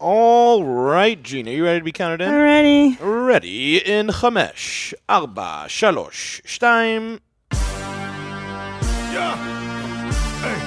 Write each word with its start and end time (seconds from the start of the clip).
All 0.00 0.63
right, 0.63 1.21
Gina, 1.21 1.51
you 1.51 1.63
ready 1.65 1.79
to 1.79 1.83
be 1.85 1.91
counted 1.91 2.21
in? 2.21 2.31
Alrighty. 2.31 2.97
Ready 2.99 3.77
in 3.77 4.11
חמש, 4.11 4.93
ארבע, 5.09 5.63
שלוש, 5.67 6.41
שתיים. 6.45 7.17
Yeah. 9.13 9.35
Hey, 10.43 10.57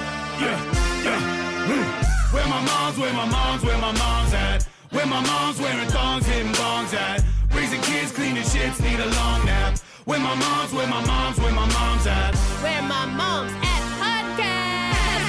yeah, 0.44 0.58
yeah. 1.06 1.20
Mm. 1.66 1.86
Where 2.34 2.46
my 2.46 2.60
mom's, 2.70 2.98
where 2.98 3.12
my 3.12 3.24
mom's, 3.24 3.62
where 3.64 3.78
my 3.78 3.92
mom's 3.92 4.34
at. 4.34 4.62
Where 4.92 5.06
my 5.06 5.20
mom's 5.20 5.58
wearing 5.60 5.88
thongs, 5.88 6.26
hitting 6.26 6.52
bongs 6.52 6.94
at. 6.94 7.24
Raising 7.56 7.80
kids, 7.80 8.12
cleaning 8.12 8.44
shits, 8.44 8.78
need 8.86 9.00
a 9.00 9.06
long 9.18 9.44
nap. 9.46 9.78
Where 10.04 10.20
my 10.20 10.34
mom's, 10.34 10.72
where 10.72 10.86
my 10.86 11.04
mom's, 11.06 11.38
where 11.40 11.52
my 11.52 11.66
mom's 11.76 12.06
at. 12.06 12.34
Where 12.62 12.82
my 12.82 13.06
mom's 13.06 13.52
at 13.74 13.82
podcast 14.02 15.26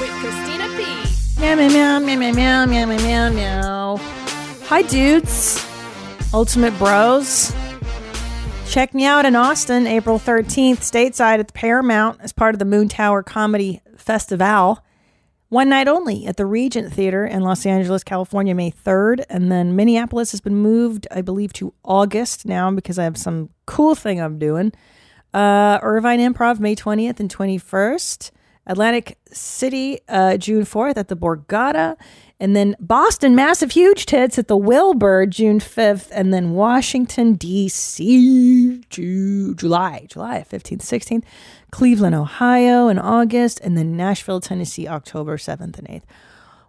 with 0.00 0.12
Christina 0.22 0.68
P. 0.78 1.06
Meow, 1.40 1.54
meow, 1.54 1.68
meow, 1.68 2.00
meow, 2.00 2.32
meow, 2.32 2.66
meow, 2.66 2.66
meow, 2.66 2.96
meow, 2.96 3.30
meow. 3.30 3.96
Hi, 4.66 4.82
dudes. 4.82 5.64
Ultimate 6.34 6.76
Bros. 6.78 7.54
Check 8.66 8.92
me 8.92 9.04
out 9.04 9.24
in 9.24 9.36
Austin, 9.36 9.86
April 9.86 10.18
13th, 10.18 10.78
stateside 10.78 11.38
at 11.38 11.46
the 11.46 11.52
Paramount 11.52 12.20
as 12.20 12.32
part 12.32 12.56
of 12.56 12.58
the 12.58 12.64
Moontower 12.64 13.24
Comedy 13.24 13.80
Festival. 13.96 14.84
One 15.48 15.68
night 15.68 15.86
only 15.86 16.26
at 16.26 16.36
the 16.36 16.44
Regent 16.44 16.92
Theater 16.92 17.24
in 17.24 17.42
Los 17.42 17.64
Angeles, 17.64 18.02
California, 18.02 18.52
May 18.52 18.72
3rd. 18.72 19.24
And 19.30 19.50
then 19.50 19.76
Minneapolis 19.76 20.32
has 20.32 20.40
been 20.40 20.56
moved, 20.56 21.06
I 21.12 21.22
believe, 21.22 21.52
to 21.54 21.72
August 21.84 22.46
now 22.46 22.70
because 22.72 22.98
I 22.98 23.04
have 23.04 23.16
some 23.16 23.50
cool 23.64 23.94
thing 23.94 24.20
I'm 24.20 24.40
doing. 24.40 24.72
Uh, 25.32 25.78
Irvine 25.82 26.18
Improv, 26.18 26.58
May 26.58 26.74
20th 26.74 27.20
and 27.20 27.32
21st. 27.32 28.32
Atlantic 28.68 29.18
City, 29.32 29.98
uh, 30.08 30.36
June 30.36 30.64
4th 30.64 30.96
at 30.96 31.08
the 31.08 31.16
Borgata. 31.16 31.96
And 32.40 32.54
then 32.54 32.76
Boston, 32.78 33.34
Massive 33.34 33.72
Huge 33.72 34.06
Tits 34.06 34.38
at 34.38 34.46
the 34.46 34.56
Wilbur, 34.56 35.26
June 35.26 35.58
5th. 35.58 36.08
And 36.12 36.32
then 36.32 36.52
Washington, 36.52 37.34
D.C., 37.34 38.84
Ju- 38.90 39.54
July, 39.54 40.06
July 40.08 40.44
15th, 40.48 40.82
16th. 40.82 41.24
Cleveland, 41.72 42.14
Ohio 42.14 42.88
in 42.88 42.98
August. 42.98 43.58
And 43.60 43.76
then 43.76 43.96
Nashville, 43.96 44.40
Tennessee, 44.40 44.86
October 44.86 45.36
7th 45.36 45.78
and 45.78 45.88
8th. 45.88 46.04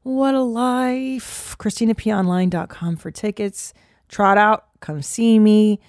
What 0.03 0.33
a 0.33 0.41
life. 0.41 1.55
ChristinaPOnline.com 1.59 2.95
for 2.95 3.11
tickets. 3.11 3.73
Trot 4.07 4.37
out, 4.37 4.65
come 4.79 5.01
see 5.01 5.37
me. 5.37 5.79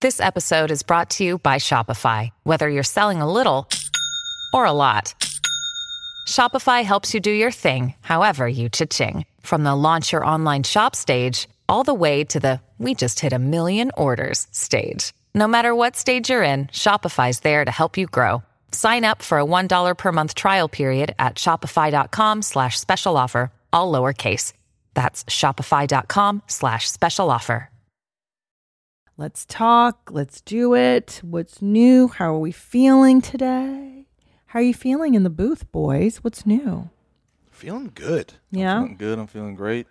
This 0.00 0.20
episode 0.20 0.70
is 0.70 0.82
brought 0.82 1.08
to 1.10 1.24
you 1.24 1.38
by 1.38 1.56
Shopify. 1.56 2.30
Whether 2.42 2.68
you're 2.68 2.82
selling 2.82 3.20
a 3.22 3.30
little 3.30 3.68
or 4.52 4.66
a 4.66 4.72
lot, 4.72 5.14
Shopify 6.28 6.84
helps 6.84 7.14
you 7.14 7.20
do 7.20 7.30
your 7.30 7.50
thing, 7.50 7.94
however 8.00 8.46
you 8.46 8.68
cha-ching. 8.68 9.24
From 9.40 9.64
the 9.64 9.74
launch 9.74 10.12
your 10.12 10.24
online 10.24 10.62
shop 10.62 10.94
stage, 10.94 11.48
all 11.68 11.84
the 11.84 11.94
way 11.94 12.24
to 12.24 12.38
the 12.38 12.60
we 12.78 12.94
just 12.94 13.20
hit 13.20 13.32
a 13.32 13.38
million 13.38 13.90
orders 13.96 14.46
stage. 14.50 15.14
No 15.34 15.48
matter 15.48 15.74
what 15.74 15.96
stage 15.96 16.28
you're 16.28 16.42
in, 16.42 16.66
Shopify's 16.66 17.40
there 17.40 17.64
to 17.64 17.70
help 17.70 17.96
you 17.96 18.06
grow. 18.06 18.42
Sign 18.72 19.04
up 19.04 19.22
for 19.22 19.38
a 19.38 19.44
$1 19.44 19.96
per 19.96 20.12
month 20.12 20.34
trial 20.34 20.68
period 20.68 21.14
at 21.18 21.36
shopify.com 21.36 22.42
slash 22.42 22.78
special 22.78 23.16
offer, 23.16 23.50
all 23.72 23.90
lowercase. 23.90 24.52
That's 24.92 25.24
shopify.com 25.24 26.42
slash 26.46 26.90
special 26.90 27.30
offer. 27.30 27.70
Let's 29.18 29.46
talk. 29.46 30.10
Let's 30.12 30.42
do 30.42 30.74
it. 30.74 31.20
What's 31.24 31.62
new? 31.62 32.08
How 32.08 32.34
are 32.34 32.38
we 32.38 32.52
feeling 32.52 33.22
today? 33.22 33.95
How 34.56 34.60
are 34.60 34.64
you 34.64 34.72
feeling 34.72 35.12
in 35.12 35.22
the 35.22 35.28
booth, 35.28 35.70
boys? 35.70 36.24
What's 36.24 36.46
new? 36.46 36.88
Feeling 37.50 37.92
good. 37.94 38.32
Yeah. 38.50 38.80
Feeling 38.80 38.96
good. 38.96 39.18
I'm 39.18 39.26
feeling 39.26 39.54
great. 39.54 39.86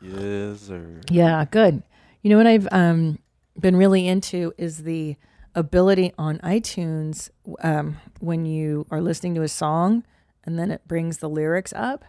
Yes, 0.00 0.62
sir. 0.62 1.00
Yeah, 1.08 1.44
good. 1.48 1.84
You 2.20 2.30
know 2.30 2.36
what 2.36 2.48
I've 2.48 2.66
um, 2.72 3.20
been 3.56 3.76
really 3.76 4.08
into 4.08 4.52
is 4.58 4.82
the 4.82 5.14
ability 5.54 6.12
on 6.18 6.38
iTunes 6.38 7.30
um, 7.62 7.98
when 8.18 8.46
you 8.46 8.84
are 8.90 9.00
listening 9.00 9.36
to 9.36 9.42
a 9.42 9.48
song 9.48 10.02
and 10.42 10.58
then 10.58 10.72
it 10.72 10.88
brings 10.88 11.18
the 11.18 11.28
lyrics 11.28 11.72
up 11.76 12.04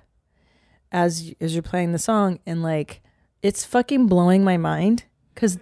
as 0.91 1.35
as 1.39 1.53
you're 1.53 1.61
playing 1.61 1.91
the 1.91 1.99
song 1.99 2.39
and 2.47 2.63
like 2.63 3.03
it's 3.43 3.63
fucking 3.63 4.07
blowing 4.07 4.43
my 4.43 4.57
mind 4.57 5.03
cuz 5.35 5.59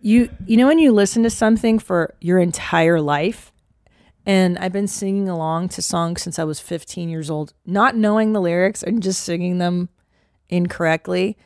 you 0.00 0.30
you 0.46 0.56
know 0.56 0.66
when 0.66 0.78
you 0.78 0.90
listen 0.90 1.22
to 1.22 1.28
something 1.28 1.78
for 1.78 2.14
your 2.18 2.38
entire 2.38 2.98
life 2.98 3.52
and 4.26 4.58
I've 4.58 4.72
been 4.72 4.86
singing 4.86 5.28
along 5.28 5.70
to 5.70 5.82
songs 5.82 6.22
since 6.22 6.38
I 6.38 6.44
was 6.44 6.60
15 6.60 7.08
years 7.08 7.30
old, 7.30 7.54
not 7.64 7.96
knowing 7.96 8.32
the 8.32 8.40
lyrics 8.40 8.82
and 8.82 9.02
just 9.02 9.22
singing 9.22 9.58
them 9.58 9.88
incorrectly. 10.48 11.36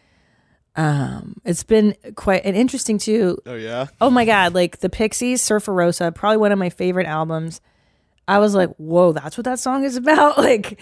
Um, 0.76 1.36
it's 1.44 1.62
been 1.62 1.94
quite 2.16 2.42
and 2.44 2.56
interesting 2.56 2.98
too. 2.98 3.38
Oh, 3.46 3.54
yeah? 3.54 3.86
Oh 4.00 4.10
my 4.10 4.24
god, 4.24 4.54
like 4.54 4.78
the 4.78 4.90
Pixies, 4.90 5.40
Surfer 5.40 5.72
Rosa, 5.72 6.10
probably 6.10 6.38
one 6.38 6.52
of 6.52 6.58
my 6.58 6.70
favorite 6.70 7.06
albums. 7.06 7.60
I 8.26 8.38
was 8.38 8.54
like, 8.54 8.74
whoa, 8.76 9.12
that's 9.12 9.36
what 9.36 9.44
that 9.44 9.58
song 9.60 9.84
is 9.84 9.96
about. 9.96 10.38
Like, 10.38 10.80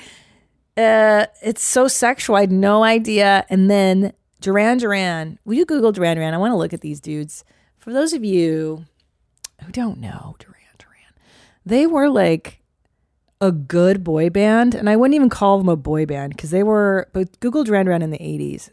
uh, 0.77 1.27
it's 1.43 1.63
so 1.63 1.89
sexual. 1.89 2.37
I 2.37 2.41
had 2.41 2.53
no 2.53 2.83
idea. 2.83 3.45
And 3.51 3.71
then 3.71 4.13
Duran 4.41 4.79
Duran. 4.79 5.39
Will 5.45 5.55
you 5.55 5.67
Google 5.67 5.93
Duran 5.93 6.17
Duran? 6.17 6.35
I 6.35 6.39
want 6.39 6.53
to 6.53 6.57
look 6.57 6.73
at 6.73 6.81
these 6.81 7.01
dudes. 7.01 7.45
For 7.79 7.93
those 7.93 8.13
of 8.13 8.25
you 8.25 8.87
who 9.63 9.73
don't 9.73 9.99
know 9.99 10.37
Duran 10.39 10.53
Duran, 10.53 10.62
they 11.65 11.87
were 11.87 12.09
like 12.09 12.61
a 13.41 13.53
good 13.53 14.05
boy 14.05 14.31
band, 14.31 14.75
and 14.75 14.89
I 14.89 14.97
wouldn't 14.97 15.15
even 15.15 15.29
call 15.29 15.59
them 15.59 15.69
a 15.69 15.77
boy 15.77 16.07
band 16.07 16.37
because 16.37 16.51
they 16.51 16.63
were. 16.63 17.09
But 17.13 17.41
Google 17.41 17.65
Duran 17.65 17.87
Duran 17.87 18.03
in 18.03 18.11
the 18.11 18.19
'80s. 18.19 18.71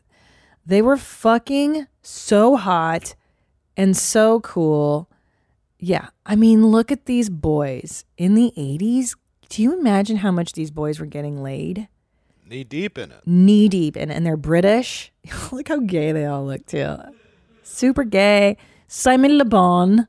They 0.65 0.83
were 0.83 0.97
fucking 0.97 1.87
so 2.03 2.55
hot 2.55 3.15
and 3.75 3.97
so 3.97 4.39
cool. 4.41 5.09
Yeah. 5.79 6.09
I 6.25 6.35
mean, 6.35 6.67
look 6.67 6.91
at 6.91 7.05
these 7.05 7.29
boys 7.29 8.05
in 8.17 8.35
the 8.35 8.53
80s. 8.55 9.15
Do 9.47 9.63
you 9.63 9.73
imagine 9.79 10.17
how 10.17 10.31
much 10.31 10.53
these 10.53 10.69
boys 10.69 10.99
were 10.99 11.05
getting 11.05 11.41
laid? 11.41 11.87
Knee 12.47 12.63
deep 12.63 12.97
in 12.97 13.11
it. 13.11 13.21
Knee 13.25 13.67
deep 13.69 13.95
in 13.97 14.11
it. 14.11 14.13
And 14.13 14.25
they're 14.25 14.37
British. 14.37 15.11
look 15.51 15.69
how 15.69 15.79
gay 15.79 16.11
they 16.11 16.25
all 16.25 16.45
look, 16.45 16.65
too. 16.65 16.97
Super 17.63 18.03
gay. 18.03 18.57
Simon 18.87 19.37
Le 19.37 19.45
Bon. 19.45 20.07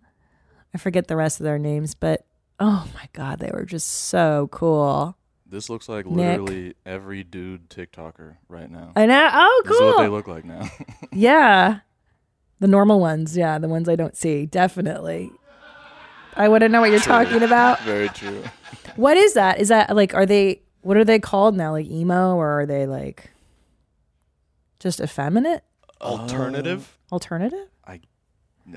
I 0.74 0.78
forget 0.78 1.06
the 1.06 1.16
rest 1.16 1.40
of 1.40 1.44
their 1.44 1.58
names, 1.58 1.94
but 1.94 2.26
oh 2.60 2.86
my 2.94 3.08
God, 3.12 3.38
they 3.40 3.50
were 3.52 3.64
just 3.64 3.88
so 3.88 4.48
cool. 4.52 5.16
This 5.46 5.68
looks 5.68 5.88
like 5.88 6.06
Nick. 6.06 6.38
literally 6.40 6.74
every 6.86 7.24
dude 7.24 7.68
TikToker 7.70 8.36
right 8.48 8.70
now. 8.70 8.92
I 8.94 9.06
know. 9.06 9.28
Oh, 9.32 9.62
cool. 9.66 9.72
This 9.72 9.80
is 9.80 9.94
what 9.94 10.02
they 10.02 10.08
look 10.08 10.28
like 10.28 10.44
now. 10.44 10.70
Yeah. 11.12 11.80
The 12.60 12.68
normal 12.68 13.00
ones. 13.00 13.36
Yeah. 13.36 13.58
The 13.58 13.66
ones 13.68 13.88
I 13.88 13.96
don't 13.96 14.16
see. 14.16 14.46
Definitely. 14.46 15.32
I 16.36 16.46
wouldn't 16.48 16.70
know 16.70 16.80
what 16.80 16.90
you're 16.90 17.00
talking 17.00 17.42
about. 17.42 17.80
Very 17.84 18.08
true. 18.10 18.44
What 18.94 19.16
is 19.16 19.34
that? 19.34 19.58
Is 19.58 19.68
that 19.68 19.96
like, 19.96 20.14
are 20.14 20.26
they, 20.26 20.62
what 20.82 20.96
are 20.96 21.04
they 21.04 21.18
called 21.18 21.56
now? 21.56 21.72
Like 21.72 21.86
emo 21.86 22.36
or 22.36 22.60
are 22.60 22.66
they 22.66 22.86
like 22.86 23.30
just 24.78 25.00
effeminate? 25.00 25.64
Alternative? 26.00 26.96
Um, 27.10 27.14
Alternative? 27.14 27.68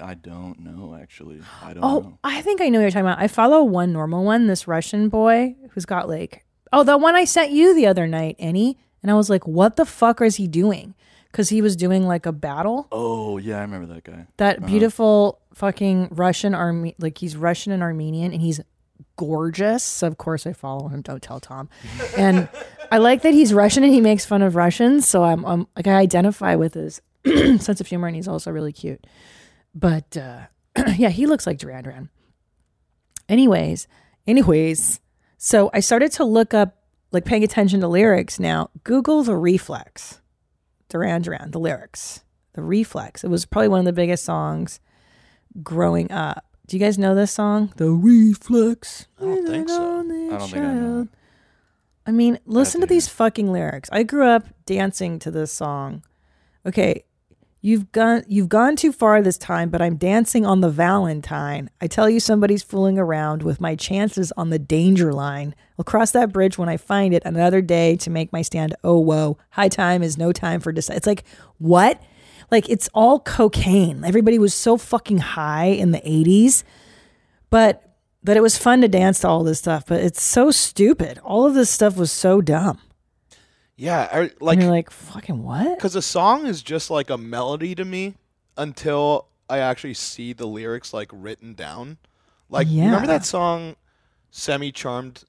I 0.01 0.13
don't 0.13 0.59
know 0.59 0.97
actually. 0.99 1.41
I 1.61 1.73
don't 1.73 1.83
Oh, 1.83 1.99
know. 1.99 2.17
I 2.23 2.41
think 2.41 2.61
I 2.61 2.69
know 2.69 2.79
what 2.79 2.83
you're 2.83 2.91
talking 2.91 3.05
about. 3.07 3.19
I 3.19 3.27
follow 3.27 3.63
one 3.63 3.91
normal 3.93 4.23
one, 4.23 4.47
this 4.47 4.67
Russian 4.67 5.09
boy 5.09 5.55
who's 5.71 5.85
got 5.85 6.07
like, 6.09 6.45
oh, 6.71 6.83
the 6.83 6.97
one 6.97 7.15
I 7.15 7.25
sent 7.25 7.51
you 7.51 7.75
the 7.75 7.87
other 7.87 8.07
night, 8.07 8.35
Enny. 8.39 8.77
And 9.01 9.11
I 9.11 9.15
was 9.15 9.29
like, 9.29 9.45
what 9.45 9.75
the 9.75 9.85
fuck 9.85 10.21
is 10.21 10.37
he 10.37 10.47
doing? 10.47 10.95
Because 11.31 11.49
he 11.49 11.61
was 11.61 11.75
doing 11.75 12.07
like 12.07 12.25
a 12.25 12.31
battle. 12.31 12.87
Oh 12.91 13.37
yeah, 13.37 13.57
I 13.57 13.61
remember 13.61 13.93
that 13.93 14.03
guy. 14.03 14.27
That 14.37 14.57
Uh-huh. 14.59 14.67
beautiful 14.67 15.39
fucking 15.53 16.09
Russian 16.11 16.53
army, 16.55 16.95
like 16.99 17.17
he's 17.17 17.35
Russian 17.35 17.71
and 17.73 17.81
Armenian, 17.83 18.31
and 18.31 18.41
he's 18.41 18.61
gorgeous. 19.15 19.83
So 19.83 20.07
of 20.07 20.17
course 20.17 20.45
I 20.47 20.53
follow 20.53 20.87
him. 20.87 21.01
Don't 21.01 21.21
tell 21.21 21.39
Tom. 21.39 21.69
And 22.17 22.47
I 22.91 22.97
like 22.99 23.23
that 23.23 23.33
he's 23.33 23.53
Russian 23.53 23.83
and 23.83 23.91
he 23.91 24.01
makes 24.01 24.23
fun 24.25 24.41
of 24.43 24.55
Russians. 24.55 25.07
So 25.07 25.23
I'm, 25.23 25.43
I'm 25.45 25.67
like 25.75 25.87
I 25.87 25.93
identify 25.95 26.55
with 26.55 26.75
his 26.75 27.01
sense 27.25 27.81
of 27.81 27.87
humor, 27.87 28.07
and 28.07 28.15
he's 28.15 28.27
also 28.27 28.51
really 28.51 28.71
cute. 28.73 29.03
But 29.73 30.15
uh, 30.17 30.41
yeah, 30.95 31.09
he 31.09 31.25
looks 31.25 31.47
like 31.47 31.57
Duran 31.57 31.83
Duran. 31.83 32.09
Anyways, 33.29 33.87
anyways, 34.27 34.99
so 35.37 35.69
I 35.73 35.79
started 35.79 36.11
to 36.13 36.25
look 36.25 36.53
up, 36.53 36.77
like 37.11 37.25
paying 37.25 37.43
attention 37.43 37.79
to 37.81 37.87
lyrics 37.87 38.39
now. 38.39 38.69
Google 38.83 39.23
the 39.23 39.35
reflex. 39.35 40.21
Duran 40.89 41.23
Duran, 41.23 41.51
the 41.51 41.59
lyrics, 41.59 42.23
the 42.53 42.61
reflex. 42.61 43.23
It 43.23 43.29
was 43.29 43.45
probably 43.45 43.69
one 43.69 43.79
of 43.79 43.85
the 43.85 43.93
biggest 43.93 44.25
songs 44.25 44.79
growing 45.63 46.11
up. 46.11 46.45
Do 46.67 46.77
you 46.77 46.83
guys 46.83 46.97
know 46.97 47.15
this 47.15 47.31
song? 47.31 47.73
The 47.77 47.89
reflex. 47.89 49.07
I 49.19 49.25
don't 49.25 49.47
think 49.47 49.69
so. 49.69 49.75
I 49.75 50.37
don't 50.37 50.49
think 50.49 50.55
I 50.55 50.73
know. 50.73 51.07
I 52.05 52.11
mean, 52.11 52.39
listen 52.45 52.81
to 52.81 52.87
these 52.87 53.07
fucking 53.07 53.51
lyrics. 53.51 53.89
I 53.91 54.03
grew 54.03 54.27
up 54.27 54.47
dancing 54.65 55.19
to 55.19 55.31
this 55.31 55.51
song. 55.51 56.03
Okay, 56.65 57.03
You've 57.65 57.93
gone 57.93 58.25
you've 58.27 58.49
gone 58.49 58.75
too 58.75 58.91
far 58.91 59.21
this 59.21 59.37
time, 59.37 59.69
but 59.69 59.81
I'm 59.81 59.95
dancing 59.95 60.45
on 60.45 60.59
the 60.59 60.69
Valentine. 60.69 61.69
I 61.79 61.87
tell 61.87 62.09
you 62.09 62.19
somebody's 62.19 62.61
fooling 62.61 62.99
around 62.99 63.41
with 63.41 63.61
my 63.61 63.73
chances 63.73 64.33
on 64.35 64.49
the 64.49 64.59
danger 64.59 65.13
line. 65.13 65.55
I'll 65.79 65.85
cross 65.85 66.11
that 66.11 66.33
bridge 66.33 66.57
when 66.57 66.67
I 66.67 66.75
find 66.75 67.13
it 67.13 67.23
another 67.23 67.61
day 67.61 67.95
to 67.95 68.09
make 68.09 68.33
my 68.33 68.41
stand. 68.41 68.75
Oh 68.83 68.99
whoa. 68.99 69.37
High 69.51 69.69
time 69.69 70.03
is 70.03 70.17
no 70.17 70.33
time 70.33 70.59
for 70.59 70.73
decide. 70.73 70.97
It's 70.97 71.07
like, 71.07 71.23
what? 71.57 72.03
Like 72.51 72.67
it's 72.67 72.89
all 72.93 73.21
cocaine. 73.21 74.03
Everybody 74.03 74.37
was 74.39 74.53
so 74.53 74.75
fucking 74.75 75.19
high 75.19 75.67
in 75.67 75.91
the 75.91 76.01
80s. 76.01 76.65
But 77.49 77.95
but 78.21 78.35
it 78.35 78.43
was 78.43 78.57
fun 78.57 78.81
to 78.81 78.89
dance 78.89 79.19
to 79.19 79.29
all 79.29 79.45
this 79.45 79.59
stuff, 79.59 79.85
but 79.87 80.01
it's 80.01 80.21
so 80.21 80.51
stupid. 80.51 81.17
All 81.23 81.45
of 81.45 81.53
this 81.53 81.69
stuff 81.69 81.95
was 81.95 82.11
so 82.11 82.41
dumb. 82.41 82.81
Yeah, 83.75 84.07
I, 84.11 84.29
Like, 84.39 84.55
and 84.55 84.63
you're 84.63 84.71
like, 84.71 84.89
fucking 84.91 85.43
what? 85.43 85.77
because 85.77 85.95
a 85.95 86.01
song 86.01 86.45
is 86.45 86.61
just 86.61 86.89
like 86.89 87.09
a 87.09 87.17
melody 87.17 87.73
to 87.75 87.83
me 87.85 88.15
until 88.55 89.27
I 89.49 89.59
actually 89.59 89.95
see 89.95 90.31
the 90.33 90.45
lyrics 90.45 90.93
like 90.93 91.09
written 91.11 91.53
down. 91.53 91.97
Like, 92.49 92.67
you 92.67 92.83
remember 92.83 93.07
that 93.07 93.25
song, 93.25 93.75
"Semi 94.29 94.71
Charmed 94.71 95.23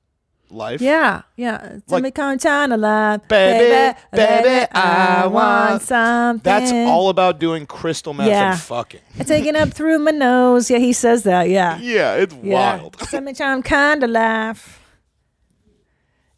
Life"? 0.50 0.82
Yeah, 0.82 1.22
yeah. 1.36 1.78
Like- 1.88 2.02
me, 2.02 2.10
come 2.10 2.38
alive, 2.44 3.26
Baby, 3.28 3.96
baby, 4.12 4.66
I 4.72 5.22
I 5.22 5.26
want 5.26 5.80
something. 5.82 6.42
That's 6.42 6.70
all 6.70 7.08
about 7.08 7.38
doing 7.38 7.64
crystal 7.64 8.12
meth 8.12 8.28
Yeah. 8.28 8.50
and 8.52 8.60
fucking. 8.60 9.00
It's 9.16 9.28
taking 9.28 9.56
up 9.56 9.70
through 9.70 10.00
my 10.00 10.10
nose. 10.10 10.70
Yeah, 10.70 10.78
he 10.78 10.92
says 10.92 11.22
that. 11.22 11.48
Yeah, 11.48 11.78
Yeah, 11.78 12.14
it's 12.16 12.34
yeah. 12.42 12.76
wild. 12.76 12.96
Me, 13.24 13.32
I'm 13.40 13.62
kind 13.62 14.04
of 14.04 14.10
laugh. 14.10 14.83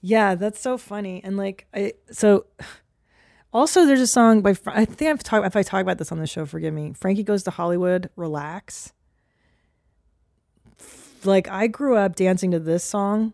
Yeah, 0.07 0.37
that's 0.37 0.61
so 0.61 0.79
funny. 0.79 1.21
And 1.25 1.37
like, 1.37 1.67
I 1.75 1.95
so 2.13 2.47
also 3.53 3.87
there's 3.87 4.01
a 4.01 4.07
song 4.07 4.41
by 4.41 4.55
I 4.67 4.85
think 4.85 5.11
I've 5.11 5.23
talked 5.25 5.45
if 5.45 5.57
I 5.57 5.65
talk 5.65 5.81
about 5.81 5.99
this 5.99 6.13
on 6.13 6.21
the 6.21 6.29
show, 6.29 6.47
forgive 6.47 6.73
me. 6.73 6.93
Frankie 6.97 7.25
goes 7.25 7.43
to 7.43 7.51
Hollywood. 7.51 8.09
Relax. 8.15 8.93
Like 11.25 11.49
I 11.49 11.67
grew 11.67 11.97
up 11.97 12.15
dancing 12.15 12.53
to 12.53 12.61
this 12.61 12.85
song. 12.85 13.33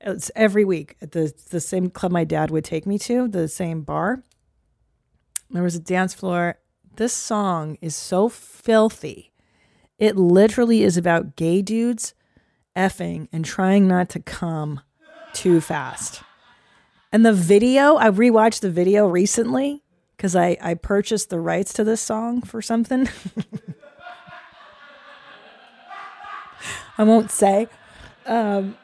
It's 0.00 0.32
every 0.34 0.64
week 0.64 0.96
at 1.00 1.12
the 1.12 1.32
the 1.50 1.60
same 1.60 1.90
club 1.90 2.10
my 2.10 2.24
dad 2.24 2.50
would 2.50 2.64
take 2.64 2.86
me 2.86 2.98
to, 2.98 3.28
the 3.28 3.46
same 3.46 3.82
bar. 3.82 4.24
There 5.48 5.62
was 5.62 5.76
a 5.76 5.80
dance 5.80 6.12
floor. 6.12 6.58
This 6.96 7.12
song 7.12 7.78
is 7.80 7.94
so 7.94 8.28
filthy. 8.28 9.30
It 9.96 10.16
literally 10.16 10.82
is 10.82 10.96
about 10.96 11.36
gay 11.36 11.62
dudes 11.62 12.14
effing 12.76 13.28
and 13.32 13.44
trying 13.44 13.86
not 13.86 14.08
to 14.08 14.18
come 14.18 14.80
too 15.34 15.60
fast. 15.60 16.22
And 17.12 17.26
the 17.26 17.32
video, 17.32 17.96
I 17.96 18.10
rewatched 18.10 18.60
the 18.60 18.70
video 18.70 19.08
recently 19.08 19.82
because 20.16 20.36
I, 20.36 20.56
I 20.60 20.74
purchased 20.74 21.30
the 21.30 21.40
rights 21.40 21.72
to 21.74 21.84
this 21.84 22.00
song 22.00 22.42
for 22.42 22.62
something. 22.62 23.08
I 26.98 27.04
won't 27.04 27.30
say. 27.30 27.68
Um, 28.26 28.76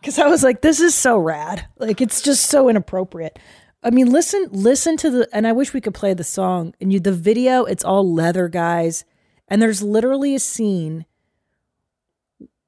because 0.00 0.18
I 0.18 0.26
was 0.26 0.42
like, 0.42 0.62
this 0.62 0.80
is 0.80 0.96
so 0.96 1.16
rad. 1.16 1.68
Like 1.78 2.00
it's 2.00 2.22
just 2.22 2.46
so 2.46 2.68
inappropriate. 2.68 3.38
I 3.84 3.90
mean, 3.90 4.10
listen, 4.10 4.48
listen 4.50 4.96
to 4.98 5.10
the, 5.10 5.28
and 5.32 5.46
I 5.46 5.52
wish 5.52 5.72
we 5.72 5.80
could 5.80 5.94
play 5.94 6.14
the 6.14 6.24
song. 6.24 6.74
And 6.80 6.92
you, 6.92 6.98
the 6.98 7.12
video, 7.12 7.64
it's 7.64 7.84
all 7.84 8.12
leather 8.12 8.48
guys, 8.48 9.04
and 9.48 9.60
there's 9.60 9.82
literally 9.82 10.34
a 10.34 10.40
scene 10.40 11.04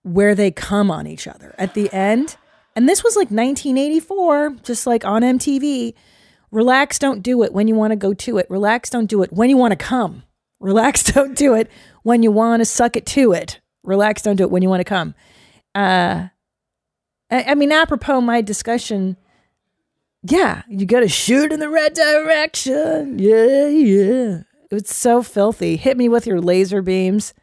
where 0.02 0.34
they 0.34 0.50
come 0.50 0.90
on 0.90 1.06
each 1.06 1.26
other 1.26 1.54
at 1.58 1.74
the 1.74 1.92
end. 1.92 2.36
And 2.76 2.88
this 2.88 3.04
was 3.04 3.16
like 3.16 3.30
1984, 3.30 4.56
just 4.62 4.86
like 4.86 5.04
on 5.04 5.22
MTV. 5.22 5.94
Relax, 6.50 6.98
don't 6.98 7.22
do 7.22 7.42
it 7.42 7.52
when 7.52 7.68
you 7.68 7.74
want 7.74 7.92
to 7.92 7.96
go 7.96 8.14
to 8.14 8.38
it. 8.38 8.46
Relax, 8.48 8.90
don't 8.90 9.06
do 9.06 9.22
it 9.22 9.32
when 9.32 9.50
you 9.50 9.56
want 9.56 9.72
to 9.72 9.76
come. 9.76 10.22
Relax, 10.60 11.02
don't 11.12 11.36
do 11.36 11.54
it 11.54 11.70
when 12.02 12.22
you 12.22 12.30
want 12.30 12.60
to 12.60 12.64
suck 12.64 12.96
it 12.96 13.06
to 13.06 13.32
it. 13.32 13.60
Relax, 13.82 14.22
don't 14.22 14.36
do 14.36 14.44
it 14.44 14.50
when 14.50 14.62
you 14.62 14.68
want 14.68 14.80
to 14.80 14.84
come. 14.84 15.14
Uh, 15.74 16.28
I, 17.30 17.44
I 17.48 17.54
mean, 17.54 17.72
apropos 17.72 18.20
my 18.20 18.40
discussion, 18.40 19.16
yeah, 20.22 20.62
you 20.68 20.86
got 20.86 21.00
to 21.00 21.08
shoot 21.08 21.52
in 21.52 21.60
the 21.60 21.68
right 21.68 21.94
direction. 21.94 23.18
Yeah, 23.18 23.66
yeah. 23.66 24.42
It's 24.70 24.96
so 24.96 25.22
filthy. 25.22 25.76
Hit 25.76 25.96
me 25.96 26.08
with 26.08 26.26
your 26.26 26.40
laser 26.40 26.82
beams. 26.82 27.34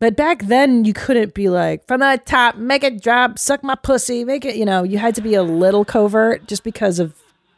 But 0.00 0.16
back 0.16 0.44
then, 0.44 0.86
you 0.86 0.94
couldn't 0.94 1.34
be 1.34 1.50
like, 1.50 1.86
from 1.86 2.00
the 2.00 2.20
top, 2.24 2.56
make 2.56 2.82
it 2.82 3.02
drop, 3.02 3.38
suck 3.38 3.62
my 3.62 3.74
pussy, 3.74 4.24
make 4.24 4.46
it, 4.46 4.56
you 4.56 4.64
know, 4.64 4.82
you 4.82 4.96
had 4.96 5.14
to 5.16 5.20
be 5.20 5.34
a 5.34 5.42
little 5.42 5.84
covert 5.84 6.48
just 6.48 6.64
because 6.64 6.98
of 6.98 7.14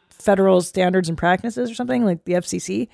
federal 0.09 0.59
standards 0.61 1.07
and 1.07 1.17
practices 1.17 1.71
or 1.71 1.73
something 1.73 2.03
like 2.03 2.25
the 2.25 2.33
FCC. 2.33 2.89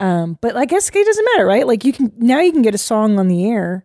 Um, 0.00 0.38
but 0.40 0.56
I 0.56 0.64
guess 0.64 0.88
it 0.88 1.04
doesn't 1.04 1.24
matter, 1.34 1.46
right? 1.46 1.66
Like 1.66 1.84
you 1.84 1.92
can, 1.92 2.10
now 2.16 2.40
you 2.40 2.50
can 2.50 2.62
get 2.62 2.74
a 2.74 2.78
song 2.78 3.18
on 3.18 3.28
the 3.28 3.46
air. 3.46 3.84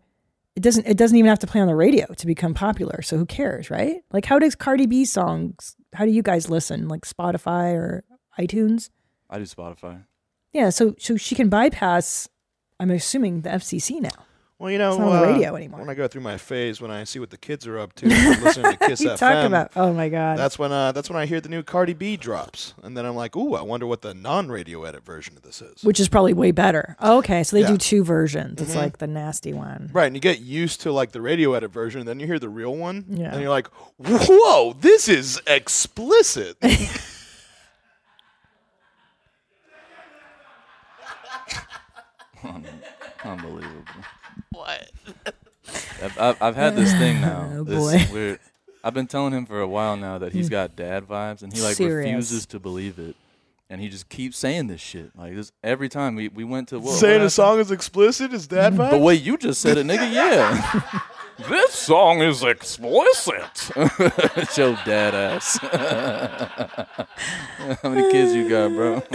It 0.55 0.63
doesn't, 0.63 0.87
it 0.87 0.95
doesn't 0.95 1.17
even 1.17 1.29
have 1.29 1.39
to 1.39 1.47
play 1.47 1.59
on 1.59 1.67
the 1.67 1.75
radio 1.75 2.05
to 2.13 2.25
become 2.25 2.53
popular. 2.53 3.01
So 3.01 3.17
who 3.17 3.25
cares, 3.25 3.69
right? 3.69 3.97
Like 4.13 4.25
how 4.25 4.39
does 4.39 4.55
Cardi 4.55 4.85
B 4.85 5.03
songs, 5.03 5.75
how 5.93 6.05
do 6.05 6.11
you 6.11 6.23
guys 6.23 6.49
listen? 6.49 6.87
Like 6.87 7.01
Spotify 7.01 7.73
or 7.73 8.05
iTunes? 8.39 8.89
I 9.29 9.37
do 9.37 9.43
Spotify. 9.43 10.03
Yeah. 10.53 10.69
So, 10.69 10.95
so 10.97 11.17
she 11.17 11.35
can 11.35 11.49
bypass, 11.49 12.29
I'm 12.79 12.89
assuming 12.89 13.41
the 13.41 13.49
FCC 13.49 13.99
now. 13.99 14.09
Well, 14.61 14.69
you 14.69 14.77
know, 14.77 14.89
It's 14.91 14.99
not 14.99 15.07
on 15.09 15.23
uh, 15.27 15.31
radio 15.33 15.55
anymore. 15.55 15.79
When 15.79 15.89
I 15.89 15.95
go 15.95 16.07
through 16.07 16.21
my 16.21 16.37
phase, 16.37 16.79
when 16.79 16.91
I 16.91 17.03
see 17.03 17.17
what 17.17 17.31
the 17.31 17.37
kids 17.37 17.65
are 17.65 17.79
up 17.79 17.93
to, 17.93 18.05
listening 18.05 18.73
to 18.73 18.77
Kiss 18.87 19.01
you 19.01 19.09
FM, 19.09 19.17
talk 19.17 19.45
about, 19.47 19.71
oh 19.75 19.91
my 19.91 20.07
God. 20.07 20.37
that's 20.37 20.59
when 20.59 20.71
uh, 20.71 20.91
that's 20.91 21.09
when 21.09 21.17
I 21.17 21.25
hear 21.25 21.41
the 21.41 21.49
new 21.49 21.63
Cardi 21.63 21.93
B 21.93 22.15
drops, 22.15 22.75
and 22.83 22.95
then 22.95 23.03
I'm 23.03 23.15
like, 23.15 23.35
ooh, 23.35 23.55
I 23.55 23.63
wonder 23.63 23.87
what 23.87 24.03
the 24.03 24.13
non-radio 24.13 24.83
edit 24.83 25.03
version 25.03 25.35
of 25.35 25.41
this 25.41 25.63
is. 25.63 25.83
which 25.83 25.99
is 25.99 26.07
probably 26.09 26.33
way 26.33 26.51
better. 26.51 26.95
Oh, 26.99 27.17
okay, 27.17 27.43
so 27.43 27.55
they 27.55 27.61
Yeah. 27.61 27.67
Mm-hmm. 27.69 27.73
do 27.75 27.79
two 27.79 28.03
versions. 28.03 28.61
It's 28.61 28.75
like 28.75 28.99
the 28.99 29.07
nasty 29.07 29.51
one. 29.51 29.89
Right, 29.91 30.05
and 30.05 30.15
you 30.15 30.21
get 30.21 30.41
used 30.41 30.81
to 30.81 30.91
like 30.91 31.11
the 31.11 31.21
radio 31.21 31.53
edit 31.55 31.71
version, 31.71 32.01
and 32.01 32.07
then 32.07 32.19
you 32.19 32.27
hear 32.27 32.37
the 32.37 32.47
real 32.49 32.75
one, 32.75 33.05
Yeah. 33.09 33.31
and 33.31 33.41
you're 33.41 33.49
like, 33.49 33.67
whoa, 33.97 34.73
this 34.79 35.09
is 35.09 35.41
explicit. 35.47 36.57
What? 44.51 44.91
I've, 46.03 46.19
I've, 46.19 46.41
I've 46.41 46.55
had 46.55 46.75
this 46.75 46.91
thing 46.93 47.21
now. 47.21 47.49
Oh, 47.61 47.63
this 47.63 48.09
boy. 48.09 48.13
weird. 48.13 48.39
I've 48.83 48.93
been 48.93 49.07
telling 49.07 49.33
him 49.33 49.45
for 49.45 49.61
a 49.61 49.67
while 49.67 49.95
now 49.95 50.17
that 50.17 50.33
he's 50.33 50.49
got 50.49 50.75
dad 50.75 51.07
vibes, 51.07 51.43
and 51.43 51.53
he 51.53 51.61
like 51.61 51.75
Serious. 51.75 52.07
refuses 52.07 52.45
to 52.47 52.59
believe 52.59 52.97
it, 52.97 53.15
and 53.69 53.79
he 53.79 53.87
just 53.89 54.09
keeps 54.09 54.37
saying 54.37 54.67
this 54.67 54.81
shit. 54.81 55.11
Like 55.15 55.35
this 55.35 55.51
every 55.63 55.87
time 55.87 56.15
we, 56.15 56.29
we 56.29 56.43
went 56.43 56.69
to 56.69 56.79
what, 56.79 56.95
Saying 56.95 57.19
what 57.19 57.27
a 57.27 57.29
song 57.29 57.59
is 57.59 57.69
explicit 57.71 58.33
is 58.33 58.47
dad 58.47 58.73
Mm-hmm. 58.73 58.91
The 58.91 58.97
way 58.97 59.13
you 59.13 59.37
just 59.37 59.61
said 59.61 59.77
it, 59.77 59.85
nigga, 59.85 60.11
yeah. 60.11 61.01
this 61.49 61.73
song 61.73 62.21
is 62.21 62.43
explicit. 62.43 63.71
Show 64.53 64.75
dad 64.85 65.15
ass. 65.15 65.57
How 67.81 67.89
many 67.89 68.11
kids 68.11 68.33
you 68.33 68.49
got, 68.49 68.69
bro? 68.69 68.95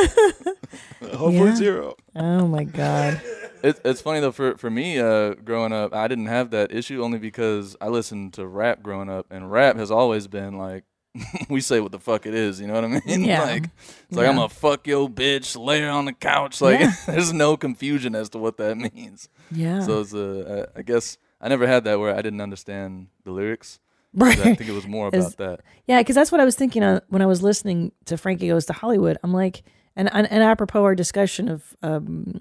Hopefully 1.02 1.34
Yeah. 1.36 1.54
zero. 1.56 1.96
Oh 2.14 2.46
my 2.46 2.64
god. 2.64 3.20
It, 3.62 3.80
it's 3.84 4.00
funny 4.00 4.20
though 4.20 4.32
for 4.32 4.56
for 4.58 4.70
me 4.70 4.98
uh, 4.98 5.34
growing 5.34 5.72
up, 5.72 5.94
I 5.94 6.08
didn't 6.08 6.26
have 6.26 6.50
that 6.50 6.72
issue 6.72 7.02
only 7.02 7.18
because 7.18 7.76
I 7.80 7.88
listened 7.88 8.34
to 8.34 8.46
rap 8.46 8.82
growing 8.82 9.08
up, 9.10 9.26
and 9.30 9.50
rap 9.50 9.76
has 9.76 9.90
always 9.90 10.26
been 10.28 10.58
like 10.58 10.84
we 11.48 11.60
say 11.62 11.80
what 11.80 11.92
the 11.92 11.98
fuck 11.98 12.26
it 12.26 12.34
is. 12.34 12.60
You 12.60 12.66
know 12.66 12.74
what 12.74 12.84
I 12.84 12.88
mean? 12.88 13.24
Yeah. 13.24 13.42
like 13.44 13.64
it's 14.08 14.16
like 14.16 14.28
I'm 14.28 14.38
a 14.38 14.48
fuck 14.48 14.86
yo 14.86 15.08
bitch, 15.08 15.56
lay 15.56 15.86
on 15.86 16.04
the 16.04 16.12
couch. 16.12 16.60
Like 16.60 16.80
Yeah. 16.80 16.92
there's 17.06 17.32
no 17.32 17.56
confusion 17.56 18.14
as 18.14 18.28
to 18.30 18.38
what 18.38 18.56
that 18.58 18.76
means. 18.76 19.28
Yeah. 19.50 19.82
So 19.82 20.00
it's 20.00 20.14
uh, 20.14 20.66
I 20.76 20.80
I 20.80 20.82
guess 20.82 21.16
I 21.40 21.48
never 21.48 21.66
had 21.66 21.84
that 21.84 21.98
where 22.00 22.14
I 22.14 22.22
didn't 22.22 22.40
understand 22.40 23.08
the 23.24 23.30
lyrics. 23.32 23.78
'Cause 24.18 24.40
I 24.40 24.54
think 24.54 24.70
it 24.70 24.72
was 24.72 24.86
more 24.86 25.08
about 25.08 25.36
that. 25.36 25.60
Yeah, 25.86 26.00
because 26.00 26.14
that's 26.14 26.32
what 26.32 26.40
I 26.40 26.44
was 26.46 26.56
thinking 26.56 26.82
uh, 26.82 27.00
when 27.08 27.20
I 27.20 27.26
was 27.26 27.42
listening 27.42 27.92
to 28.06 28.16
Frankie 28.16 28.48
Goes 28.48 28.64
to 28.66 28.72
Hollywood. 28.72 29.18
I'm 29.22 29.32
like, 29.32 29.62
and 29.94 30.08
and, 30.14 30.30
and 30.30 30.42
apropos 30.42 30.82
our 30.84 30.94
discussion 30.94 31.48
of 31.48 31.76
um, 31.82 32.38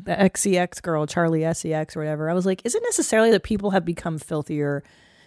the 0.00 0.12
XCX 0.14 0.80
girl, 0.82 1.06
Charlie 1.06 1.42
SEX 1.52 1.96
or 1.96 2.00
whatever, 2.00 2.30
I 2.30 2.34
was 2.34 2.46
like, 2.46 2.62
is 2.64 2.76
it 2.76 2.82
necessarily 2.84 3.32
that 3.32 3.42
people 3.42 3.70
have 3.72 3.84
become 3.84 4.18
filthier 4.18 4.84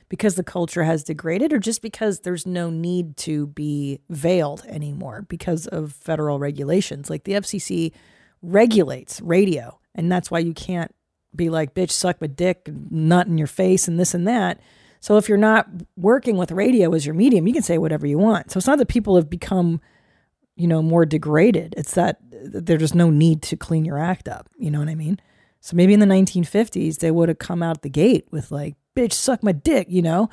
because 0.07 0.35
the 0.35 0.43
culture 0.43 0.83
has 0.83 1.03
degraded, 1.03 1.51
or 1.51 1.59
just 1.59 1.81
because 1.81 2.21
there's 2.21 2.45
no 2.47 2.69
need 2.69 3.17
to 3.17 3.47
be 3.47 3.99
veiled 4.09 4.63
anymore 4.67 5.25
because 5.27 5.67
of 5.67 5.91
federal 5.91 6.39
regulations? 6.39 7.09
Like 7.09 7.25
the 7.25 7.33
FCC 7.33 7.91
regulates 8.41 9.21
radio, 9.21 9.79
and 9.95 10.11
that's 10.11 10.31
why 10.31 10.39
you 10.39 10.53
can't 10.53 10.93
be 11.35 11.49
like, 11.49 11.73
bitch, 11.73 11.91
suck 11.91 12.21
my 12.21 12.27
dick, 12.27 12.69
nut 12.89 13.27
in 13.27 13.37
your 13.37 13.47
face, 13.47 13.87
and 13.87 13.99
this 13.99 14.13
and 14.13 14.27
that. 14.27 14.59
So 14.99 15.17
if 15.17 15.29
you're 15.29 15.37
not 15.37 15.67
working 15.95 16.37
with 16.37 16.51
radio 16.51 16.93
as 16.93 17.05
your 17.05 17.15
medium, 17.15 17.47
you 17.47 17.53
can 17.53 17.63
say 17.63 17.77
whatever 17.77 18.05
you 18.05 18.17
want. 18.17 18.51
So 18.51 18.57
it's 18.57 18.67
not 18.67 18.79
that 18.79 18.87
people 18.87 19.15
have 19.15 19.29
become, 19.29 19.79
you 20.55 20.67
know, 20.67 20.81
more 20.81 21.05
degraded. 21.05 21.73
It's 21.77 21.93
that 21.93 22.19
there's 22.31 22.81
just 22.81 22.95
no 22.95 23.09
need 23.09 23.41
to 23.43 23.57
clean 23.57 23.85
your 23.85 23.97
act 23.97 24.27
up. 24.27 24.49
You 24.57 24.71
know 24.71 24.79
what 24.79 24.89
I 24.89 24.95
mean? 24.95 25.19
So 25.61 25.75
maybe 25.75 25.93
in 25.93 25.99
the 25.99 26.05
1950s 26.05 26.99
they 26.99 27.11
would 27.11 27.29
have 27.29 27.39
come 27.39 27.63
out 27.63 27.81
the 27.81 27.89
gate 27.89 28.27
with 28.31 28.51
like, 28.51 28.75
"Bitch, 28.95 29.13
suck 29.13 29.43
my 29.43 29.51
dick," 29.51 29.87
you 29.89 30.01
know, 30.01 30.29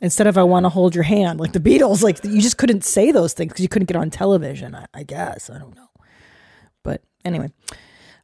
instead 0.00 0.26
of 0.26 0.38
"I 0.38 0.44
want 0.44 0.64
to 0.64 0.70
hold 0.70 0.94
your 0.94 1.04
hand." 1.04 1.40
Like 1.40 1.52
the 1.52 1.60
Beatles, 1.60 2.02
like 2.02 2.22
you 2.24 2.40
just 2.40 2.58
couldn't 2.58 2.84
say 2.84 3.10
those 3.10 3.32
things 3.32 3.52
because 3.52 3.62
you 3.62 3.68
couldn't 3.68 3.86
get 3.86 3.96
on 3.96 4.10
television. 4.10 4.74
I, 4.74 4.86
I 4.94 5.02
guess 5.02 5.50
I 5.50 5.58
don't 5.58 5.74
know. 5.74 5.88
But 6.82 7.02
anyway, 7.24 7.50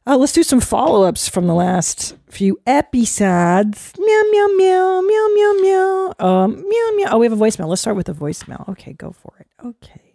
uh, 0.07 0.17
let's 0.17 0.31
do 0.31 0.41
some 0.41 0.61
follow 0.61 1.03
ups 1.03 1.27
from 1.27 1.47
the 1.47 1.53
last 1.53 2.15
few 2.29 2.59
episodes. 2.65 3.93
Meow, 3.99 4.23
meow, 4.31 4.47
meow, 4.55 5.01
meow, 5.01 5.27
meow, 5.35 5.53
meow. 5.61 6.13
Um, 6.17 6.55
meow, 6.55 6.91
meow. 6.95 7.09
Oh, 7.11 7.17
we 7.17 7.25
have 7.25 7.33
a 7.33 7.43
voicemail. 7.43 7.67
Let's 7.67 7.81
start 7.81 7.97
with 7.97 8.07
a 8.07 8.13
voicemail. 8.13 8.67
Okay, 8.69 8.93
go 8.93 9.11
for 9.11 9.33
it. 9.39 9.47
Okay. 9.63 10.13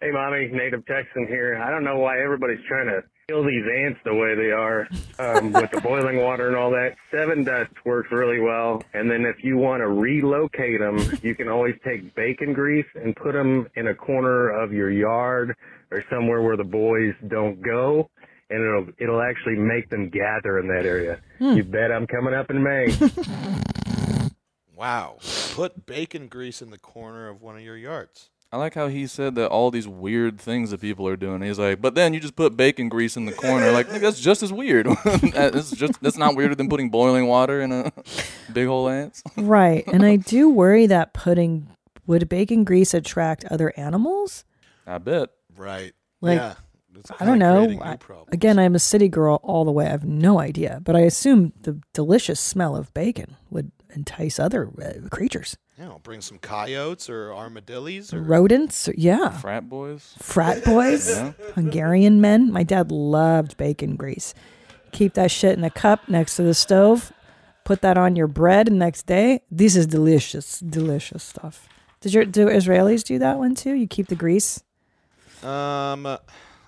Hey, 0.00 0.12
mommy, 0.12 0.46
native 0.52 0.86
Texan 0.86 1.26
here. 1.26 1.60
I 1.60 1.72
don't 1.72 1.82
know 1.82 1.98
why 1.98 2.22
everybody's 2.22 2.64
trying 2.68 2.86
to 2.86 3.02
kill 3.26 3.44
these 3.44 3.64
ants 3.84 3.98
the 4.04 4.14
way 4.14 4.36
they 4.36 4.52
are 4.52 4.86
um, 5.18 5.52
with 5.60 5.72
the 5.72 5.80
boiling 5.80 6.18
water 6.18 6.46
and 6.46 6.54
all 6.54 6.70
that. 6.70 6.94
Seven 7.10 7.42
dust 7.42 7.72
works 7.84 8.12
really 8.12 8.38
well. 8.38 8.80
And 8.94 9.10
then 9.10 9.24
if 9.24 9.42
you 9.42 9.56
want 9.56 9.80
to 9.80 9.88
relocate 9.88 10.78
them, 10.78 10.98
you 11.22 11.34
can 11.34 11.48
always 11.48 11.74
take 11.84 12.14
bacon 12.14 12.52
grease 12.52 12.86
and 12.94 13.16
put 13.16 13.32
them 13.32 13.66
in 13.74 13.88
a 13.88 13.94
corner 13.94 14.50
of 14.50 14.72
your 14.72 14.92
yard 14.92 15.56
or 15.90 16.04
somewhere 16.08 16.42
where 16.42 16.56
the 16.56 16.64
boys 16.64 17.14
don't 17.26 17.60
go. 17.60 18.08
And 18.48 18.62
it'll 18.62 18.86
it'll 18.98 19.22
actually 19.22 19.56
make 19.56 19.90
them 19.90 20.08
gather 20.08 20.58
in 20.58 20.68
that 20.68 20.86
area. 20.86 21.20
Hmm. 21.38 21.56
You 21.56 21.64
bet 21.64 21.90
I'm 21.90 22.06
coming 22.06 22.32
up 22.34 22.50
in 22.50 22.62
May. 22.62 22.96
Wow. 24.76 25.16
Put 25.54 25.86
bacon 25.86 26.28
grease 26.28 26.60
in 26.60 26.70
the 26.70 26.78
corner 26.78 27.28
of 27.28 27.40
one 27.40 27.56
of 27.56 27.62
your 27.62 27.78
yards. 27.78 28.28
I 28.52 28.58
like 28.58 28.74
how 28.74 28.88
he 28.88 29.06
said 29.06 29.34
that 29.36 29.48
all 29.48 29.70
these 29.70 29.88
weird 29.88 30.38
things 30.38 30.70
that 30.70 30.80
people 30.80 31.08
are 31.08 31.16
doing. 31.16 31.40
He's 31.40 31.58
like, 31.58 31.80
but 31.80 31.94
then 31.94 32.12
you 32.14 32.20
just 32.20 32.36
put 32.36 32.56
bacon 32.56 32.88
grease 32.90 33.16
in 33.16 33.24
the 33.24 33.32
corner. 33.32 33.72
Like 33.72 33.88
that's 33.88 34.20
just 34.20 34.42
as 34.42 34.52
weird. 34.52 34.86
that's 35.32 35.70
just 35.72 36.00
that's 36.02 36.18
not 36.18 36.36
weirder 36.36 36.54
than 36.54 36.68
putting 36.68 36.90
boiling 36.90 37.26
water 37.26 37.60
in 37.62 37.72
a 37.72 37.90
big 38.52 38.66
hole 38.66 38.88
ants. 38.88 39.22
Right. 39.36 39.84
and 39.86 40.04
I 40.04 40.16
do 40.16 40.50
worry 40.50 40.86
that 40.86 41.14
putting, 41.14 41.68
would 42.06 42.28
bacon 42.28 42.62
grease 42.62 42.92
attract 42.92 43.46
other 43.46 43.72
animals? 43.78 44.44
I 44.86 44.98
bet. 44.98 45.30
Right. 45.56 45.94
Like, 46.20 46.38
yeah. 46.38 46.54
It's 46.98 47.10
I 47.20 47.24
don't 47.24 47.38
know. 47.38 47.78
I- 47.82 47.98
again, 48.32 48.58
I'm 48.58 48.74
a 48.74 48.78
city 48.78 49.08
girl 49.08 49.40
all 49.42 49.64
the 49.64 49.72
way. 49.72 49.86
I 49.86 49.90
have 49.90 50.04
no 50.04 50.38
idea, 50.40 50.80
but 50.84 50.96
I 50.96 51.00
assume 51.00 51.52
the 51.62 51.80
delicious 51.92 52.40
smell 52.40 52.76
of 52.76 52.92
bacon 52.94 53.36
would 53.50 53.70
entice 53.94 54.38
other 54.38 54.68
uh, 54.82 55.08
creatures, 55.08 55.56
Yeah, 55.78 55.86
I'll 55.88 56.00
bring 56.00 56.20
some 56.20 56.36
coyotes 56.38 57.08
or 57.08 57.32
armadillos 57.32 58.12
or 58.12 58.20
rodents. 58.20 58.88
Or, 58.88 58.94
yeah, 58.96 59.30
Frat 59.30 59.68
boys. 59.70 60.14
frat 60.18 60.64
boys, 60.64 61.08
Yeah. 61.08 61.32
Hungarian 61.54 62.20
men. 62.20 62.52
My 62.52 62.62
dad 62.62 62.90
loved 62.92 63.56
bacon 63.56 63.96
grease. 63.96 64.34
Keep 64.92 65.14
that 65.14 65.30
shit 65.30 65.56
in 65.56 65.64
a 65.64 65.70
cup 65.70 66.08
next 66.08 66.36
to 66.36 66.42
the 66.42 66.52
stove. 66.54 67.12
Put 67.64 67.80
that 67.80 67.96
on 67.96 68.16
your 68.16 68.26
bread, 68.28 68.68
and 68.68 68.78
next 68.78 69.06
day, 69.06 69.40
this 69.50 69.74
is 69.76 69.86
delicious, 69.86 70.60
delicious 70.60 71.22
stuff. 71.22 71.66
Did 72.00 72.12
your 72.14 72.24
do 72.26 72.46
Israelis 72.46 73.02
do 73.02 73.18
that 73.18 73.38
one 73.38 73.54
too? 73.54 73.72
You 73.72 73.86
keep 73.88 74.08
the 74.08 74.14
grease. 74.14 74.62
Um, 75.42 76.06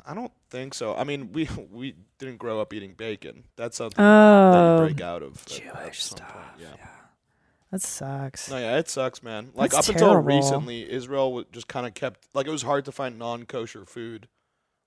I 0.08 0.14
don't 0.14 0.32
think 0.50 0.72
so. 0.74 0.94
I 0.96 1.04
mean, 1.04 1.32
we 1.32 1.48
we 1.72 1.94
didn't 2.18 2.38
grow 2.38 2.60
up 2.60 2.72
eating 2.72 2.94
bacon. 2.94 3.44
That's 3.56 3.76
something 3.76 4.02
that 4.02 4.54
Oh, 4.56 4.76
you 4.82 4.86
break 4.88 5.00
out 5.02 5.22
of. 5.22 5.34
at- 5.34 5.40
at 5.40 5.46
Jewish 5.48 5.72
point, 5.74 5.94
stuff, 5.94 6.36
Yeah. 6.58 6.66
that 7.70 7.82
sucks. 7.82 8.50
No, 8.50 8.56
yeah, 8.58 8.78
it 8.78 8.88
sucks, 8.88 9.22
man. 9.22 9.50
Like 9.54 9.70
That's 9.72 9.88
up 9.88 9.94
until 9.94 10.16
recently, 10.16 10.90
Israel 10.90 11.44
just 11.52 11.68
kind 11.68 11.86
of 11.86 11.94
kept 11.94 12.26
like 12.34 12.46
it 12.46 12.50
was 12.50 12.62
hard 12.62 12.84
to 12.86 12.92
find 12.92 13.18
non-kosher 13.18 13.84
food, 13.84 14.28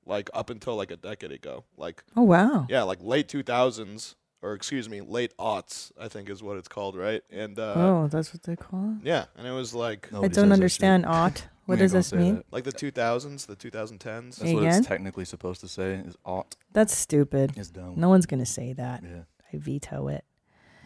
like 0.05 0.29
up 0.33 0.49
until 0.49 0.75
like 0.75 0.89
a 0.91 0.97
decade 0.97 1.31
ago. 1.31 1.63
Like 1.77 2.03
Oh 2.17 2.23
wow. 2.23 2.65
yeah, 2.69 2.83
like 2.83 2.99
late 3.01 3.27
two 3.29 3.43
thousands 3.43 4.15
or 4.43 4.53
excuse 4.53 4.89
me, 4.89 5.01
late 5.01 5.37
aughts, 5.37 5.91
I 5.99 6.07
think 6.07 6.27
is 6.27 6.41
what 6.41 6.57
it's 6.57 6.67
called, 6.67 6.95
right? 6.95 7.21
And 7.29 7.59
uh, 7.59 7.73
oh, 7.75 8.07
that's 8.07 8.33
what 8.33 8.41
they 8.41 8.55
call 8.55 8.95
it. 8.99 9.05
yeah, 9.05 9.25
and 9.37 9.45
it 9.45 9.51
was 9.51 9.75
like 9.75 10.07
I 10.11 10.15
Nobody 10.15 10.33
says 10.33 10.43
don't 10.43 10.51
understand 10.51 11.05
aught. 11.05 11.47
What 11.71 11.79
does 11.79 11.91
this 11.91 12.13
mean? 12.13 12.35
that. 12.35 12.45
like 12.51 12.63
the 12.63 12.71
two 12.71 12.91
thousands, 12.91 13.45
the 13.45 13.55
two 13.55 13.69
thousand 13.71 13.99
tens. 13.99 14.37
That's 14.37 14.49
Say 14.49 14.55
what 14.55 14.63
again? 14.63 14.79
it's 14.79 14.87
technically 14.87 15.25
supposed 15.25 15.61
to 15.61 15.67
say. 15.67 15.93
Is 15.95 16.15
ought. 16.25 16.55
That's 16.73 16.95
stupid. 16.95 17.53
It's 17.57 17.69
dumb. 17.69 17.93
No 17.97 18.09
one's 18.09 18.25
gonna 18.25 18.45
say 18.45 18.73
that. 18.73 19.03
Yeah. 19.03 19.21
I 19.53 19.57
veto 19.57 20.07
it. 20.07 20.23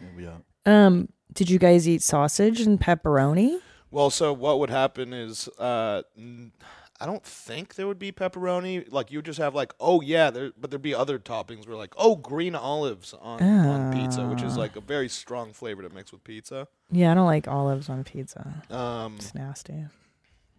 yeah, 0.00 0.08
we 0.16 0.26
out. 0.26 0.42
Um, 0.64 1.08
did 1.32 1.48
you 1.50 1.58
guys 1.58 1.88
eat 1.88 2.02
sausage 2.02 2.60
and 2.60 2.80
pepperoni? 2.80 3.58
Well, 3.90 4.10
so 4.10 4.32
what 4.32 4.58
would 4.58 4.70
happen 4.70 5.12
is, 5.12 5.48
uh, 5.60 6.02
n- 6.18 6.50
I 6.98 7.06
don't 7.06 7.22
think 7.22 7.74
there 7.76 7.86
would 7.86 7.98
be 7.98 8.10
pepperoni. 8.10 8.90
Like 8.90 9.12
you 9.12 9.18
would 9.18 9.24
just 9.26 9.38
have 9.38 9.54
like, 9.54 9.72
oh 9.78 10.00
yeah, 10.00 10.30
there, 10.30 10.50
but 10.58 10.70
there'd 10.70 10.82
be 10.82 10.94
other 10.94 11.18
toppings. 11.18 11.68
Where 11.68 11.76
like, 11.76 11.94
oh, 11.96 12.16
green 12.16 12.54
olives 12.56 13.14
on, 13.20 13.42
on 13.42 13.92
pizza, 13.92 14.26
which 14.26 14.42
is 14.42 14.56
like 14.56 14.74
a 14.76 14.80
very 14.80 15.08
strong 15.08 15.52
flavor 15.52 15.82
to 15.82 15.90
mix 15.90 16.10
with 16.10 16.24
pizza. 16.24 16.66
Yeah, 16.90 17.12
I 17.12 17.14
don't 17.14 17.26
like 17.26 17.46
olives 17.46 17.88
on 17.88 18.02
pizza. 18.02 18.62
Um, 18.70 19.16
It's 19.16 19.34
nasty. 19.34 19.84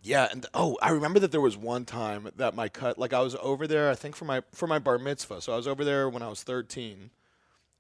Yeah, 0.04 0.28
and 0.32 0.46
oh, 0.54 0.78
I 0.82 0.90
remember 0.90 1.20
that 1.20 1.32
there 1.32 1.42
was 1.42 1.58
one 1.58 1.86
time 1.86 2.30
that 2.36 2.56
my 2.56 2.70
cut, 2.70 2.98
like 2.98 3.14
I 3.14 3.22
was 3.22 3.36
over 3.42 3.68
there, 3.68 3.90
I 3.90 3.96
think 3.96 4.16
for 4.16 4.26
my 4.26 4.42
for 4.52 4.68
my 4.68 4.80
bar 4.80 4.98
mitzvah. 4.98 5.42
So 5.42 5.54
I 5.54 5.58
was 5.58 5.68
over 5.68 5.84
there 5.84 6.10
when 6.10 6.22
I 6.22 6.30
was 6.30 6.44
thirteen, 6.44 7.12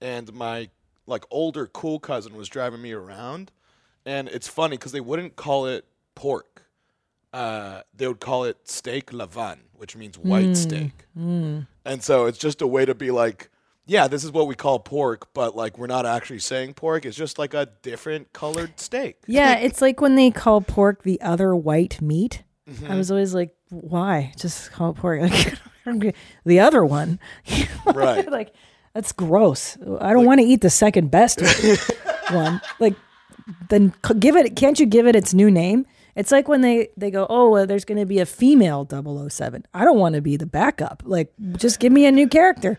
and 0.02 0.34
my 0.34 0.70
like 1.06 1.24
older 1.32 1.68
cool 1.68 2.00
cousin 2.00 2.36
was 2.36 2.50
driving 2.50 2.82
me 2.82 2.92
around, 2.92 3.52
and 4.06 4.28
it's 4.28 4.48
funny 4.48 4.78
because 4.78 4.92
they 4.92 5.00
wouldn't 5.02 5.36
call 5.36 5.66
it 5.68 5.86
pork. 6.16 6.64
Uh, 7.34 7.82
they 7.96 8.08
would 8.08 8.20
call 8.20 8.44
it 8.46 8.68
steak 8.68 9.12
levan, 9.12 9.60
which 9.76 9.96
means 9.96 10.18
white 10.18 10.56
steak. 10.58 10.92
And 11.86 12.04
so 12.04 12.26
it's 12.26 12.38
just 12.38 12.62
a 12.62 12.68
way 12.68 12.86
to 12.86 12.96
be 12.96 13.12
like, 13.12 13.50
yeah, 13.88 14.08
this 14.08 14.24
is 14.24 14.32
what 14.32 14.48
we 14.48 14.56
call 14.56 14.80
pork, 14.80 15.34
but 15.34 15.56
like 15.56 15.78
we're 15.78 15.88
not 15.88 16.06
actually 16.06 16.40
saying 16.40 16.74
pork. 16.74 17.06
It's 17.06 17.18
just 17.18 17.40
like 17.40 17.54
a 17.54 17.70
different 17.82 18.34
colored 18.34 18.80
steak. 18.80 19.18
Yeah, 19.26 19.56
it's 19.58 19.82
like 19.82 20.02
when 20.02 20.16
they 20.16 20.30
call 20.30 20.62
pork 20.62 21.04
the 21.04 21.20
other 21.22 21.56
white 21.56 22.02
meat. 22.02 22.44
Mm-hmm. 22.70 22.92
I 22.92 22.96
was 22.96 23.10
always 23.10 23.34
like, 23.34 23.56
why? 23.70 24.34
Just 24.38 24.72
call 24.72 24.92
it 24.92 24.98
pork. 24.98 25.22
Like, 25.86 26.18
the 26.46 26.60
other 26.60 26.84
one. 26.84 27.18
Right. 27.86 28.30
like, 28.30 28.54
that's 28.94 29.14
gross. 29.14 29.78
I 30.02 30.12
don't 30.12 30.26
want 30.26 30.42
to 30.42 30.46
eat 30.46 30.60
the 30.60 30.70
second 30.70 31.10
best 31.10 31.42
one. 32.30 32.60
Like, 32.80 32.96
then 33.70 33.94
give 34.20 34.36
it, 34.36 34.58
can't 34.58 34.78
you 34.78 34.86
give 34.86 35.08
it 35.08 35.16
its 35.16 35.34
new 35.34 35.50
name? 35.50 35.86
It's 36.18 36.34
like 36.34 36.50
when 36.50 36.60
they, 36.60 36.90
they 36.98 37.10
go, 37.10 37.26
oh, 37.30 37.50
well, 37.50 37.66
there's 37.66 37.86
going 37.86 38.00
to 38.00 38.06
be 38.06 38.20
a 38.20 38.26
female 38.26 38.86
007. 39.30 39.66
I 39.74 39.86
don't 39.86 39.98
want 39.98 40.16
to 40.16 40.22
be 40.22 40.36
the 40.36 40.46
backup. 40.46 41.04
Like, 41.06 41.32
just 41.54 41.80
give 41.80 41.94
me 41.94 42.06
a 42.06 42.12
new 42.12 42.28
character. 42.28 42.78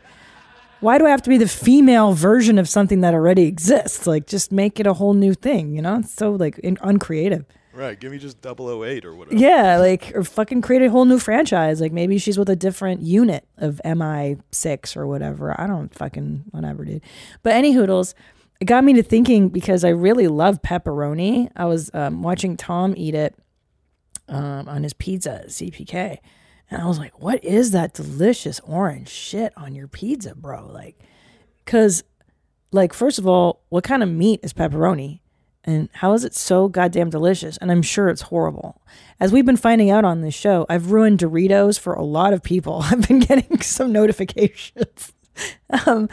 Why 0.81 0.99
do 0.99 1.07
I 1.07 1.11
have 1.11 1.23
to 1.23 1.31
be 1.31 1.39
the 1.39 1.49
female 1.49 2.13
version 2.13 2.59
of 2.59 2.69
something 2.69 3.01
that 3.01 3.15
already 3.15 3.43
exists? 3.43 4.07
Like, 4.07 4.27
just 4.27 4.53
make 4.53 4.79
it 4.79 4.87
a 4.87 4.95
whole 4.95 5.15
new 5.15 5.35
thing, 5.35 5.75
you 5.75 5.83
know? 5.83 5.99
It's 5.99 6.15
so, 6.15 6.33
like, 6.33 6.59
in- 6.61 6.79
uncreative. 6.83 7.45
Right. 7.79 7.99
Give 7.99 8.11
me 8.11 8.19
just 8.19 8.45
008 8.45 9.05
or 9.05 9.15
whatever. 9.15 9.37
Yeah, 9.37 9.77
like 9.77 10.11
or 10.13 10.25
fucking 10.25 10.63
create 10.63 10.83
a 10.83 10.91
whole 10.91 11.05
new 11.05 11.21
franchise. 11.21 11.81
Like 11.81 11.93
maybe 11.93 12.19
she's 12.19 12.37
with 12.37 12.49
a 12.49 12.57
different 12.57 13.03
unit 13.03 13.47
of 13.57 13.81
MI6 13.85 14.97
or 14.97 15.07
whatever. 15.07 15.55
I 15.61 15.69
don't 15.69 15.95
fucking 15.95 16.47
whatever, 16.51 16.85
dude. 16.85 17.03
But 17.45 17.53
any 17.53 17.71
hoodles, 17.71 18.17
it 18.59 18.65
got 18.65 18.83
me 18.83 18.95
to 18.95 19.03
thinking 19.05 19.49
because 19.49 19.85
I 19.85 19.91
really 19.91 20.27
love 20.27 20.61
pepperoni. 20.61 21.51
I 21.55 21.67
was 21.67 21.89
um, 21.95 22.21
watching 22.21 22.57
Tom 22.57 22.95
eat 22.97 23.15
it 23.15 23.37
um, 24.29 24.69
on 24.69 24.83
his 24.83 24.93
pizza 24.93 25.43
at 25.43 25.49
CPK, 25.51 26.19
and 26.71 26.83
I 26.83 26.87
was 26.87 26.99
like, 26.99 27.21
"What 27.21 27.43
is 27.45 27.71
that 27.73 27.95
delicious 27.95 28.61
orange 28.61 29.09
shit 29.09 29.53
on 29.57 29.75
your 29.75 29.89
pizza, 29.89 30.35
bro?" 30.35 30.67
Like, 30.71 30.99
because, 31.65 32.03
like, 32.73 32.93
first 32.93 33.19
of 33.19 33.27
all, 33.27 33.63
what 33.69 33.85
kind 33.85 34.03
of 34.03 34.09
meat 34.09 34.41
is 34.43 34.53
pepperoni? 34.53 35.21
And 35.65 35.91
how 35.93 36.15
is 36.15 36.25
it 36.25 36.35
so 36.35 36.69
goddamn 36.69 37.11
delicious? 37.11 37.59
And 37.59 37.71
I'm 37.71 37.83
sure 37.83 38.09
it's 38.09 38.23
horrible. 38.23 38.81
As 39.21 39.33
we've 39.33 39.45
been 39.45 39.59
finding 39.59 39.91
out 39.91 40.03
on 40.03 40.23
this 40.23 40.35
show, 40.35 40.65
I've 40.69 40.93
ruined 40.93 41.19
Doritos 41.19 41.79
for 41.79 41.93
a 41.93 42.03
lot 42.03 42.33
of 42.33 42.43
people. 42.43 42.81
I've 42.85 43.07
been 43.07 43.19
getting 43.19 43.61
some 43.61 43.93
notifications. 43.93 45.13
um, 45.87 46.09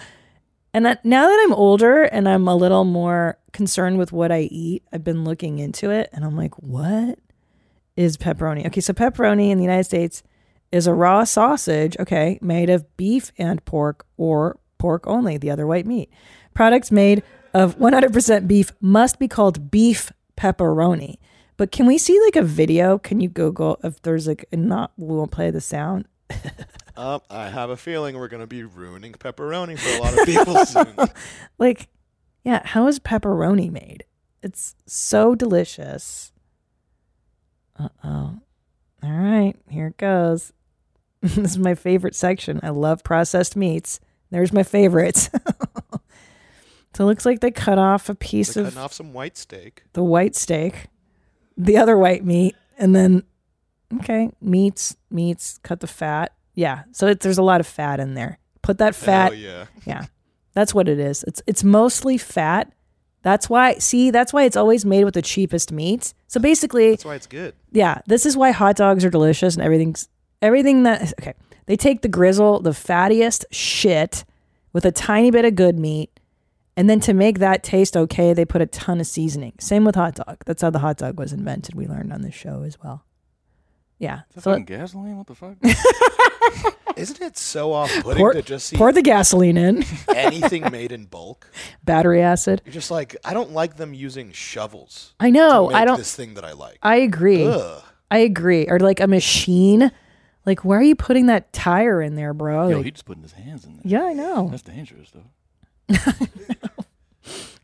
and 0.73 0.85
that, 0.85 1.05
now 1.05 1.25
that 1.27 1.41
I'm 1.45 1.53
older 1.53 2.03
and 2.03 2.27
I'm 2.27 2.49
a 2.49 2.55
little 2.55 2.83
more 2.83 3.37
concerned 3.53 3.97
with 3.97 4.11
what 4.11 4.29
I 4.29 4.41
eat, 4.51 4.83
I've 4.91 5.05
been 5.05 5.23
looking 5.23 5.59
into 5.59 5.89
it 5.89 6.09
and 6.11 6.25
I'm 6.25 6.35
like, 6.35 6.53
what 6.55 7.17
is 7.95 8.17
pepperoni? 8.17 8.67
Okay, 8.67 8.81
so 8.81 8.91
pepperoni 8.91 9.51
in 9.51 9.57
the 9.57 9.63
United 9.63 9.85
States 9.85 10.21
is 10.71 10.87
a 10.87 10.93
raw 10.93 11.23
sausage, 11.23 11.95
okay, 11.99 12.39
made 12.41 12.69
of 12.69 12.97
beef 12.97 13.31
and 13.37 13.63
pork 13.65 14.05
or 14.17 14.59
pork 14.77 15.07
only, 15.07 15.37
the 15.37 15.49
other 15.51 15.65
white 15.65 15.85
meat. 15.85 16.09
Products 16.53 16.91
made 16.91 17.23
of 17.53 17.77
100% 17.77 18.47
beef 18.47 18.71
must 18.81 19.19
be 19.19 19.27
called 19.27 19.71
beef 19.71 20.11
pepperoni. 20.37 21.17
But 21.57 21.71
can 21.71 21.85
we 21.85 21.97
see 21.97 22.19
like 22.25 22.35
a 22.35 22.41
video? 22.41 22.97
Can 22.97 23.21
you 23.21 23.29
Google 23.29 23.79
if 23.83 24.01
there's 24.01 24.27
like, 24.27 24.45
and 24.51 24.67
not, 24.67 24.91
we 24.97 25.15
won't 25.15 25.31
play 25.31 25.51
the 25.51 25.61
sound. 25.61 26.05
Uh, 26.97 27.19
I 27.29 27.49
have 27.49 27.69
a 27.69 27.77
feeling 27.77 28.17
we're 28.17 28.27
going 28.27 28.41
to 28.41 28.47
be 28.47 28.63
ruining 28.63 29.13
pepperoni 29.13 29.79
for 29.79 29.97
a 29.97 30.01
lot 30.01 30.19
of 30.19 30.25
people 30.25 30.65
soon. 30.65 31.09
Like, 31.57 31.87
yeah, 32.43 32.61
how 32.65 32.87
is 32.87 32.99
pepperoni 32.99 33.71
made? 33.71 34.03
It's 34.43 34.75
so 34.85 35.33
delicious. 35.33 36.33
Uh 37.77 37.89
oh. 38.03 38.39
All 39.05 39.11
right, 39.11 39.53
here 39.69 39.87
it 39.87 39.97
goes. 39.97 40.51
this 41.21 41.37
is 41.37 41.57
my 41.57 41.75
favorite 41.75 42.15
section. 42.15 42.59
I 42.63 42.69
love 42.69 43.03
processed 43.03 43.55
meats. 43.55 43.99
There's 44.31 44.51
my 44.51 44.63
favorites. 44.63 45.29
so 46.93 47.03
it 47.03 47.07
looks 47.07 47.25
like 47.25 47.39
they 47.39 47.51
cut 47.51 47.77
off 47.77 48.09
a 48.09 48.15
piece 48.15 48.53
They're 48.55 48.63
of 48.63 48.73
cutting 48.73 48.83
off 48.83 48.93
some 48.93 49.13
white 49.13 49.37
steak. 49.37 49.83
the 49.93 50.03
white 50.03 50.35
steak, 50.35 50.87
the 51.57 51.77
other 51.77 51.97
white 51.97 52.25
meat, 52.25 52.55
and 52.77 52.95
then 52.95 53.23
okay, 53.99 54.31
meats, 54.41 54.95
meats, 55.11 55.59
cut 55.63 55.79
the 55.79 55.87
fat, 55.87 56.33
Yeah. 56.55 56.83
So 56.91 57.07
it, 57.07 57.19
there's 57.19 57.37
a 57.37 57.43
lot 57.43 57.59
of 57.59 57.67
fat 57.67 57.99
in 57.99 58.13
there. 58.15 58.39
Put 58.61 58.79
that 58.79 58.95
fat. 58.95 59.31
Hell 59.33 59.39
yeah. 59.41 59.65
Yeah. 59.85 60.05
That's 60.53 60.73
what 60.73 60.87
it 60.89 60.99
is. 60.99 61.23
It's 61.23 61.41
it's 61.45 61.63
mostly 61.63 62.17
fat. 62.17 62.71
That's 63.25 63.49
why 63.49 63.79
see, 63.79 64.11
that's 64.11 64.31
why 64.31 64.43
it's 64.43 64.55
always 64.55 64.85
made 64.85 65.03
with 65.03 65.15
the 65.15 65.21
cheapest 65.23 65.71
meats. 65.71 66.13
So 66.27 66.39
basically 66.39 66.91
That's 66.91 67.05
why 67.05 67.15
it's 67.15 67.25
good. 67.25 67.55
yeah, 67.71 68.01
this 68.05 68.23
is 68.23 68.37
why 68.37 68.51
hot 68.51 68.75
dogs 68.75 69.03
are 69.03 69.09
delicious 69.09 69.55
and 69.55 69.63
everything's 69.63 70.07
everything 70.43 70.83
that 70.83 71.11
okay. 71.19 71.33
They 71.65 71.75
take 71.75 72.03
the 72.03 72.07
grizzle, 72.07 72.59
the 72.59 72.69
fattiest 72.69 73.45
shit 73.49 74.25
with 74.73 74.85
a 74.85 74.91
tiny 74.91 75.31
bit 75.31 75.43
of 75.43 75.55
good 75.55 75.79
meat, 75.79 76.11
and 76.77 76.87
then 76.87 76.99
to 76.99 77.13
make 77.15 77.39
that 77.39 77.63
taste 77.63 77.97
okay, 77.97 78.31
they 78.33 78.45
put 78.45 78.61
a 78.61 78.67
ton 78.67 78.99
of 78.99 79.07
seasoning. 79.07 79.53
Same 79.59 79.85
with 79.85 79.95
hot 79.95 80.13
dog. 80.13 80.43
That's 80.45 80.61
how 80.61 80.69
the 80.69 80.77
hot 80.77 80.97
dog 80.97 81.17
was 81.17 81.33
invented. 81.33 81.73
We 81.73 81.87
learned 81.87 82.13
on 82.13 82.21
this 82.21 82.35
show 82.35 82.61
as 82.61 82.77
well. 82.79 83.03
Yeah. 83.99 84.21
Is 84.29 84.35
that 84.35 84.41
So 84.43 84.51
fucking 84.51 84.65
gasoline? 84.65 85.17
What 85.17 85.27
the 85.27 85.35
fuck? 85.35 85.55
Isn't 86.97 87.21
it 87.21 87.37
so 87.37 87.73
off-putting 87.73 88.17
pour, 88.21 88.31
to 88.33 88.41
just 88.41 88.67
see 88.67 88.77
pour 88.77 88.91
the 88.93 89.01
gasoline 89.01 89.57
in, 89.57 89.83
anything 90.15 90.69
made 90.71 90.91
in 90.93 91.05
bulk? 91.05 91.49
battery 91.83 92.21
acid. 92.21 92.61
You're 92.65 92.73
just 92.73 92.89
like, 92.91 93.17
I 93.25 93.33
don't 93.33 93.51
like 93.51 93.75
them 93.75 93.93
using 93.93 94.31
shovels. 94.31 95.13
I 95.19 95.29
know. 95.29 95.67
to 95.67 95.73
make 95.73 95.81
I 95.81 95.85
don't. 95.85 95.97
This 95.97 96.15
thing 96.15 96.35
that 96.35 96.45
I 96.45 96.53
like. 96.53 96.77
I 96.81 96.97
agree. 96.97 97.45
Ugh. 97.45 97.83
I 98.09 98.19
agree. 98.19 98.67
Or 98.67 98.79
like 98.79 98.99
a 99.01 99.07
machine. 99.07 99.91
Like, 100.45 100.63
why 100.63 100.75
are 100.77 100.83
you 100.83 100.95
putting 100.95 101.25
that 101.25 101.51
tire 101.51 102.01
in 102.01 102.15
there, 102.15 102.33
bro? 102.33 102.69
Yo, 102.69 102.77
Like, 102.77 102.85
he 102.85 102.91
just 102.91 103.05
putting 103.05 103.23
his 103.23 103.33
hands 103.33 103.65
in 103.65 103.73
there. 103.77 103.81
yeah, 103.83 104.03
I 104.03 104.13
know. 104.13 104.47
That's 104.49 104.61
dangerous, 104.61 105.11
though. 105.11 105.25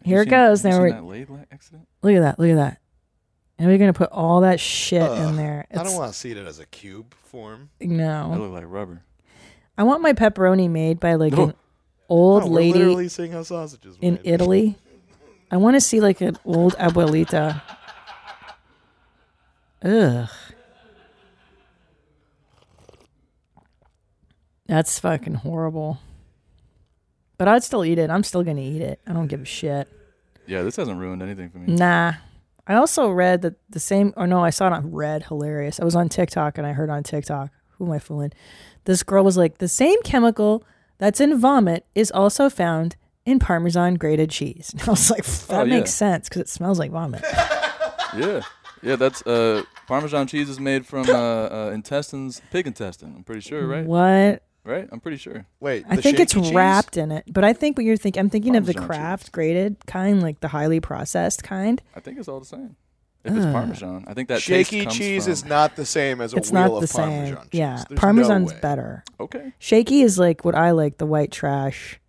Here 0.04 0.18
You 0.18 0.22
it 0.22 0.24
seen- 0.24 0.30
goes. 0.30 0.64
you 0.64 0.70
Now 0.72 0.76
seen 0.78 0.82
we're 0.82 0.92
that 0.92 1.06
lathe 1.06 1.30
accident? 1.52 1.88
look 2.02 2.16
at 2.16 2.20
that. 2.22 2.40
Look 2.40 2.50
at 2.50 2.56
that. 2.56 2.81
And 3.62 3.70
we're 3.70 3.78
gonna 3.78 3.94
put 3.94 4.10
all 4.12 4.42
that 4.42 4.60
shit 4.60 5.04
Ugh. 5.04 5.30
in 5.30 5.36
there. 5.36 5.68
I 5.72 5.84
don't 5.84 5.94
want 5.96 6.12
to 6.12 6.18
see 6.18 6.32
it 6.32 6.38
as 6.38 6.58
a 6.58 6.66
cube 6.66 7.14
form. 7.14 7.70
That 7.80 7.90
No, 7.90 8.34
look 8.36 8.52
like 8.54 8.64
rubber. 8.68 9.04
I 9.78 9.84
want 9.84 10.02
my 10.02 10.14
pepperoni 10.14 10.68
made 10.68 11.00
by 11.00 11.14
like 11.14 11.34
No. 11.38 11.44
an 11.50 11.54
old 12.10 12.46
No, 12.46 12.50
we're 12.50 12.56
lady 12.56 12.80
literally 12.80 13.08
seeing 13.08 13.32
how 13.32 13.44
sausages 13.44 13.98
in 14.02 14.16
made. 14.16 14.22
Italy. 14.24 14.78
I 15.52 15.58
want 15.58 15.76
to 15.76 15.80
see 15.80 16.02
like 16.02 16.22
an 16.22 16.40
old 16.44 16.76
abuelita. 16.78 17.62
Ugh. 19.86 20.30
That's 24.66 24.98
fucking 25.00 25.36
horrible. 25.36 26.00
But 27.38 27.48
I'd 27.48 27.64
still 27.64 27.86
eat 27.86 28.00
it. 28.00 28.10
I'm 28.10 28.24
still 28.24 28.42
gonna 28.44 28.62
eat 28.62 28.82
it. 28.82 29.00
I 29.06 29.14
don't 29.14 29.28
give 29.28 29.42
a 29.42 29.46
shit. 29.46 29.88
Yeah, 30.48 30.64
this 30.64 30.78
hasn't 30.78 31.00
ruined 31.00 31.22
anything 31.22 31.52
for 31.52 31.60
me. 31.60 31.76
Nah. 31.76 32.14
I 32.68 32.76
also 32.76 33.10
read 33.10 33.42
that 33.42 33.56
the 33.70 33.80
same, 33.80 34.14
or 34.16 34.28
no, 34.28 34.44
I 34.44 34.50
saw 34.52 34.68
it 34.68 34.74
on 34.74 34.92
Red. 34.92 35.24
Hilarious. 35.24 35.80
I 35.80 35.84
was 35.86 35.96
on 35.96 36.10
TikTok 36.10 36.58
and 36.58 36.66
I 36.68 36.74
heard 36.74 36.90
on 36.90 37.04
TikTok. 37.04 37.50
Who 37.78 37.86
am 37.86 37.92
I 37.92 38.00
fooling? 38.00 38.32
This 38.86 39.04
girl 39.04 39.24
was 39.24 39.38
like, 39.38 39.58
the 39.58 39.68
same 39.68 40.02
chemical 40.04 40.64
that's 40.98 41.20
in 41.20 41.38
vomit 41.40 41.86
is 41.96 42.12
also 42.12 42.50
found 42.50 42.96
in 43.26 43.40
Parmesan 43.40 43.96
grated 43.96 44.30
cheese. 44.30 44.72
And 44.80 44.88
I 44.88 44.92
was 44.92 45.10
like, 45.12 45.26
that 45.26 45.62
Oh, 45.62 45.64
yeah. 45.64 45.76
makes 45.78 45.94
sense 45.94 46.30
because 46.30 46.42
it 46.42 46.50
smells 46.50 46.80
like 46.80 46.92
vomit. 46.92 47.24
Yeah, 48.18 48.42
yeah. 48.84 48.98
That's 48.98 49.26
uh, 49.26 49.64
Parmesan 49.88 50.28
cheese 50.28 50.50
is 50.50 50.60
made 50.60 50.86
from 50.86 51.10
uh, 51.10 51.14
uh, 51.14 51.72
intestines, 51.74 52.42
pig 52.52 52.68
intestine. 52.68 53.14
I'm 53.16 53.24
pretty 53.24 53.40
sure, 53.40 53.66
right? 53.66 53.86
What? 53.86 54.44
Right? 54.64 54.88
I'm 54.92 55.00
pretty 55.00 55.18
sure. 55.18 55.48
Wait, 55.60 55.86
I 55.90 55.96
the 55.96 56.02
think 56.04 56.20
it's 56.20 56.34
cheese? 56.34 56.52
wrapped 56.54 56.96
in 56.96 57.12
it. 57.12 57.24
But 57.28 57.44
I 57.44 57.54
think 57.54 57.78
what 57.78 57.86
you're 57.86 57.98
thinking, 57.98 58.20
I'm 58.20 58.30
thinking 58.30 58.56
of 58.56 58.68
the 58.68 58.76
Kraft 58.76 59.24
cheese. 59.26 59.30
grated 59.30 59.78
kind, 59.88 60.22
like 60.22 60.40
the 60.40 60.50
highly 60.50 60.80
processed 60.80 61.44
kind. 61.44 61.82
I 61.96 62.00
think 62.00 62.20
it's 62.20 62.28
all 62.28 62.40
the 62.40 62.46
same. 62.46 62.76
If 63.24 63.36
it's 63.36 63.46
Parmesan, 63.46 64.06
I 64.08 64.14
think 64.16 64.30
that 64.30 64.42
Shaky 64.42 64.64
taste 64.78 64.84
comes 64.86 64.98
cheese 64.98 65.24
from, 65.26 65.34
is 65.34 65.46
not 65.46 65.76
the 65.76 65.86
same 65.86 66.22
as 66.22 66.34
a 66.34 66.38
It's 66.38 66.52
wheel 66.52 66.62
not 66.62 66.72
of 66.72 66.82
the 66.82 66.88
same. 66.88 67.10
Parmesan 67.26 67.38
cheese. 67.44 67.60
Yeah, 67.60 67.84
There's 67.88 68.00
Parmesan's 68.00 68.52
no 68.54 68.60
better. 68.62 69.04
okay. 69.20 69.54
Shaky 69.60 70.02
is 70.02 70.18
like 70.20 70.44
what 70.44 70.56
I 70.56 70.72
like, 70.72 70.98
the 70.98 71.06
white 71.06 71.32
trash. 71.32 72.00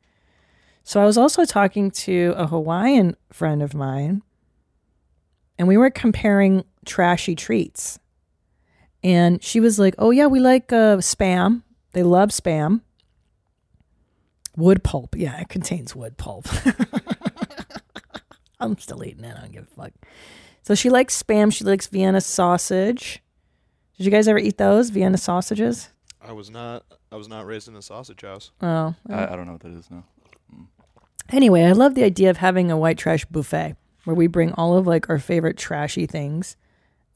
So 0.85 1.01
I 1.03 1.05
was 1.05 1.19
also 1.19 1.45
talking 1.45 1.91
to 1.91 2.33
a 2.37 2.47
Hawaiian 2.47 3.17
friend 3.31 3.63
of 3.63 3.75
mine, 3.75 4.23
and 5.59 5.69
we 5.69 5.77
were 5.77 5.91
comparing 5.91 6.65
trashy 6.87 7.35
treats. 7.35 7.99
And 9.05 9.43
she 9.43 9.61
was 9.61 9.79
like, 9.79 9.95
"Oh 9.99 10.11
yeah, 10.11 10.27
we 10.27 10.41
like 10.41 10.73
uh, 10.73 10.97
spam. 10.99 11.63
They 11.93 12.03
love 12.03 12.31
spam. 12.31 12.81
Wood 14.57 14.85
pulp. 14.85 15.17
Yeah, 15.17 15.41
it 15.41 15.49
contains 15.49 15.97
wood 15.97 16.17
pulp. 16.17 16.47
I'm 18.61 18.79
still 18.79 19.05
eating 19.05 19.25
it. 19.25 19.37
I 19.37 19.41
don't 19.41 19.53
give 19.53 19.65
a 19.65 19.83
fuck. 19.83 19.93
So 20.63 20.75
she 20.75 20.91
likes 20.91 21.21
spam. 21.21 21.53
She 21.53 21.65
likes 21.65 21.87
Vienna 21.87 22.21
sausage. 22.21 23.23
Did 23.97 24.05
you 24.05 24.11
guys 24.11 24.29
ever 24.29 24.39
eat 24.39 24.59
those 24.59 24.91
Vienna 24.91 25.19
sausages? 25.19 25.89
I 26.21 26.33
was 26.33 26.51
not. 26.51 26.85
I 27.11 27.17
was 27.17 27.29
not 27.29 27.47
raised 27.47 27.69
in 27.69 27.77
a 27.77 27.83
sausage 27.83 28.23
house. 28.23 28.51
Oh, 28.63 28.95
I, 29.09 29.25
I 29.25 29.37
don't 29.37 29.47
know 29.47 29.53
what 29.53 29.63
that 29.63 29.73
is 29.73 29.91
now. 29.91 30.05
Anyway, 31.31 31.63
I 31.63 31.73
love 31.73 31.95
the 31.95 32.05
idea 32.05 32.31
of 32.31 32.39
having 32.39 32.71
a 32.71 32.77
white 32.77 32.99
trash 32.99 33.25
buffet 33.25 33.77
where 34.05 34.15
we 34.15 34.27
bring 34.27 34.53
all 34.53 34.77
of 34.77 34.87
like 34.87 35.09
our 35.09 35.19
favorite 35.19 35.57
trashy 35.57 36.07
things 36.07 36.57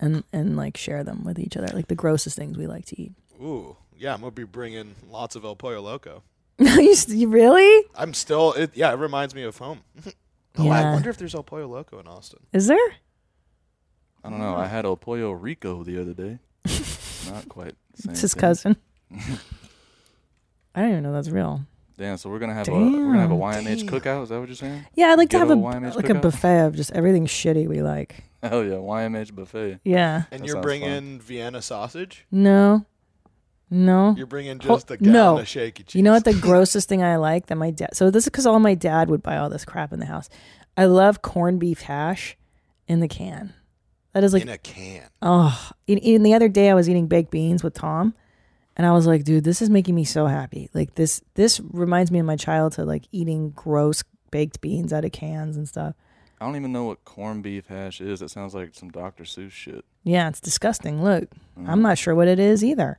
and 0.01 0.25
and 0.33 0.57
like 0.57 0.77
share 0.77 1.05
them 1.05 1.25
with 1.25 1.39
each 1.39 1.57
other, 1.57 1.69
like 1.75 1.89
the 1.89 1.95
grossest 1.95 2.37
things 2.37 2.59
we 2.59 2.67
like 2.67 2.87
to 2.87 3.01
eat. 3.01 3.13
Ooh, 3.41 3.77
yeah. 3.99 4.15
I'm 4.15 4.21
gonna 4.21 4.31
be 4.33 4.45
bringing 4.45 4.95
lots 5.11 5.37
of 5.37 5.45
El 5.45 5.57
Pollo 5.57 5.81
Loco. 5.81 6.23
you, 6.59 6.93
s- 6.93 7.09
you 7.09 7.29
really? 7.29 7.87
I'm 7.95 8.15
still. 8.15 8.53
It, 8.55 8.71
yeah, 8.75 8.93
it 8.93 8.97
reminds 8.97 9.35
me 9.35 9.43
of 9.43 9.59
home. 9.59 9.81
oh, 10.59 10.69
I 10.71 10.93
wonder 10.93 11.11
if 11.11 11.17
there's 11.19 11.35
El 11.35 11.43
Pollo 11.43 11.67
Loco 11.67 11.99
in 11.99 12.07
Austin. 12.07 12.41
Is 12.53 12.67
there? 12.67 12.79
I 14.25 14.31
don't 14.31 14.41
know. 14.41 14.57
I 14.57 14.67
had 14.67 14.85
El 14.85 14.97
Pollo 14.97 15.33
Rico 15.33 15.85
the 15.85 16.01
other 16.01 16.15
day. 16.15 16.39
Not 17.31 17.49
quite. 17.49 17.75
The 17.95 18.03
same 18.03 18.13
It's 18.13 18.21
his 18.23 18.35
thing. 18.35 18.41
cousin. 18.41 18.77
I 20.75 20.81
don't 20.81 20.91
even 20.91 21.03
know 21.05 21.13
that's 21.13 21.31
real. 21.31 21.63
Damn. 21.99 22.17
So 22.19 22.29
we're 22.29 22.39
gonna 22.39 22.55
have 22.55 22.69
a 22.69 22.73
we're 22.73 22.81
gonna 22.91 23.21
have 23.21 23.31
a 23.31 23.35
Damn. 23.35 23.65
YMH 23.65 23.85
cookout. 23.89 24.25
Is 24.25 24.29
that 24.29 24.39
what 24.39 24.49
you're 24.49 24.57
saying? 24.57 24.85
Yeah, 24.95 25.07
I'd 25.09 25.19
like 25.19 25.31
to 25.31 25.39
have 25.39 25.51
a 25.51 25.57
Ghetto 25.57 25.71
YMH 25.81 25.95
like 25.97 26.09
a 26.11 26.15
buffet 26.15 26.67
of 26.67 26.77
just 26.77 26.93
everything 26.93 27.27
shitty 27.27 27.67
we 27.69 27.81
like. 27.83 28.25
Hell 28.43 28.63
yeah, 28.65 28.75
YMH 28.75 29.35
buffet. 29.35 29.81
Yeah. 29.85 30.25
And 30.31 30.41
That 30.43 30.47
you're 30.47 30.57
sounds 30.57 30.65
bringing 30.65 31.19
Vienna 31.21 31.63
sausage. 31.63 32.27
No. 32.31 32.85
No. 33.71 34.15
You're 34.17 34.27
bringing 34.27 34.59
just 34.59 34.91
a 34.91 34.97
gallon 34.97 35.13
no. 35.13 35.39
of 35.39 35.49
shaky 35.49 35.83
cheese. 35.83 35.95
You 35.95 36.03
know 36.03 36.13
what 36.13 36.25
the 36.25 36.35
grossest 36.41 36.89
thing 36.89 37.03
I 37.03 37.17
like 37.17 37.47
that 37.47 37.57
my 37.57 37.71
dad. 37.71 37.97
So 37.97 38.11
this 38.11 38.25
is 38.25 38.29
because 38.29 38.47
all 38.47 38.61
my 38.61 38.75
dad 38.75 39.09
would 39.11 39.23
buy 39.23 39.37
all 39.37 39.51
this 39.51 39.65
crap 39.65 39.93
in 39.93 40.01
the 40.01 40.07
house. 40.07 40.29
I 40.77 40.85
love 40.85 41.23
corned 41.23 41.59
beef 41.59 41.83
hash 41.83 42.37
in 42.87 43.01
the 43.01 43.09
can. 43.09 43.55
That 44.13 44.25
is 44.25 44.33
like 44.33 44.43
in 44.43 44.49
a 44.49 44.59
can. 44.59 45.09
oh. 45.21 45.71
In, 45.87 45.99
in 45.99 46.23
the 46.23 46.35
other 46.35 46.49
day, 46.49 46.71
I 46.71 46.75
was 46.75 46.89
eating 46.89 47.07
baked 47.07 47.31
beans 47.31 47.63
with 47.63 47.75
Tom, 47.75 48.15
and 48.77 48.87
I 48.87 48.93
was 48.93 49.07
like, 49.07 49.25
dude, 49.25 49.45
this 49.45 49.61
is 49.61 49.69
making 49.69 49.95
me 49.95 50.05
so 50.05 50.27
happy. 50.27 50.71
Like 50.73 50.95
this, 50.95 51.21
this 51.35 51.61
reminds 51.61 52.11
me 52.11 52.19
of 52.21 52.27
my 52.27 52.37
childhood, 52.37 52.87
like 52.87 53.05
eating 53.13 53.51
gross 53.51 54.03
baked 54.31 54.61
beans 54.61 54.93
out 54.93 55.05
of 55.05 55.13
cans 55.13 55.57
and 55.57 55.69
stuff. 55.69 55.95
I 56.41 56.47
don't 56.47 56.57
even 56.57 56.73
know 56.73 56.85
what 56.85 57.05
corned 57.05 57.43
beef 57.43 57.67
hash 57.67 58.01
is. 58.01 58.23
It 58.23 58.31
sounds 58.31 58.55
like 58.55 58.75
some 58.75 58.91
Dr. 58.91 59.25
Seuss 59.25 59.51
shit. 59.51 59.85
Yeah, 60.05 60.29
it's 60.29 60.41
disgusting. 60.41 61.03
Look, 61.03 61.29
I'm 61.57 61.81
mm. 61.81 61.83
not 61.83 61.99
sure 61.99 62.15
what 62.15 62.29
it 62.29 62.39
is 62.39 62.63
either. 62.63 62.99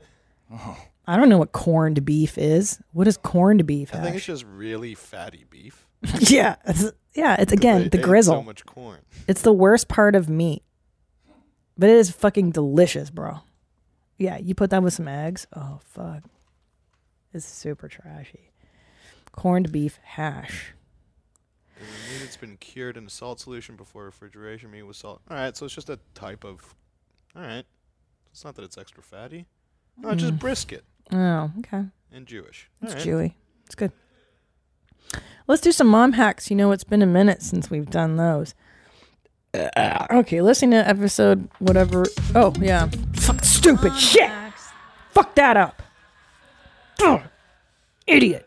I 0.51 1.15
don't 1.15 1.29
know 1.29 1.37
what 1.37 1.51
corned 1.51 2.03
beef 2.05 2.37
is. 2.37 2.79
What 2.91 3.07
is 3.07 3.17
corned 3.17 3.65
beef 3.65 3.93
I 3.93 4.01
think 4.01 4.15
it's 4.17 4.25
just 4.25 4.45
really 4.45 4.93
fatty 4.93 5.45
beef. 5.49 5.87
yeah, 6.19 6.57
it's, 6.65 6.91
yeah. 7.15 7.35
It's 7.39 7.51
again 7.51 7.83
They 7.83 7.89
the 7.89 7.97
grizzle. 7.99 8.35
So 8.35 8.43
much 8.43 8.65
corn. 8.65 8.99
It's 9.27 9.41
the 9.41 9.53
worst 9.53 9.87
part 9.87 10.15
of 10.15 10.29
meat, 10.29 10.63
but 11.77 11.89
it 11.89 11.95
is 11.95 12.11
fucking 12.11 12.51
delicious, 12.51 13.09
bro. 13.09 13.39
Yeah, 14.17 14.37
you 14.37 14.53
put 14.53 14.69
that 14.71 14.83
with 14.83 14.93
some 14.93 15.07
eggs. 15.07 15.47
Oh 15.55 15.79
fuck, 15.83 16.23
it's 17.33 17.45
super 17.45 17.87
trashy. 17.87 18.51
Corned 19.31 19.71
beef 19.71 19.99
hash. 20.03 20.73
Meat 21.79 22.19
that's 22.21 22.37
been 22.37 22.57
cured 22.57 22.97
in 22.97 23.05
a 23.05 23.09
salt 23.09 23.39
solution 23.39 23.75
before 23.75 24.05
refrigeration 24.05 24.71
meat 24.71 24.83
with 24.83 24.95
salt. 24.97 25.21
All 25.29 25.37
right, 25.37 25.55
so 25.55 25.65
it's 25.65 25.75
just 25.75 25.89
a 25.89 25.99
type 26.15 26.43
of. 26.43 26.75
All 27.35 27.43
right, 27.43 27.65
it's 28.31 28.43
not 28.43 28.55
that 28.55 28.65
it's 28.65 28.77
extra 28.77 29.03
fatty. 29.03 29.45
No, 29.99 30.09
it's 30.09 30.21
just 30.21 30.37
brisket 30.39 30.83
Oh, 31.11 31.51
okay. 31.59 31.85
and 32.11 32.25
Jewish. 32.25 32.69
It's 32.81 32.93
All 32.93 32.97
right. 32.99 33.07
chewy. 33.07 33.33
It's 33.65 33.75
good. 33.75 33.91
Let's 35.47 35.61
do 35.61 35.71
some 35.71 35.87
mom 35.87 36.13
hacks. 36.13 36.49
You 36.49 36.55
know, 36.57 36.71
it's 36.71 36.83
been 36.83 37.01
a 37.01 37.05
minute 37.07 37.41
since 37.41 37.69
we've 37.69 37.89
done 37.89 38.17
those. 38.17 38.53
Uh, 39.53 40.05
okay, 40.11 40.41
listen 40.41 40.71
to 40.71 40.77
episode 40.87 41.49
whatever. 41.59 42.05
Oh, 42.35 42.53
yeah. 42.59 42.89
Fuck 43.15 43.43
stupid 43.43 43.95
shit. 43.97 44.29
Fuck 45.11 45.33
that 45.35 45.57
up. 45.57 45.81
Ugh. 47.01 47.21
Idiot. 48.05 48.46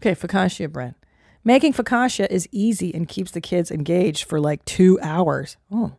Okay, 0.00 0.14
focaccia 0.14 0.70
bread. 0.72 0.94
Making 1.44 1.74
focaccia 1.74 2.26
is 2.30 2.48
easy 2.50 2.94
and 2.94 3.06
keeps 3.06 3.32
the 3.32 3.40
kids 3.40 3.70
engaged 3.70 4.24
for 4.24 4.40
like 4.40 4.64
two 4.64 4.98
hours. 5.02 5.58
Oh. 5.70 5.92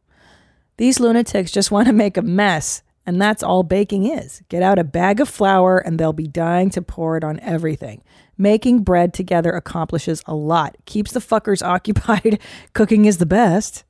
These 0.77 0.99
lunatics 0.99 1.51
just 1.51 1.69
want 1.69 1.87
to 1.87 1.93
make 1.93 2.17
a 2.17 2.23
mess, 2.23 2.81
and 3.05 3.21
that's 3.21 3.43
all 3.43 3.61
baking 3.61 4.07
is. 4.07 4.41
Get 4.49 4.63
out 4.63 4.79
a 4.79 4.83
bag 4.83 5.19
of 5.19 5.29
flour, 5.29 5.77
and 5.77 5.99
they'll 5.99 6.13
be 6.13 6.27
dying 6.27 6.71
to 6.71 6.81
pour 6.81 7.15
it 7.15 7.23
on 7.23 7.39
everything. 7.41 8.01
Making 8.39 8.81
bread 8.81 9.13
together 9.13 9.51
accomplishes 9.51 10.23
a 10.25 10.33
lot, 10.33 10.77
keeps 10.85 11.11
the 11.11 11.19
fuckers 11.19 11.63
occupied. 11.65 12.39
Cooking 12.73 13.05
is 13.05 13.19
the 13.19 13.27
best. 13.27 13.83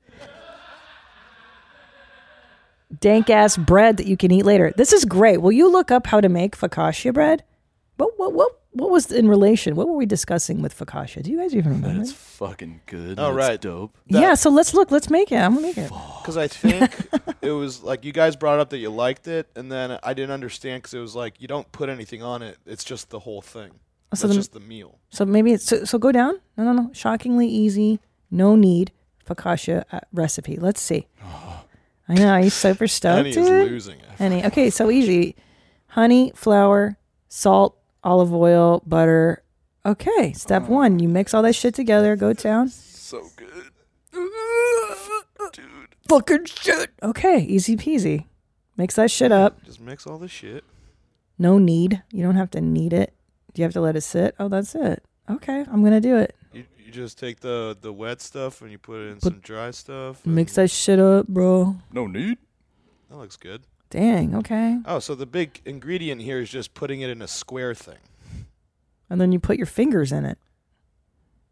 Dank 3.00 3.30
ass 3.30 3.56
bread 3.56 3.96
that 3.96 4.08
you 4.08 4.18
can 4.18 4.32
eat 4.32 4.44
later. 4.44 4.74
This 4.76 4.92
is 4.92 5.06
great. 5.06 5.38
Will 5.38 5.54
you 5.54 5.72
look 5.72 5.90
up 5.90 6.08
how 6.08 6.20
to 6.20 6.28
make 6.28 6.58
focaccia 6.58 7.14
bread? 7.14 7.46
What 7.96 8.20
what 8.20 8.34
what 8.34 8.61
what 8.74 8.90
was 8.90 9.12
in 9.12 9.28
relation? 9.28 9.76
What 9.76 9.88
were 9.88 9.96
we 9.96 10.06
discussing 10.06 10.62
with 10.62 10.78
focaccia? 10.78 11.22
Do 11.24 11.32
you 11.32 11.38
guys 11.38 11.54
even 11.56 11.74
remember? 11.74 11.98
That's 12.00 12.12
fucking 12.14 12.82
good. 12.86 13.20
Oh, 13.20 13.34
That's 13.34 13.36
right. 13.36 13.62
dope. 13.62 13.98
yeah, 14.08 14.34
so 14.36 14.50
let's 14.50 14.74
look. 14.74 14.92
Let's 14.92 15.10
make 15.10 15.32
it. 15.32 15.36
I'm 15.36 15.54
gonna 15.56 15.68
make 15.68 15.78
it. 15.78 15.92
Because 16.22 16.38
I 16.38 16.48
think 16.48 16.90
it 17.42 17.52
was 17.52 17.84
like 17.84 18.06
you 18.06 18.12
guys 18.14 18.36
brought 18.36 18.60
up 18.60 18.70
that 18.70 18.78
you 18.78 18.90
liked 18.90 19.28
it, 19.28 19.50
and 19.56 19.72
then 19.72 20.00
I 20.04 20.14
didn't 20.14 20.32
understand 20.32 20.84
because 20.84 20.94
it 20.94 21.00
was 21.00 21.16
like 21.16 21.42
you 21.42 21.48
don't 21.48 21.70
put 21.72 21.90
anything 21.90 22.24
on 22.24 22.42
it; 22.42 22.58
it's 22.66 22.84
just 22.84 23.10
the 23.10 23.20
whole 23.20 23.42
thing. 23.42 23.72
So 24.14 24.28
That's 24.28 24.36
the- 24.36 24.40
just 24.40 24.54
the 24.54 24.60
meal. 24.60 25.00
So 25.10 25.26
maybe 25.26 25.52
it's 25.54 25.66
so, 25.66 25.84
so 25.86 25.98
go 25.98 26.12
down. 26.12 26.40
No, 26.58 26.64
no, 26.64 26.74
no. 26.74 26.90
Shockingly 26.94 27.48
easy. 27.48 28.00
No 28.30 28.56
need 28.56 28.92
focaccia 29.28 29.84
uh, 29.92 30.00
recipe. 30.14 30.56
Let's 30.58 30.82
see. 30.82 31.08
I 32.10 32.16
know 32.16 32.42
he's 32.42 32.54
super 32.54 32.88
stoked. 32.88 33.20
Enny 33.20 33.30
is 33.30 33.38
losing 33.38 34.00
it. 34.00 34.06
Enny. 34.20 34.46
Okay, 34.46 34.70
so 34.70 34.90
easy. 34.92 35.36
Honey, 35.88 36.32
flour, 36.36 36.98
salt, 37.30 37.78
olive 38.04 38.34
oil, 38.34 38.82
butter. 38.86 39.44
Okay, 39.86 40.34
step 40.34 40.64
mm. 40.64 40.70
one. 40.70 41.00
You 41.00 41.10
mix 41.10 41.34
all 41.34 41.42
that 41.44 41.56
shit 41.56 41.74
together. 41.74 42.16
Go 42.16 42.34
down. 42.34 42.70
So 42.70 43.30
good. 43.36 43.72
Dude. 45.54 45.96
Fucking 46.08 46.46
shit. 46.46 46.92
Okay, 47.02 47.40
easy 47.40 47.76
peasy. 47.76 48.26
Mix 48.78 48.96
that 48.96 49.12
shit 49.12 49.32
up. 49.32 49.64
Just 49.64 49.80
mix 49.80 50.06
all 50.06 50.18
this 50.18 50.32
shit. 50.32 50.64
No 51.38 51.58
need. 51.58 52.04
You 52.12 52.24
don't 52.24 52.36
have 52.36 52.52
to 52.52 52.62
knead 52.62 52.94
it. 52.94 53.14
Do 53.54 53.62
you 53.62 53.64
have 53.64 53.74
to 53.74 53.82
let 53.82 53.96
it 53.96 54.02
sit? 54.02 54.36
Oh, 54.40 54.48
that's 54.48 54.76
it. 54.76 55.04
Okay, 55.30 55.66
I'm 55.72 55.84
gonna 55.84 56.02
do 56.02 56.18
it. 56.18 56.36
You, 56.54 56.66
you 56.78 56.92
just 56.92 57.18
take 57.18 57.40
the 57.40 57.78
the 57.80 57.92
wet 57.92 58.22
stuff 58.22 58.62
and 58.62 58.72
you 58.72 58.78
put 58.78 59.00
it 59.00 59.08
in 59.08 59.14
Put- 59.16 59.24
some 59.24 59.40
dry 59.40 59.72
stuff. 59.72 60.26
Mix 60.26 60.56
that 60.56 60.70
shit 60.70 61.00
up, 61.00 61.28
bro. 61.28 61.76
No 61.92 62.08
need. 62.08 62.38
That 63.10 63.18
looks 63.18 63.38
good. 63.38 63.64
Dang. 63.92 64.34
Okay. 64.36 64.80
Oh, 64.86 65.00
so 65.00 65.16
the 65.16 65.26
big 65.26 65.62
ingredient 65.66 66.22
here 66.22 66.40
is 66.40 66.50
just 66.50 66.74
putting 66.74 67.02
it 67.02 67.10
in 67.10 67.22
a 67.22 67.28
square 67.28 67.76
thing. 67.76 68.00
And 69.10 69.20
then 69.20 69.34
you 69.34 69.40
put 69.40 69.58
your 69.58 69.66
fingers 69.66 70.14
in 70.14 70.26
it. 70.26 70.38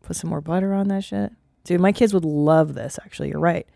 Put 0.02 0.16
some 0.16 0.30
more 0.30 0.42
butter 0.42 0.74
on 0.74 0.88
that 0.88 1.04
shit. 1.04 1.34
Dude, 1.66 1.82
my 1.82 1.92
kids 1.92 2.14
would 2.14 2.24
love 2.24 2.74
this, 2.74 2.98
actually. 3.04 3.30
You're 3.30 3.40
right. 3.40 3.68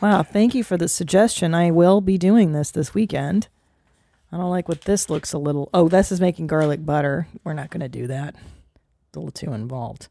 Wow. 0.00 0.22
Thank 0.22 0.54
you 0.54 0.62
for 0.62 0.76
the 0.76 0.88
suggestion. 0.88 1.52
I 1.52 1.72
will 1.72 2.00
be 2.00 2.16
doing 2.16 2.52
this 2.52 2.70
this 2.70 2.94
weekend. 2.94 3.48
I 4.30 4.36
don't 4.36 4.50
like 4.50 4.68
what 4.68 4.82
this 4.82 5.10
looks 5.10 5.32
a 5.32 5.38
little. 5.38 5.68
Oh, 5.74 5.88
this 5.88 6.12
is 6.12 6.20
making 6.20 6.46
garlic 6.46 6.86
butter. 6.86 7.26
We're 7.42 7.54
not 7.54 7.70
going 7.70 7.80
to 7.80 7.88
do 7.88 8.06
that. 8.06 8.36
It's 8.36 9.16
a 9.16 9.18
little 9.18 9.32
too 9.32 9.52
involved. 9.52 10.06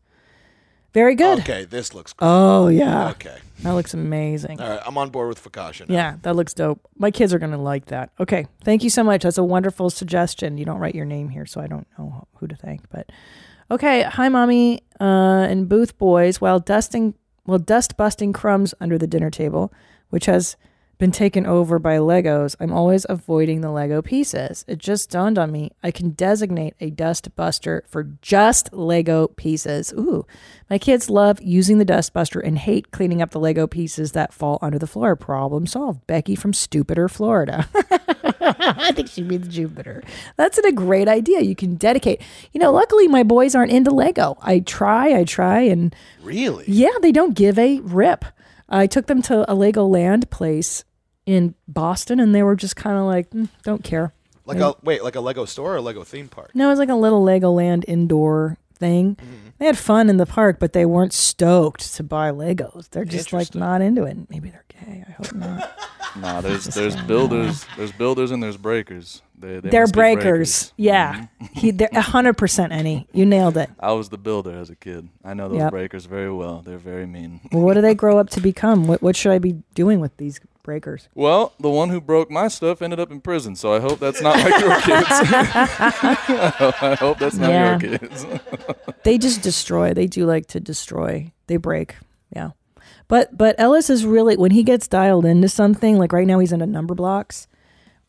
Very 0.96 1.14
good. 1.14 1.40
Okay, 1.40 1.66
this 1.66 1.94
looks. 1.94 2.14
Good. 2.14 2.26
Oh, 2.26 2.70
yeah. 2.70 3.10
Okay. 3.10 3.36
That 3.64 3.74
looks 3.74 3.94
amazing. 3.94 4.62
All 4.62 4.70
right, 4.70 4.80
I'm 4.86 4.98
on 4.98 5.10
board 5.10 5.28
with. 5.28 5.46
Now. 5.56 5.86
Yeah, 5.90 6.16
that 6.22 6.38
looks 6.38 6.54
dope. 6.54 6.80
My 6.98 7.12
kids 7.12 7.34
are 7.34 7.40
going 7.40 7.52
to 7.52 7.58
like 7.58 7.88
that. 7.88 8.12
Okay. 8.18 8.48
Thank 8.64 8.82
you 8.82 8.90
so 8.90 9.04
much. 9.04 9.24
That's 9.24 9.38
a 9.38 9.44
wonderful 9.44 9.90
suggestion. 9.90 10.58
You 10.58 10.64
don't 10.64 10.80
write 10.80 10.96
your 10.96 11.04
name 11.04 11.28
here, 11.28 11.46
so 11.46 11.60
I 11.60 11.68
don't 11.68 11.86
know 12.00 12.26
who 12.36 12.48
to 12.48 12.56
thank. 12.56 12.90
But 12.90 13.12
okay. 13.70 14.04
Hi, 14.04 14.30
mommy 14.30 14.84
uh, 15.02 15.48
and 15.50 15.68
Booth 15.68 15.98
boys. 15.98 16.40
While 16.40 16.62
dusting, 16.62 17.14
well, 17.46 17.60
dust 17.60 17.98
busting 17.98 18.32
crumbs 18.32 18.74
under 18.80 18.98
the 18.98 19.06
dinner 19.06 19.30
table, 19.30 19.74
which 20.12 20.28
has 20.28 20.56
been 20.98 21.12
taken 21.12 21.46
over 21.46 21.78
by 21.80 21.98
Legos, 21.98 22.56
I'm 22.60 22.72
always 22.72 23.06
avoiding 23.10 23.62
the 23.62 23.70
Lego 23.72 24.02
pieces. 24.02 24.64
It 24.68 24.78
just 24.80 25.10
dawned 25.10 25.38
on 25.38 25.52
me 25.52 25.72
I 25.84 25.92
can 25.92 26.12
designate 26.12 26.76
a 26.80 26.90
dust 26.90 27.36
buster 27.36 27.84
for 27.88 28.04
just 28.22 28.72
Lego 28.74 29.28
pieces. 29.28 29.94
Ooh, 29.94 30.26
my 30.70 30.78
kids 30.78 31.10
love 31.10 31.42
using 31.42 31.78
the 31.78 31.86
dust 31.86 32.14
buster 32.14 32.40
and 32.40 32.58
hate 32.58 32.92
cleaning 32.92 33.22
up 33.22 33.32
the 33.32 33.40
Lego 33.40 33.68
pieces 33.68 34.14
that 34.14 34.34
fall 34.34 34.58
under 34.62 34.80
the 34.80 34.88
floor. 34.88 35.16
Problem 35.16 35.68
solved. 35.68 36.06
Becky 36.08 36.36
from 36.36 36.54
Stupider, 36.54 37.08
Florida. 37.08 37.68
I 38.58 38.92
think 38.94 39.10
she'd 39.10 39.28
be 39.28 39.38
the 39.38 39.48
Jupiter. 39.48 40.04
That's 40.38 40.58
a 40.58 40.72
great 40.72 41.08
idea. 41.08 41.42
You 41.42 41.56
can 41.56 41.76
dedicate. 41.76 42.22
You 42.54 42.60
know, 42.60 42.72
luckily 42.72 43.08
my 43.08 43.24
boys 43.24 43.56
aren't 43.56 43.72
into 43.72 43.92
Lego. 43.92 44.38
I 44.42 44.60
try, 44.60 45.14
I 45.18 45.24
try, 45.24 45.62
and 45.62 45.96
Really? 46.24 46.66
yeah, 46.68 46.92
they 47.02 47.12
don't 47.12 47.36
give 47.36 47.58
a 47.60 47.80
rip. 47.82 48.26
I 48.70 48.88
took 48.88 49.06
them 49.08 49.22
to 49.24 49.50
a 49.52 49.54
Lego 49.54 49.86
Land 49.86 50.30
place 50.30 50.84
in 51.26 51.56
Boston, 51.68 52.20
and 52.20 52.34
they 52.34 52.44
were 52.44 52.56
just 52.56 52.76
kind 52.76 52.98
of 52.98 53.06
like, 53.06 53.30
"Mm, 53.32 53.50
don't 53.64 53.84
care. 53.84 54.14
Like 54.46 54.58
They- 54.60 54.64
a 54.64 54.74
wait, 54.84 55.04
like 55.04 55.16
a 55.16 55.22
Lego 55.22 55.46
store 55.46 55.74
or 55.74 55.78
a 55.78 55.82
Lego 55.82 56.04
theme 56.04 56.28
park? 56.28 56.52
no, 56.54 56.68
it 56.68 56.70
was 56.70 56.80
like 56.80 56.90
a 56.90 56.96
little 56.96 57.24
Legoland 57.24 57.84
indoor 57.88 58.58
thing. 58.76 59.16
Mm-hmm. 59.16 59.36
They 59.58 59.66
had 59.66 59.78
fun 59.78 60.10
in 60.10 60.18
the 60.18 60.26
park, 60.26 60.58
but 60.60 60.74
they 60.74 60.86
weren't 60.86 61.14
stoked 61.14 61.94
to 61.96 62.04
buy 62.04 62.32
Legos. 62.32 62.90
They're 62.90 63.06
just 63.06 63.32
like 63.32 63.56
not 63.56 63.82
into 63.82 64.04
it. 64.04 64.18
Maybe 64.30 64.50
they're 64.50 64.66
gay. 64.68 65.06
I 65.08 65.12
hope 65.12 65.34
not. 65.34 65.80
Nah, 66.18 66.40
there's 66.40 66.64
there's 66.64 66.96
builders, 66.96 67.66
there's 67.76 67.92
builders 67.92 68.32
and 68.32 68.42
there's 68.42 68.56
breakers. 68.56 69.22
They, 69.38 69.60
they 69.60 69.70
They're 69.70 69.82
must 69.82 69.94
be 69.94 69.98
breakers. 69.98 70.74
Yeah, 70.78 71.26
mm-hmm. 71.42 71.46
he, 71.60 71.72
they're 71.72 71.90
hundred 71.94 72.38
percent. 72.38 72.72
Enny, 72.72 73.06
you 73.12 73.26
nailed 73.26 73.58
it. 73.58 73.70
I 73.82 73.92
was 73.92 74.08
the 74.08 74.18
builder 74.18 74.58
as 74.58 74.70
a 74.70 74.78
kid. 74.78 75.10
I 75.26 75.34
know 75.34 75.50
those 75.50 75.58
Yep. 75.58 75.72
breakers 75.72 76.06
very 76.06 76.32
well. 76.32 76.62
They're 76.62 76.78
very 76.78 77.06
mean. 77.06 77.42
Well, 77.52 77.64
what 77.64 77.74
do 77.74 77.82
they 77.82 77.96
grow 78.04 78.18
up 78.18 78.30
to 78.30 78.40
become? 78.40 78.88
What 78.88 79.02
What 79.02 79.18
should 79.18 79.34
I 79.34 79.40
be 79.40 79.62
doing 79.74 80.00
with 80.00 80.16
these 80.16 80.40
breakers? 80.66 81.08
Well, 81.16 81.54
the 81.60 81.70
one 81.70 81.90
who 81.90 82.02
broke 82.02 82.30
my 82.30 82.50
stuff 82.50 82.82
ended 82.82 83.00
up 83.00 83.12
in 83.12 83.22
prison, 83.22 83.56
so 83.56 83.74
I 83.74 83.80
hope 83.80 84.00
that's 84.00 84.22
not 84.22 84.36
like 84.38 84.60
your 84.60 84.82
kids. 84.82 85.08
I 85.90 86.98
hope 87.00 87.20
that's 87.20 87.38
not 87.38 87.50
Yeah. 87.50 87.80
your 87.80 87.98
kids. 88.00 88.26
they 89.04 89.18
just 89.18 89.42
destroy. 89.42 89.94
They 89.94 90.08
do 90.08 90.26
like 90.26 90.48
to 90.48 90.60
destroy. 90.60 91.32
They 91.48 91.58
break. 91.58 91.96
Yeah. 92.36 92.52
But 93.08 93.38
but 93.38 93.56
Ellis 93.60 93.90
is 93.90 94.06
really 94.06 94.36
when 94.36 94.52
he 94.52 94.64
gets 94.64 94.88
dialed 94.88 95.26
into 95.26 95.48
something, 95.48 95.98
like 95.98 96.12
right 96.12 96.28
now 96.28 96.40
he's 96.40 96.52
into 96.52 96.66
number 96.66 96.96
blocks 96.96 97.48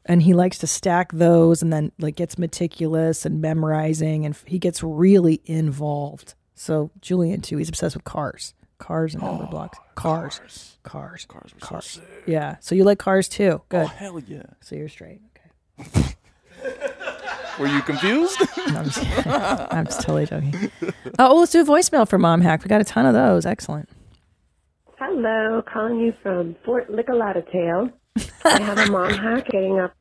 and 0.05 0.23
he 0.23 0.33
likes 0.35 0.59
to 0.59 0.67
stack 0.67 1.13
those 1.13 1.63
and 1.63 1.73
then 1.73 1.93
like 1.99 2.17
gets 2.17 2.39
meticulous 2.39 3.27
and 3.27 3.41
memorizing 3.43 4.25
and 4.25 4.35
f- 4.35 4.45
he 4.47 4.59
gets 4.59 4.83
really 4.83 5.43
involved. 5.45 6.35
So 6.55 6.91
Julian 7.03 7.43
too, 7.43 7.59
he's 7.59 7.69
obsessed 7.69 7.95
with 7.97 8.05
cars. 8.05 8.55
Cars 8.79 9.15
and 9.15 9.23
number 9.23 9.47
blocks. 9.47 9.79
Cars. 9.95 10.39
Cars. 10.39 10.76
Cars. 10.87 11.27
Cars. 11.27 11.53
cars. 11.61 12.01
Yeah. 12.27 12.57
So 12.61 12.75
you 12.75 12.85
like 12.85 12.99
cars 12.99 13.29
too. 13.29 13.61
Oh, 13.61 13.65
Good. 13.69 13.85
Oh, 13.85 13.87
hell 13.87 14.21
yeah. 14.21 14.45
So 14.61 14.77
you're 14.77 14.89
straight. 14.89 15.21
Okay. 15.81 16.15
Were 17.59 17.67
you 17.67 17.83
confused? 17.83 18.39
No, 18.69 18.81
I'm, 18.81 18.85
just, 18.87 19.27
I'm 19.27 19.85
just 19.87 20.01
totally 20.01 20.27
joking. 20.27 20.73
Oh, 20.83 20.93
well, 21.29 21.39
let's 21.39 21.53
do 21.53 21.61
a 21.61 21.65
voicemail 21.65 22.07
for 22.09 22.19
Mom 22.19 22.41
Hack. 22.41 22.65
We 22.65 22.69
got 22.69 22.81
a 22.81 22.85
ton 22.85 23.07
of 23.07 23.15
those. 23.15 23.47
Excellent. 23.47 23.89
Hello, 24.99 25.63
calling 25.73 26.01
you 26.01 26.13
from 26.21 26.57
Fort 26.65 26.91
Lickalatatale. 26.91 27.93
I 28.45 28.61
have 28.61 28.79
a 28.79 28.91
mom 28.91 29.11
hack 29.15 29.47
getting 29.51 29.79
up 29.79 29.95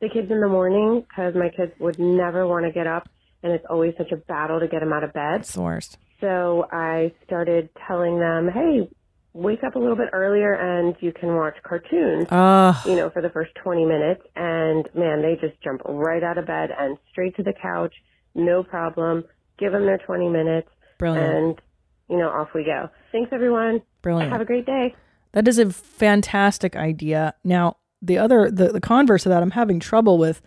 the 0.00 0.08
kids 0.08 0.30
in 0.30 0.40
the 0.40 0.48
morning 0.48 1.04
because 1.08 1.34
my 1.34 1.50
kids 1.50 1.72
would 1.78 1.98
never 1.98 2.46
want 2.46 2.64
to 2.64 2.72
get 2.72 2.86
up, 2.86 3.06
and 3.42 3.52
it's 3.52 3.66
always 3.68 3.92
such 3.98 4.12
a 4.12 4.16
battle 4.16 4.60
to 4.60 4.66
get 4.66 4.80
them 4.80 4.94
out 4.94 5.04
of 5.04 5.12
bed. 5.12 5.40
It's 5.40 5.52
the 5.52 5.60
worst. 5.62 5.98
So 6.20 6.66
I 6.72 7.12
started 7.26 7.68
telling 7.86 8.18
them, 8.18 8.48
hey, 8.48 8.88
wake 9.36 9.62
up 9.62 9.74
a 9.76 9.78
little 9.78 9.96
bit 9.96 10.08
earlier 10.12 10.54
and 10.54 10.96
you 11.00 11.12
can 11.12 11.34
watch 11.36 11.54
cartoons, 11.62 12.26
Ah. 12.30 12.82
you 12.86 12.96
know, 12.96 13.10
for 13.10 13.20
the 13.20 13.28
first 13.30 13.50
20 13.62 13.84
minutes. 13.84 14.22
And 14.34 14.88
man, 14.94 15.20
they 15.20 15.36
just 15.40 15.60
jump 15.62 15.82
right 15.84 16.22
out 16.22 16.38
of 16.38 16.46
bed 16.46 16.70
and 16.78 16.96
straight 17.10 17.36
to 17.36 17.42
the 17.42 17.52
couch, 17.52 17.94
no 18.34 18.62
problem. 18.62 19.24
Give 19.58 19.72
them 19.72 19.84
their 19.84 19.98
20 19.98 20.28
minutes. 20.30 20.68
Brilliant. 20.98 21.34
And, 21.34 21.60
you 22.08 22.16
know, 22.18 22.28
off 22.30 22.48
we 22.54 22.64
go. 22.64 22.88
Thanks, 23.12 23.30
everyone. 23.32 23.82
Brilliant. 24.02 24.32
Have 24.32 24.40
a 24.40 24.44
great 24.46 24.64
day. 24.66 24.94
That 25.32 25.46
is 25.46 25.58
a 25.58 25.70
fantastic 25.70 26.74
idea. 26.74 27.34
Now, 27.44 27.76
the 28.00 28.16
other, 28.18 28.50
the, 28.50 28.68
the 28.72 28.80
converse 28.80 29.26
of 29.26 29.30
that, 29.30 29.42
I'm 29.42 29.50
having 29.50 29.80
trouble 29.80 30.16
with 30.16 30.40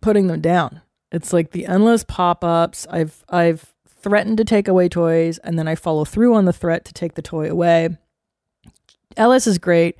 putting 0.00 0.26
them 0.28 0.40
down. 0.40 0.80
It's 1.12 1.32
like 1.32 1.50
the 1.52 1.66
endless 1.66 2.04
pop 2.04 2.42
ups. 2.42 2.86
I've, 2.90 3.22
I've 3.28 3.74
threatened 4.06 4.38
to 4.38 4.44
take 4.44 4.68
away 4.68 4.88
toys 4.88 5.38
and 5.38 5.58
then 5.58 5.66
I 5.66 5.74
follow 5.74 6.04
through 6.04 6.36
on 6.36 6.44
the 6.44 6.52
threat 6.52 6.84
to 6.84 6.94
take 6.94 7.14
the 7.14 7.22
toy 7.22 7.50
away. 7.50 7.88
Ellis 9.16 9.48
is 9.48 9.58
great. 9.58 9.98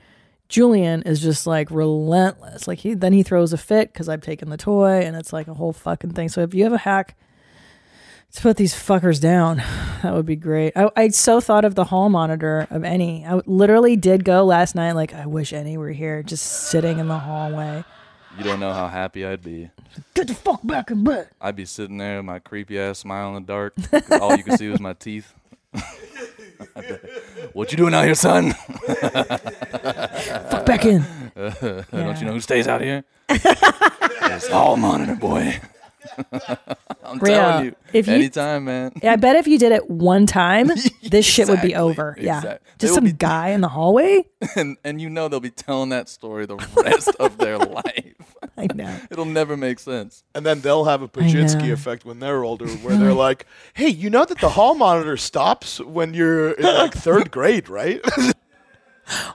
Julian 0.48 1.02
is 1.02 1.20
just 1.20 1.44
like 1.44 1.72
relentless. 1.72 2.68
Like 2.68 2.78
he, 2.78 2.94
then 2.94 3.12
he 3.12 3.24
throws 3.24 3.52
a 3.52 3.58
fit 3.58 3.92
because 3.92 4.08
I've 4.08 4.20
taken 4.20 4.48
the 4.48 4.56
toy 4.56 5.00
and 5.00 5.16
it's 5.16 5.32
like 5.32 5.48
a 5.48 5.54
whole 5.54 5.72
fucking 5.72 6.12
thing. 6.12 6.28
So 6.28 6.42
if 6.42 6.54
you 6.54 6.62
have 6.62 6.72
a 6.72 6.78
hack 6.78 7.16
to 8.34 8.42
put 8.42 8.56
these 8.56 8.74
fuckers 8.74 9.20
down, 9.20 9.56
that 10.04 10.14
would 10.14 10.24
be 10.24 10.36
great. 10.36 10.72
I, 10.76 10.88
I 10.94 11.08
so 11.08 11.40
thought 11.40 11.64
of 11.64 11.74
the 11.74 11.86
hall 11.86 12.08
monitor 12.08 12.68
of 12.70 12.84
Enny. 12.84 13.26
I 13.26 13.40
literally 13.44 13.96
did 13.96 14.24
go 14.24 14.44
last 14.44 14.76
night. 14.76 14.92
Like 14.92 15.14
I 15.14 15.26
wish 15.26 15.52
Enny 15.52 15.76
were 15.76 15.90
here, 15.90 16.22
just 16.22 16.46
sitting 16.70 17.00
in 17.00 17.08
the 17.08 17.18
hallway. 17.18 17.84
You 18.36 18.44
don't 18.44 18.60
know 18.60 18.72
how 18.72 18.88
happy 18.88 19.24
I'd 19.24 19.42
be. 19.42 19.70
Get 20.14 20.28
the 20.28 20.34
fuck 20.34 20.60
back 20.62 20.90
in 20.90 21.04
bed. 21.04 21.28
I'd 21.40 21.56
be 21.56 21.64
sitting 21.64 21.96
there, 21.96 22.18
with 22.18 22.26
my 22.26 22.38
creepy 22.38 22.78
ass 22.78 22.98
smile 22.98 23.34
in 23.34 23.42
the 23.42 23.46
dark. 23.46 23.74
all 24.20 24.36
you 24.36 24.44
could 24.44 24.58
see 24.58 24.68
was 24.68 24.80
my 24.80 24.92
teeth. 24.92 25.32
what 27.52 27.72
you 27.72 27.78
doing 27.78 27.94
out 27.94 28.04
here, 28.04 28.14
son? 28.14 28.52
Fuck 30.50 30.66
back 30.66 30.84
in. 30.84 31.04
Don't 31.36 32.20
you 32.20 32.26
know 32.26 32.32
who 32.32 32.40
stays 32.40 32.68
out 32.68 32.80
here? 32.80 33.04
it's 33.28 34.50
all 34.50 34.76
monitor 34.76 35.16
boy. 35.16 35.58
I'm 37.04 37.18
Real. 37.18 37.34
telling 37.34 37.64
you, 37.66 37.76
If 37.92 38.08
you- 38.08 38.14
anytime, 38.14 38.64
man. 38.64 38.92
Yeah, 39.02 39.12
I 39.12 39.16
bet 39.16 39.36
if 39.36 39.46
you 39.46 39.58
did 39.58 39.72
it 39.72 39.88
one 39.90 40.26
time, 40.26 40.68
this 41.02 41.24
shit 41.24 41.48
would 41.48 41.60
be 41.62 41.68
Exactly, 41.68 41.74
over. 41.74 42.16
Yeah. 42.20 42.38
exact- 42.38 42.66
Just 42.78 42.94
some 42.94 43.04
be- 43.04 43.12
guy 43.12 43.48
in 43.50 43.60
the 43.60 43.68
hallway. 43.68 44.24
and 44.56 44.76
and 44.84 45.00
you 45.00 45.08
know 45.08 45.28
they'll 45.28 45.40
be 45.40 45.50
telling 45.50 45.90
that 45.90 46.08
story 46.08 46.46
the 46.46 46.56
rest 46.76 47.10
of 47.20 47.38
their 47.38 47.58
life. 47.78 48.14
I 48.58 48.66
know. 48.74 48.98
It'll 49.10 49.24
never 49.24 49.56
make 49.56 49.78
sense. 49.78 50.24
And 50.34 50.44
then 50.44 50.60
they'll 50.62 50.84
have 50.86 51.00
a 51.02 51.04
know. 51.04 51.10
Pazsitzky 51.12 51.72
effect 51.72 52.04
when 52.04 52.18
they're 52.20 52.42
older, 52.42 52.66
where 52.66 52.96
they're 52.96 53.12
like, 53.12 53.46
"Hey, 53.74 53.88
you 53.88 54.10
know 54.10 54.24
that 54.24 54.38
the 54.40 54.48
hall 54.50 54.74
monitor 54.74 55.16
stops 55.16 55.78
when 55.80 56.14
you're 56.14 56.52
in 56.52 56.64
like 56.64 56.92
third 56.94 57.30
grade, 57.30 57.68
right?" 57.68 58.00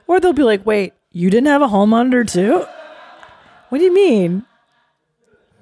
Or 0.08 0.20
they'll 0.20 0.34
be 0.34 0.44
like, 0.44 0.66
wait, 0.66 0.94
you 1.12 1.30
didn't 1.30 1.48
have 1.48 1.62
a 1.62 1.68
hall 1.70 1.88
monitor 1.88 2.24
too? 2.26 2.66
What 3.70 3.78
do 3.78 3.84
you 3.86 3.94
mean? 3.94 4.46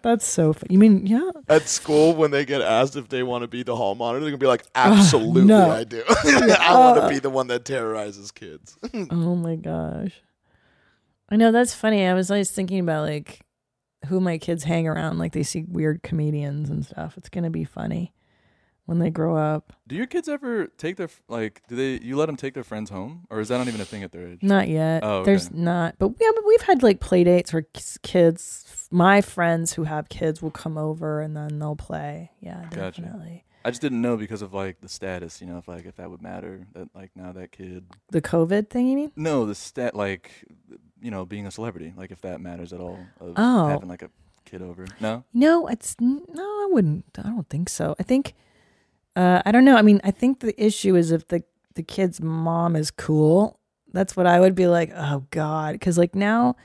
That's 0.02 0.26
so 0.26 0.54
funny. 0.54 0.68
You 0.74 0.80
mean, 0.80 1.06
yeah? 1.06 1.30
At 1.48 1.68
school, 1.70 2.14
when 2.16 2.32
they 2.32 2.46
get 2.46 2.62
asked 2.62 2.96
if 2.96 3.10
they 3.10 3.24
want 3.24 3.44
to 3.44 3.48
be 3.48 3.64
the 3.64 3.76
hall 3.76 3.96
monitor, 3.96 4.22
they're 4.22 4.30
gonna 4.32 4.38
be 4.40 4.48
like, 4.48 4.66
"Absolutely, 4.76 5.46
no. 5.46 5.70
I 5.72 5.84
do. 5.84 6.04
I 6.10 6.74
want 6.76 6.98
Uh, 7.00 7.02
to 7.02 7.10
be 7.10 7.20
the 7.20 7.30
one 7.30 7.48
that 7.48 7.66
terrorizes 7.66 8.32
kids." 8.32 8.78
Oh 9.12 9.36
my 9.36 9.56
gosh. 9.56 10.14
I 11.30 11.36
know 11.36 11.52
that's 11.52 11.74
funny. 11.74 12.06
I 12.06 12.14
was 12.14 12.32
always 12.32 12.50
thinking 12.52 12.80
about 12.80 13.08
like 13.08 13.42
who 14.08 14.20
my 14.20 14.38
kids 14.38 14.64
hang 14.64 14.88
around. 14.88 15.20
Like 15.20 15.34
they 15.34 15.44
see 15.44 15.64
weird 15.68 16.02
comedians 16.04 16.70
and 16.70 16.86
stuff. 16.86 17.18
It's 17.18 17.30
gonna 17.30 17.50
be 17.52 17.64
funny 17.66 18.14
when 18.90 18.98
they 19.00 19.12
grow 19.12 19.38
up. 19.38 19.72
Do 19.88 19.96
your 19.96 20.08
kids 20.08 20.28
ever 20.28 20.68
take 20.78 20.98
their 20.98 21.10
like? 21.28 21.62
Do 21.68 21.76
they? 21.76 22.04
You 22.04 22.18
let 22.18 22.26
them 22.26 22.36
take 22.36 22.56
their 22.56 22.64
friends 22.64 22.90
home, 22.90 23.28
or 23.30 23.40
is 23.40 23.48
that 23.50 23.60
not 23.60 23.68
even 23.68 23.80
a 23.80 23.86
thing 23.86 24.04
at 24.04 24.12
their 24.12 24.28
age? 24.28 24.40
Not 24.42 24.68
yet. 24.68 25.04
Oh, 25.04 25.18
okay. 25.20 25.26
There's 25.32 25.52
not. 25.52 25.96
But 26.00 26.14
yeah, 26.20 26.32
but 26.36 26.44
we've 26.46 26.62
had 26.64 26.82
like 26.84 27.00
play 27.00 27.24
dates 27.24 27.54
where 27.54 27.66
kids, 28.04 28.88
my 28.92 29.22
friends 29.22 29.74
who 29.74 29.84
have 29.84 30.10
kids 30.10 30.42
will 30.42 30.52
come 30.52 30.78
over 30.78 31.22
and 31.22 31.38
then 31.38 31.60
they'll 31.60 31.76
play. 31.76 32.32
Yeah, 32.40 32.64
Gotcha. 32.72 33.02
definitely. 33.02 33.46
I 33.64 33.70
just 33.72 33.82
didn't 33.82 34.02
know 34.02 34.18
because 34.18 34.42
of 34.42 34.54
like 34.54 34.82
the 34.82 34.90
status, 34.90 35.42
you 35.42 35.48
know, 35.48 35.58
if 35.60 35.68
like 35.68 35.86
if 35.86 35.98
that 35.98 36.10
would 36.10 36.22
matter 36.22 36.66
that 36.74 36.90
like 36.96 37.12
now 37.16 37.32
that 37.34 37.52
kid. 37.52 37.86
The 38.10 38.22
COVID 38.22 38.70
thing, 38.70 38.88
you 38.88 38.96
mean? 38.96 39.12
No, 39.16 39.46
the 39.46 39.54
stat 39.56 39.96
like, 39.96 40.32
you 41.02 41.12
know, 41.12 41.26
being 41.26 41.46
a 41.46 41.52
celebrity, 41.52 41.94
like 41.96 42.10
if 42.12 42.22
that 42.22 42.42
matters 42.42 42.74
at 42.74 42.80
all 42.80 42.98
of 43.20 43.34
Oh. 43.38 43.68
having 43.68 43.90
like 43.90 44.02
a 44.02 44.10
kid 44.46 44.62
over. 44.62 44.88
No. 45.00 45.24
No, 45.34 45.68
it's 45.68 45.96
no. 46.00 46.24
I 46.44 46.68
wouldn't. 46.72 47.06
I 47.20 47.24
don't 47.24 47.50
think 47.50 47.70
so. 47.70 47.96
I 48.00 48.04
think. 48.04 48.34
Uh, 49.20 49.42
I 49.46 49.52
don't 49.52 49.66
know. 49.66 49.76
I 49.76 49.82
mean, 49.82 50.00
I 50.04 50.12
think 50.12 50.40
the 50.40 50.56
issue 50.64 50.96
is 50.96 51.12
if 51.12 51.28
the 51.28 51.44
the 51.76 51.84
kid's 51.84 52.22
mom 52.22 52.76
is 52.76 52.90
cool. 52.92 53.60
That's 53.92 54.16
what 54.16 54.28
I 54.28 54.40
would 54.40 54.56
be 54.56 54.68
like. 54.68 54.92
Oh 54.96 55.26
God, 55.32 55.74
because 55.74 55.98
like 55.98 56.16
now, 56.16 56.56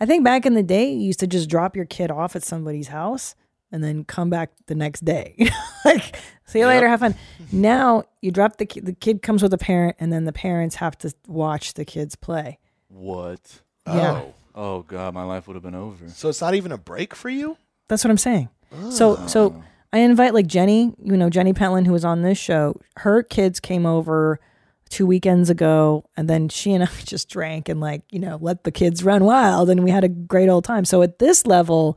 I 0.00 0.06
think 0.06 0.24
back 0.24 0.46
in 0.46 0.54
the 0.54 0.62
day, 0.62 0.90
you 0.92 1.00
used 1.00 1.20
to 1.20 1.26
just 1.26 1.48
drop 1.48 1.74
your 1.76 1.86
kid 1.86 2.10
off 2.10 2.36
at 2.36 2.42
somebody's 2.44 2.88
house 2.88 3.34
and 3.72 3.82
then 3.82 4.04
come 4.04 4.30
back 4.30 4.50
the 4.66 4.74
next 4.74 5.04
day. 5.04 5.34
like, 5.84 6.16
see 6.44 6.60
you 6.60 6.66
later, 6.66 6.86
have 6.88 7.00
fun. 7.00 7.14
Now 7.50 8.04
you 8.22 8.30
drop 8.30 8.58
the 8.58 8.66
ki- 8.66 8.80
the 8.80 8.92
kid 8.92 9.20
comes 9.22 9.42
with 9.42 9.52
a 9.52 9.58
parent, 9.58 9.96
and 9.98 10.12
then 10.12 10.24
the 10.24 10.32
parents 10.32 10.76
have 10.76 10.96
to 10.98 11.12
watch 11.26 11.74
the 11.74 11.84
kids 11.84 12.14
play. 12.16 12.58
What? 12.88 13.40
Yeah. 13.86 14.22
Oh, 14.22 14.34
Oh 14.56 14.82
God, 14.82 15.14
my 15.14 15.24
life 15.24 15.48
would 15.48 15.54
have 15.54 15.64
been 15.64 15.74
over. 15.74 16.08
so 16.10 16.28
it's 16.28 16.40
not 16.40 16.54
even 16.54 16.70
a 16.70 16.78
break 16.78 17.12
for 17.16 17.28
you. 17.28 17.56
That's 17.88 18.04
what 18.04 18.10
I'm 18.12 18.18
saying. 18.18 18.48
So 18.90 19.26
so 19.26 19.62
I 19.94 19.98
invite 19.98 20.34
like 20.34 20.48
Jenny, 20.48 20.92
you 21.04 21.16
know, 21.16 21.30
Jenny 21.30 21.52
Pentland, 21.52 21.86
who 21.86 21.92
was 21.92 22.04
on 22.04 22.22
this 22.22 22.36
show. 22.36 22.80
Her 22.96 23.22
kids 23.22 23.60
came 23.60 23.86
over 23.86 24.40
two 24.88 25.06
weekends 25.06 25.50
ago, 25.50 26.04
and 26.16 26.28
then 26.28 26.48
she 26.48 26.72
and 26.72 26.82
I 26.84 26.88
just 27.04 27.28
drank 27.28 27.68
and 27.68 27.80
like, 27.80 28.02
you 28.10 28.18
know, 28.18 28.36
let 28.40 28.64
the 28.64 28.72
kids 28.72 29.04
run 29.04 29.24
wild 29.24 29.70
and 29.70 29.84
we 29.84 29.92
had 29.92 30.02
a 30.02 30.08
great 30.08 30.48
old 30.48 30.64
time. 30.64 30.84
So 30.84 31.00
at 31.02 31.20
this 31.20 31.46
level, 31.46 31.96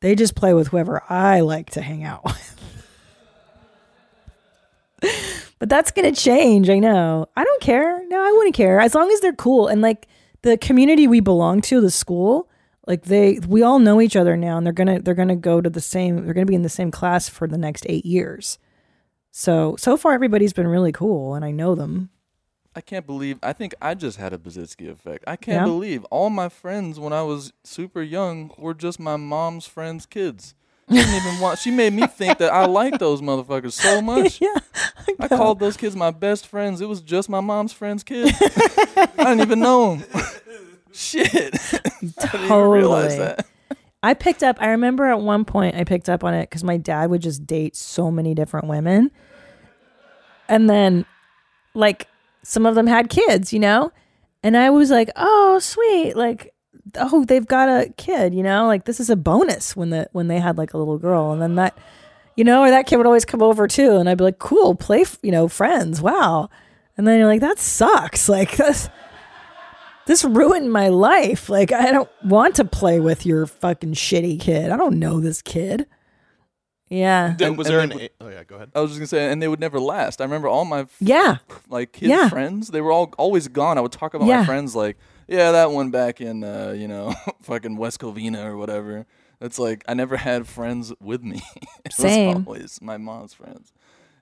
they 0.00 0.16
just 0.16 0.34
play 0.34 0.54
with 0.54 0.68
whoever 0.68 1.04
I 1.08 1.38
like 1.38 1.70
to 1.70 1.82
hang 1.82 2.02
out 2.02 2.24
with. 2.24 2.56
but 5.60 5.68
that's 5.68 5.92
gonna 5.92 6.10
change, 6.10 6.68
I 6.68 6.80
know. 6.80 7.28
I 7.36 7.44
don't 7.44 7.62
care. 7.62 8.04
No, 8.08 8.20
I 8.20 8.32
wouldn't 8.32 8.56
care. 8.56 8.80
As 8.80 8.96
long 8.96 9.08
as 9.08 9.20
they're 9.20 9.32
cool 9.32 9.68
and 9.68 9.80
like 9.80 10.08
the 10.42 10.58
community 10.58 11.06
we 11.06 11.20
belong 11.20 11.60
to, 11.60 11.80
the 11.80 11.92
school, 11.92 12.49
like 12.86 13.02
they 13.04 13.38
we 13.46 13.62
all 13.62 13.78
know 13.78 14.00
each 14.00 14.16
other 14.16 14.36
now 14.36 14.56
and 14.56 14.64
they're 14.66 14.72
gonna 14.72 15.00
they're 15.00 15.14
gonna 15.14 15.36
go 15.36 15.60
to 15.60 15.70
the 15.70 15.80
same 15.80 16.24
they're 16.24 16.34
gonna 16.34 16.46
be 16.46 16.54
in 16.54 16.62
the 16.62 16.68
same 16.68 16.90
class 16.90 17.28
for 17.28 17.46
the 17.46 17.58
next 17.58 17.84
eight 17.88 18.04
years 18.06 18.58
so 19.30 19.76
so 19.78 19.96
far 19.96 20.12
everybody's 20.12 20.52
been 20.52 20.66
really 20.66 20.92
cool 20.92 21.34
and 21.34 21.44
i 21.44 21.50
know 21.50 21.74
them 21.74 22.10
I 22.72 22.80
can't 22.80 23.04
believe. 23.04 23.40
I 23.42 23.52
think 23.52 23.74
I 23.82 23.94
just 23.94 24.16
had 24.16 24.32
a 24.32 24.38
Pazsitzky 24.38 24.88
effect. 24.88 25.24
I 25.26 25.34
can't 25.34 25.62
Yeah? 25.62 25.64
believe 25.64 26.04
all 26.04 26.30
my 26.30 26.48
friends 26.48 27.00
when 27.00 27.12
I 27.12 27.20
was 27.22 27.52
super 27.64 28.00
young 28.00 28.52
were 28.56 28.74
just 28.74 29.00
my 29.00 29.16
mom's 29.16 29.66
friends' 29.66 30.06
kids. 30.06 30.54
She 30.88 30.94
didn't 30.94 31.14
even 31.16 31.40
want. 31.40 31.58
She 31.58 31.72
made 31.72 31.92
me 31.92 32.06
think 32.06 32.38
that 32.38 32.52
I 32.52 32.66
liked 32.66 33.00
those 33.00 33.22
motherfuckers 33.22 33.72
so 33.72 34.00
much. 34.12 34.40
yeah 34.40 34.54
I 35.18 35.26
called 35.26 35.58
those 35.58 35.76
kids 35.76 35.96
my 35.96 36.12
best 36.12 36.46
friends. 36.46 36.80
It 36.80 36.88
was 36.88 37.00
just 37.00 37.28
my 37.28 37.40
mom's 37.40 37.72
friends' 37.72 38.04
kids. 38.04 38.30
I 38.40 39.06
didn't 39.16 39.40
even 39.40 39.58
know 39.58 39.96
them. 39.96 40.04
Shit. 41.10 41.54
I 41.74 42.40
didn't 42.40 42.68
realize 42.68 43.16
Totally. 43.16 43.18
that. 43.18 43.46
i 44.02 44.14
picked 44.14 44.42
up 44.42 44.56
i 44.60 44.68
remember 44.68 45.04
at 45.06 45.20
one 45.20 45.44
point 45.44 45.76
i 45.76 45.84
picked 45.84 46.08
up 46.08 46.24
on 46.24 46.32
it 46.34 46.48
because 46.48 46.64
my 46.64 46.76
dad 46.76 47.10
would 47.10 47.20
just 47.22 47.46
date 47.46 47.76
so 47.76 48.10
many 48.10 48.34
different 48.34 48.66
women 48.66 49.10
and 50.48 50.68
then 50.70 51.04
like 51.74 52.08
some 52.42 52.64
of 52.66 52.74
them 52.74 52.86
had 52.86 53.10
kids 53.10 53.52
you 53.52 53.58
know 53.60 53.92
and 54.42 54.56
i 54.56 54.70
was 54.70 54.90
like 54.90 55.10
oh 55.16 55.58
sweet 55.60 56.14
like 56.16 56.54
oh 56.96 57.24
they've 57.26 57.46
got 57.46 57.68
a 57.68 57.90
kid 57.96 58.34
you 58.34 58.42
know 58.42 58.66
like 58.66 58.84
this 58.84 59.00
is 59.00 59.10
a 59.10 59.16
bonus 59.16 59.76
when 59.76 59.90
the 59.90 60.08
when 60.12 60.28
they 60.28 60.38
had 60.40 60.56
like 60.56 60.72
a 60.74 60.78
little 60.78 60.98
girl 60.98 61.32
and 61.32 61.40
then 61.42 61.54
that 61.56 61.76
you 62.36 62.44
know 62.44 62.62
or 62.62 62.70
that 62.70 62.86
kid 62.86 62.96
would 62.96 63.06
always 63.06 63.24
come 63.26 63.42
over 63.42 63.68
too 63.68 63.96
and 63.96 64.08
i'd 64.08 64.18
be 64.18 64.24
like 64.24 64.38
cool 64.38 64.74
play 64.74 65.04
you 65.22 65.30
know 65.30 65.46
friends 65.46 66.00
wow 66.00 66.48
and 66.96 67.06
then 67.06 67.18
you're 67.18 67.28
like 67.28 67.40
that 67.42 67.58
sucks 67.58 68.28
like 68.36 68.56
this 68.56 68.88
this 70.10 70.24
ruined 70.24 70.72
my 70.72 70.88
life 70.88 71.48
like 71.48 71.70
i 71.72 71.90
don't 71.92 72.08
want 72.24 72.56
to 72.56 72.64
play 72.64 72.98
with 72.98 73.24
your 73.24 73.46
fucking 73.46 73.92
shitty 73.94 74.40
kid 74.40 74.70
i 74.70 74.76
don't 74.76 74.98
know 74.98 75.20
this 75.20 75.40
kid 75.40 75.86
yeah 76.88 77.34
Th- 77.38 77.48
And- 77.48 77.56
was 77.58 77.68
and 77.68 77.74
there 77.76 77.86
they 77.86 77.92
an? 77.94 78.00
would- 78.00 78.10
oh 78.20 78.28
yeah, 78.28 78.44
go 78.44 78.56
ahead. 78.56 78.70
I 78.74 78.80
was 78.80 78.90
just 78.90 78.98
gonna 79.00 79.06
say, 79.06 79.30
and 79.30 79.40
they 79.40 79.46
would 79.48 79.60
never 79.60 79.78
last. 79.78 80.20
I 80.20 80.24
remember 80.24 80.48
all 80.48 80.64
my 80.64 80.80
f- 80.80 80.96
yeah 81.00 81.36
like 81.68 81.92
kids 81.92 82.10
Yeah. 82.10 82.28
friends. 82.28 82.68
They 82.68 82.80
were 82.80 82.90
all 82.90 83.12
always 83.16 83.46
gone. 83.48 83.78
I 83.78 83.80
would 83.80 83.92
talk 83.92 84.12
about 84.14 84.26
Yeah. 84.26 84.40
my 84.40 84.44
friends 84.46 84.74
like, 84.74 84.96
yeah, 85.28 85.52
that 85.52 85.70
one 85.70 85.90
back 85.90 86.20
in 86.20 86.42
uh, 86.42 86.74
you 86.76 86.88
know, 86.88 87.14
fucking 87.42 87.76
West 87.76 88.00
Covina 88.00 88.44
or 88.44 88.56
whatever. 88.56 89.06
It's 89.40 89.58
like 89.58 89.84
I 89.88 89.94
never 89.94 90.16
had 90.16 90.48
friends 90.48 90.92
with 91.00 91.22
me. 91.22 91.40
it 91.84 91.92
Same. 91.92 92.38
was 92.38 92.46
always 92.46 92.78
my 92.82 92.96
mom's 92.96 93.34
friends. 93.34 93.72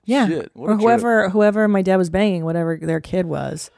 Yeah. 0.05 0.27
Shit, 0.27 0.51
what 0.53 0.67
or 0.67 0.73
a 0.73 0.75
trip. 0.75 0.81
whoever 0.83 1.29
whoever 1.29 1.67
my 1.67 1.81
dad 1.81 1.97
was 1.97 2.11
banging, 2.11 2.45
whatever 2.45 2.77
their 2.79 3.01
kid 3.01 3.25
was. 3.25 3.71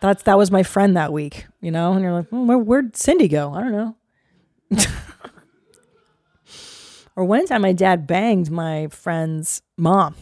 That's 0.00 0.22
that 0.24 0.38
was 0.38 0.50
my 0.50 0.62
friend 0.62 0.96
that 0.96 1.12
week, 1.12 1.46
you 1.60 1.70
know? 1.70 1.92
And 1.92 2.02
you're 2.02 2.12
like, 2.12 2.28
"Hmm, 2.28 2.46
where, 2.46 2.58
where'd 2.58 2.96
Cindy 2.96 3.28
go? 3.28 3.52
I 3.52 3.60
don't 3.60 3.72
know. 3.72 3.96
or 7.16 7.24
one 7.24 7.46
time 7.46 7.62
my 7.62 7.72
dad 7.72 8.06
banged 8.06 8.50
my 8.50 8.86
friend's 8.88 9.62
mom 9.76 10.14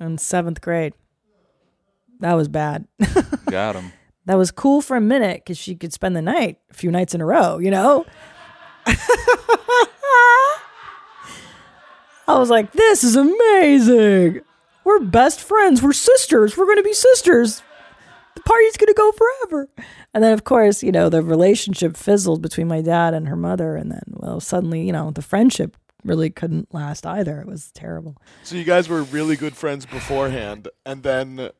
in 0.00 0.18
seventh 0.18 0.60
grade. 0.60 0.92
That 2.20 2.34
was 2.34 2.48
bad. 2.48 2.86
Got 3.50 3.76
him. 3.76 3.92
that 4.26 4.36
was 4.36 4.50
cool 4.50 4.80
for 4.80 4.96
a 4.96 5.00
minute 5.00 5.42
because 5.44 5.58
she 5.58 5.74
could 5.74 5.92
spend 5.92 6.16
the 6.16 6.22
night 6.22 6.58
a 6.70 6.74
few 6.74 6.90
nights 6.90 7.14
in 7.14 7.20
a 7.20 7.26
row, 7.26 7.58
you 7.58 7.70
know? 7.70 8.04
I 12.26 12.38
was 12.38 12.50
like, 12.50 12.72
this 12.72 13.04
is 13.04 13.16
amazing. 13.16 14.40
We're 14.84 15.00
best 15.00 15.40
friends. 15.40 15.82
We're 15.82 15.92
sisters. 15.92 16.56
We're 16.56 16.64
going 16.66 16.78
to 16.78 16.82
be 16.82 16.94
sisters. 16.94 17.62
Party's 18.44 18.76
going 18.76 18.88
to 18.88 18.94
go 18.94 19.12
forever. 19.12 19.68
And 20.12 20.22
then, 20.22 20.32
of 20.32 20.44
course, 20.44 20.82
you 20.82 20.92
know, 20.92 21.08
the 21.08 21.22
relationship 21.22 21.96
fizzled 21.96 22.42
between 22.42 22.68
my 22.68 22.80
dad 22.80 23.14
and 23.14 23.28
her 23.28 23.36
mother. 23.36 23.76
And 23.76 23.90
then, 23.90 24.02
well, 24.08 24.40
suddenly, 24.40 24.82
you 24.82 24.92
know, 24.92 25.10
the 25.10 25.22
friendship 25.22 25.76
really 26.04 26.30
couldn't 26.30 26.72
last 26.74 27.06
either. 27.06 27.40
It 27.40 27.46
was 27.46 27.72
terrible. 27.72 28.16
So 28.42 28.56
you 28.56 28.64
guys 28.64 28.88
were 28.88 29.02
really 29.02 29.36
good 29.36 29.56
friends 29.56 29.86
beforehand, 29.86 30.68
and 30.84 31.02
then 31.02 31.50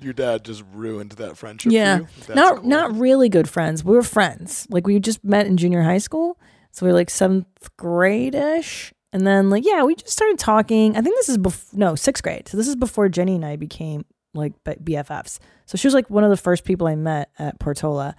your 0.00 0.12
dad 0.12 0.44
just 0.44 0.62
ruined 0.74 1.12
that 1.12 1.36
friendship. 1.38 1.72
yeah 1.72 2.00
for 2.00 2.32
you? 2.32 2.34
Not 2.34 2.56
cool. 2.56 2.68
not 2.68 2.96
really 2.98 3.30
good 3.30 3.48
friends 3.48 3.82
we 3.82 3.94
were 3.94 4.02
friends 4.02 4.66
like 4.68 4.86
we 4.86 5.00
just 5.00 5.24
met 5.24 5.46
in 5.46 5.56
junior 5.56 5.82
high 5.82 5.96
school 5.96 6.38
so 6.70 6.84
we 6.84 6.92
were 6.92 6.98
like 6.98 7.08
seventh 7.08 7.46
grade-ish 7.78 8.92
and 9.14 9.26
then 9.26 9.48
like 9.48 9.64
yeah 9.64 9.84
we 9.84 9.94
just 9.94 10.12
started 10.12 10.38
talking 10.38 10.96
i 10.98 11.00
think 11.00 11.16
this 11.16 11.30
is 11.30 11.38
before 11.38 11.78
no 11.78 11.94
sixth 11.94 12.22
grade 12.22 12.46
so 12.46 12.58
this 12.58 12.68
is 12.68 12.76
before 12.76 13.08
jenny 13.08 13.36
and 13.36 13.44
i 13.46 13.56
became 13.56 14.04
like 14.36 14.52
bffs 14.64 15.38
so 15.64 15.76
she 15.76 15.86
was 15.86 15.94
like 15.94 16.08
one 16.10 16.24
of 16.24 16.30
the 16.30 16.36
first 16.36 16.64
people 16.64 16.86
i 16.86 16.94
met 16.94 17.30
at 17.38 17.58
portola 17.58 18.14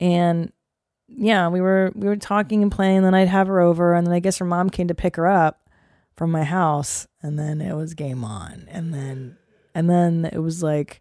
and 0.00 0.52
yeah, 1.16 1.48
we 1.48 1.60
were 1.60 1.92
we 1.94 2.08
were 2.08 2.16
talking 2.16 2.62
and 2.62 2.72
playing. 2.72 2.98
And 2.98 3.06
then 3.06 3.14
I'd 3.14 3.28
have 3.28 3.46
her 3.46 3.60
over, 3.60 3.94
and 3.94 4.06
then 4.06 4.14
I 4.14 4.20
guess 4.20 4.38
her 4.38 4.44
mom 4.44 4.70
came 4.70 4.88
to 4.88 4.94
pick 4.94 5.16
her 5.16 5.26
up 5.26 5.68
from 6.16 6.30
my 6.30 6.44
house, 6.44 7.06
and 7.22 7.38
then 7.38 7.60
it 7.60 7.74
was 7.74 7.94
game 7.94 8.24
on, 8.24 8.66
and 8.68 8.92
then 8.92 9.36
and 9.74 9.88
then 9.88 10.28
it 10.32 10.38
was 10.38 10.62
like 10.62 11.00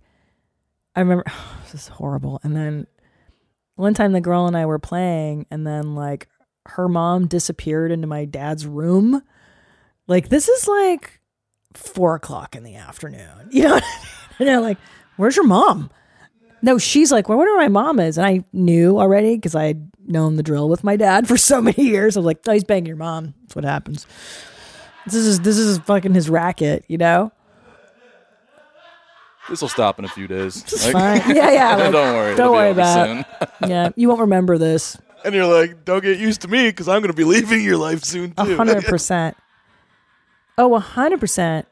I 0.96 1.02
remember 1.02 1.26
this 1.64 1.84
is 1.84 1.88
horrible. 1.88 2.40
And 2.44 2.56
then 2.56 2.88
one 3.76 3.94
time 3.94 4.12
the 4.12 4.22
girl 4.22 4.48
and 4.48 4.58
I 4.58 4.66
were 4.66 4.80
playing, 4.80 5.46
and 5.50 5.66
then 5.66 5.96
like 5.96 6.28
her 6.68 6.88
mom 6.88 7.28
disappeared 7.28 7.92
into 7.92 8.08
my 8.08 8.26
dad's 8.26 8.68
room. 8.68 9.24
Like 10.08 10.30
this 10.30 10.48
is 10.50 10.68
like 10.68 11.22
four 11.74 12.16
o'clock 12.16 12.56
in 12.56 12.64
the 12.64 12.76
afternoon. 12.76 13.50
You 13.52 13.64
know? 13.64 13.80
And 14.42 14.50
they're 14.50 14.60
like, 14.60 14.78
"Where's 15.18 15.36
your 15.36 15.46
mom?" 15.46 15.90
No, 16.64 16.78
she's 16.78 17.12
like, 17.12 17.28
well, 17.28 17.38
I 17.38 17.40
wonder 17.40 17.54
where 17.54 17.70
my 17.70 17.82
mom 17.84 18.00
is. 18.00 18.18
And 18.20 18.28
I 18.28 18.44
knew 18.54 19.00
already 19.00 19.36
because 19.36 19.56
I 19.56 19.66
had 19.66 19.90
known 20.06 20.36
the 20.36 20.44
drill 20.44 20.70
with 20.70 20.84
my 20.84 20.96
dad 20.96 21.28
for 21.28 21.36
so 21.38 21.60
many 21.60 21.84
years. 21.84 22.16
I 22.16 22.20
was 22.20 22.26
like, 22.28 22.40
oh, 22.48 22.52
he's 22.52 22.64
banging 22.64 22.86
your 22.86 22.98
mom. 22.98 23.34
That's 23.42 23.56
what 23.56 23.66
happens. 23.66 24.06
This 25.06 25.16
is 25.16 25.40
this 25.40 25.58
is 25.58 25.80
fucking 25.80 26.14
his 26.14 26.30
racket, 26.30 26.86
you 26.88 26.98
know? 27.00 27.32
This 29.50 29.60
will 29.62 29.70
stop 29.70 29.98
in 29.98 30.06
a 30.06 30.08
few 30.08 30.28
days. 30.28 30.62
It's 30.62 30.92
fine. 30.92 31.22
Yeah, 31.36 31.52
yeah. 31.52 31.76
like, 31.76 31.92
don't 31.92 32.16
worry. 32.16 32.36
Don't 32.36 32.52
worry 32.54 32.70
about 32.70 33.08
soon. 33.08 33.18
it. 33.42 33.50
yeah, 33.68 33.90
you 33.96 34.08
won't 34.08 34.22
remember 34.22 34.60
this. 34.60 34.98
And 35.26 35.34
you're 35.34 35.48
like, 35.48 35.84
don't 35.84 36.04
get 36.04 36.20
used 36.20 36.42
to 36.42 36.48
me 36.48 36.70
because 36.70 36.88
I'm 36.88 37.02
going 37.02 37.12
to 37.12 37.18
be 37.18 37.24
leaving 37.24 37.62
your 37.64 37.78
life 37.78 38.04
soon 38.04 38.34
A 38.38 38.46
too. 38.46 38.56
hundred 38.56 38.86
percent. 38.86 39.36
Oh, 40.60 40.76
a 40.76 40.80
hundred 40.80 41.20
percent. 41.20 41.68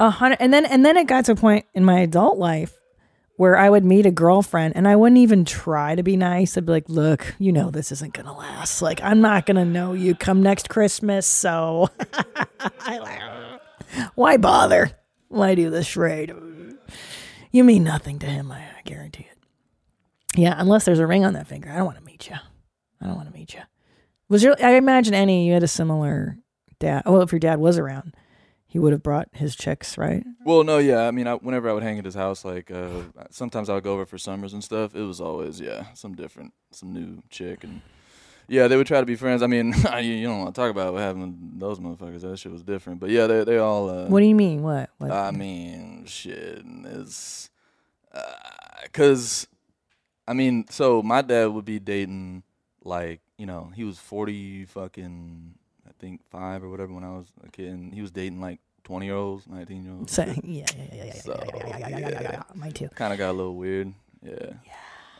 A 0.00 0.08
hundred, 0.08 0.38
and 0.40 0.52
then 0.52 0.64
and 0.64 0.84
then 0.84 0.96
it 0.96 1.06
got 1.06 1.26
to 1.26 1.32
a 1.32 1.36
point 1.36 1.66
in 1.74 1.84
my 1.84 2.00
adult 2.00 2.38
life 2.38 2.72
where 3.36 3.56
I 3.56 3.68
would 3.68 3.84
meet 3.84 4.06
a 4.06 4.10
girlfriend 4.10 4.74
and 4.74 4.88
I 4.88 4.96
wouldn't 4.96 5.18
even 5.18 5.44
try 5.44 5.94
to 5.94 6.02
be 6.02 6.16
nice. 6.16 6.56
I'd 6.56 6.64
be 6.64 6.72
like, 6.72 6.88
"Look, 6.88 7.34
you 7.38 7.52
know 7.52 7.70
this 7.70 7.92
isn't 7.92 8.14
gonna 8.14 8.36
last. 8.36 8.80
Like, 8.80 9.02
I'm 9.02 9.20
not 9.20 9.44
gonna 9.44 9.66
know 9.66 9.92
you 9.92 10.14
come 10.14 10.42
next 10.42 10.70
Christmas, 10.70 11.26
so 11.26 11.88
why 14.14 14.38
bother? 14.38 14.90
Why 15.28 15.54
do 15.54 15.68
this 15.68 15.86
charade? 15.86 16.34
You 17.52 17.62
mean 17.62 17.84
nothing 17.84 18.18
to 18.20 18.26
him. 18.26 18.50
I, 18.50 18.60
I 18.60 18.82
guarantee 18.84 19.28
it. 19.30 19.38
Yeah, 20.34 20.54
unless 20.56 20.86
there's 20.86 20.98
a 20.98 21.06
ring 21.06 21.26
on 21.26 21.34
that 21.34 21.46
finger, 21.46 21.70
I 21.70 21.76
don't 21.76 21.84
want 21.86 21.98
to 21.98 22.04
meet 22.04 22.28
you. 22.28 22.36
I 23.02 23.06
don't 23.06 23.16
want 23.16 23.28
to 23.28 23.34
meet 23.34 23.52
you. 23.52 23.60
Was 24.30 24.42
your? 24.42 24.56
I 24.64 24.76
imagine 24.76 25.12
Enny 25.12 25.46
you 25.46 25.52
had 25.52 25.62
a 25.62 25.68
similar 25.68 26.38
dad. 26.78 27.02
Well, 27.04 27.20
if 27.20 27.32
your 27.32 27.40
dad 27.40 27.58
was 27.58 27.76
around, 27.76 28.14
he 28.70 28.78
would 28.78 28.92
have 28.92 29.02
brought 29.02 29.28
his 29.32 29.56
chicks, 29.56 29.98
right? 29.98 30.24
Well, 30.44 30.62
no, 30.62 30.78
yeah. 30.78 31.08
I 31.08 31.10
mean, 31.10 31.26
I, 31.26 31.34
whenever 31.34 31.68
I 31.68 31.72
would 31.72 31.82
hang 31.82 31.98
at 31.98 32.04
his 32.04 32.14
house, 32.14 32.44
like 32.44 32.70
uh, 32.70 33.02
sometimes 33.28 33.68
I 33.68 33.74
would 33.74 33.82
go 33.82 33.94
over 33.94 34.06
for 34.06 34.16
summers 34.16 34.52
and 34.52 34.62
stuff. 34.62 34.94
It 34.94 35.02
was 35.02 35.20
always 35.20 35.60
yeah, 35.60 35.86
some 35.94 36.14
different, 36.14 36.54
some 36.70 36.92
new 36.92 37.20
chick, 37.30 37.64
and 37.64 37.80
yeah, 38.46 38.68
they 38.68 38.76
would 38.76 38.86
try 38.86 39.00
to 39.00 39.06
be 39.06 39.16
friends. 39.16 39.42
I 39.42 39.48
mean, 39.48 39.74
you, 39.96 40.12
you 40.12 40.26
don't 40.28 40.38
want 40.38 40.54
to 40.54 40.60
talk 40.60 40.70
about 40.70 40.92
what 40.92 41.02
happened 41.02 41.22
with 41.22 41.58
those 41.58 41.80
motherfuckers. 41.80 42.20
That 42.20 42.38
shit 42.38 42.52
was 42.52 42.62
different. 42.62 43.00
But 43.00 43.10
yeah, 43.10 43.26
they 43.26 43.42
they 43.42 43.58
all. 43.58 43.90
Uh, 43.90 44.06
What 44.06 44.20
do 44.20 44.26
you 44.26 44.36
mean? 44.36 44.62
What? 44.62 44.90
What? 44.98 45.10
I 45.10 45.32
mean, 45.32 46.04
shit. 46.06 46.62
It's 46.64 47.50
because, 48.84 49.48
I 50.28 50.32
mean, 50.32 50.66
so 50.70 51.02
my 51.02 51.22
dad 51.22 51.46
would 51.46 51.64
be 51.64 51.80
dating 51.80 52.44
like 52.84 53.20
you 53.36 53.46
know 53.46 53.72
he 53.74 53.82
was 53.82 53.98
forty 53.98 54.64
fucking 54.64 55.54
think 56.00 56.20
five 56.30 56.64
or 56.64 56.68
whatever 56.70 56.92
when 56.92 57.04
I 57.04 57.10
was 57.10 57.26
a 57.46 57.50
kid, 57.50 57.68
and 57.68 57.92
he 57.94 58.00
was 58.02 58.10
dating 58.10 58.40
like 58.40 58.58
twenty 58.84 59.06
year 59.06 59.16
olds, 59.16 59.46
nineteen 59.46 59.84
year 59.84 59.92
olds. 59.94 60.12
So- 60.12 60.24
yeah, 60.24 60.34
yeah, 60.44 60.64
yeah, 60.76 60.86
yeah, 60.94 61.04
yeah, 61.04 61.12
So, 61.14 61.42
yeah, 61.46 61.66
yeah, 61.66 61.66
yeah, 61.78 61.88
yeah, 61.88 61.98
yeah, 61.98 62.08
yeah, 62.10 62.22
yeah. 62.22 62.42
Mine 62.54 62.72
too. 62.72 62.88
Kind 62.94 63.12
of 63.12 63.18
got 63.18 63.30
a 63.30 63.32
little 63.32 63.56
weird. 63.56 63.92
Yeah. 64.22 64.52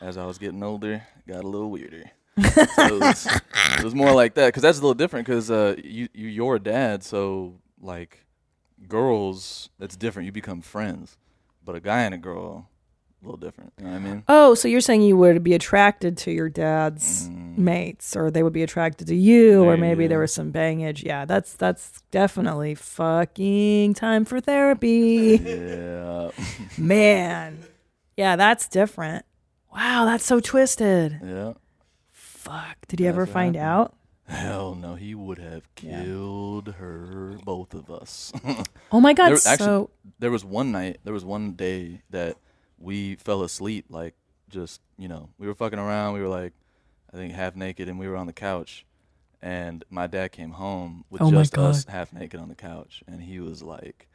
As 0.00 0.16
I 0.16 0.24
was 0.24 0.38
getting 0.38 0.62
older, 0.62 1.02
got 1.28 1.44
a 1.44 1.48
little 1.48 1.70
weirder. 1.70 2.10
so 2.40 2.86
it, 2.96 3.00
was, 3.00 3.26
it 3.78 3.84
was 3.84 3.94
more 3.94 4.12
like 4.12 4.34
that 4.34 4.46
because 4.48 4.62
that's 4.62 4.78
a 4.78 4.80
little 4.80 4.94
different 4.94 5.26
because 5.26 5.50
uh, 5.50 5.74
you 5.84 6.08
you 6.14 6.28
you're 6.28 6.56
a 6.56 6.60
dad, 6.60 7.02
so 7.02 7.54
like 7.80 8.24
girls, 8.88 9.68
that's 9.78 9.96
different. 9.96 10.26
You 10.26 10.32
become 10.32 10.60
friends, 10.62 11.18
but 11.64 11.74
a 11.74 11.80
guy 11.80 12.02
and 12.02 12.14
a 12.14 12.18
girl, 12.18 12.68
a 13.22 13.26
little 13.26 13.36
different. 13.36 13.72
You 13.78 13.84
know 13.84 13.90
what 13.92 13.96
I 13.96 14.00
mean? 14.00 14.22
Oh, 14.28 14.54
so 14.54 14.66
you're 14.68 14.80
saying 14.80 15.02
you 15.02 15.16
would 15.16 15.42
be 15.42 15.54
attracted 15.54 16.16
to 16.18 16.30
your 16.30 16.48
dad's 16.48 17.28
mates, 17.30 18.16
or 18.16 18.30
they 18.30 18.42
would 18.42 18.52
be 18.52 18.62
attracted 18.62 19.06
to 19.08 19.14
you, 19.14 19.62
or 19.64 19.76
Mm. 19.76 19.80
Maybe 19.80 20.06
there 20.06 20.18
was 20.20 20.32
some 20.32 20.52
bangage. 20.52 21.02
Yeah, 21.04 21.24
that's 21.26 21.52
that's 21.54 22.02
definitely 22.10 22.74
fucking 22.74 23.94
time 23.94 24.24
for 24.24 24.40
therapy. 24.40 25.40
Yeah. 25.44 26.30
Man, 26.78 27.58
yeah, 28.16 28.36
that's 28.36 28.68
different. 28.68 29.24
Wow, 29.74 30.04
that's 30.06 30.24
so 30.24 30.40
twisted. 30.40 31.20
yeah. 31.24 31.52
Fuck. 32.12 32.76
Did 32.88 33.00
he 33.00 33.06
ever 33.06 33.22
That's 33.26 33.32
find 33.32 33.54
happened. 33.54 33.70
out? 33.70 33.96
Hell 34.26 34.74
no, 34.74 34.94
he 34.94 35.14
would 35.14 35.38
have 35.38 35.62
killed 35.74 36.74
her, 36.78 37.36
both 37.44 37.74
of 37.74 37.90
us. 37.90 38.32
Oh 38.92 39.00
my 39.00 39.12
God, 39.12 39.28
There, 39.28 39.34
actually, 39.52 39.66
so- 39.66 39.90
there 40.18 40.30
was 40.32 40.44
one 40.44 40.72
night, 40.72 40.98
there 41.04 41.12
was 41.12 41.24
one 41.24 41.52
day 41.52 42.02
that 42.10 42.36
we 42.80 43.14
fell 43.16 43.42
asleep, 43.42 43.86
like 43.88 44.14
just 44.48 44.80
you 44.98 45.08
know, 45.08 45.28
we 45.38 45.46
were 45.46 45.54
fucking 45.54 45.78
around. 45.78 46.14
We 46.14 46.20
were 46.20 46.28
like, 46.28 46.52
I 47.12 47.16
think 47.16 47.34
half 47.34 47.54
naked, 47.54 47.88
and 47.88 47.98
we 47.98 48.08
were 48.08 48.16
on 48.16 48.26
the 48.26 48.32
couch. 48.32 48.84
And 49.42 49.84
my 49.88 50.06
dad 50.06 50.32
came 50.32 50.50
home 50.50 51.04
with 51.08 51.22
Oh 51.22 51.30
just 51.30 51.56
us 51.56 51.86
half 51.86 52.12
naked 52.12 52.38
on 52.40 52.48
the 52.48 52.54
couch, 52.54 53.02
and 53.06 53.22
he 53.22 53.40
was 53.40 53.62
like, 53.62 54.06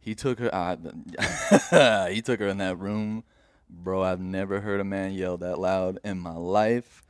he 0.00 0.14
took 0.14 0.38
her. 0.40 0.52
I, 0.54 2.08
he 2.10 2.20
took 2.22 2.40
her 2.40 2.48
in 2.48 2.58
that 2.58 2.78
room, 2.78 3.22
bro. 3.68 4.02
I've 4.02 4.20
never 4.20 4.60
heard 4.60 4.80
a 4.80 4.84
man 4.84 5.12
yell 5.12 5.36
that 5.38 5.58
loud 5.58 5.98
in 6.04 6.18
my 6.18 6.34
life. 6.34 7.04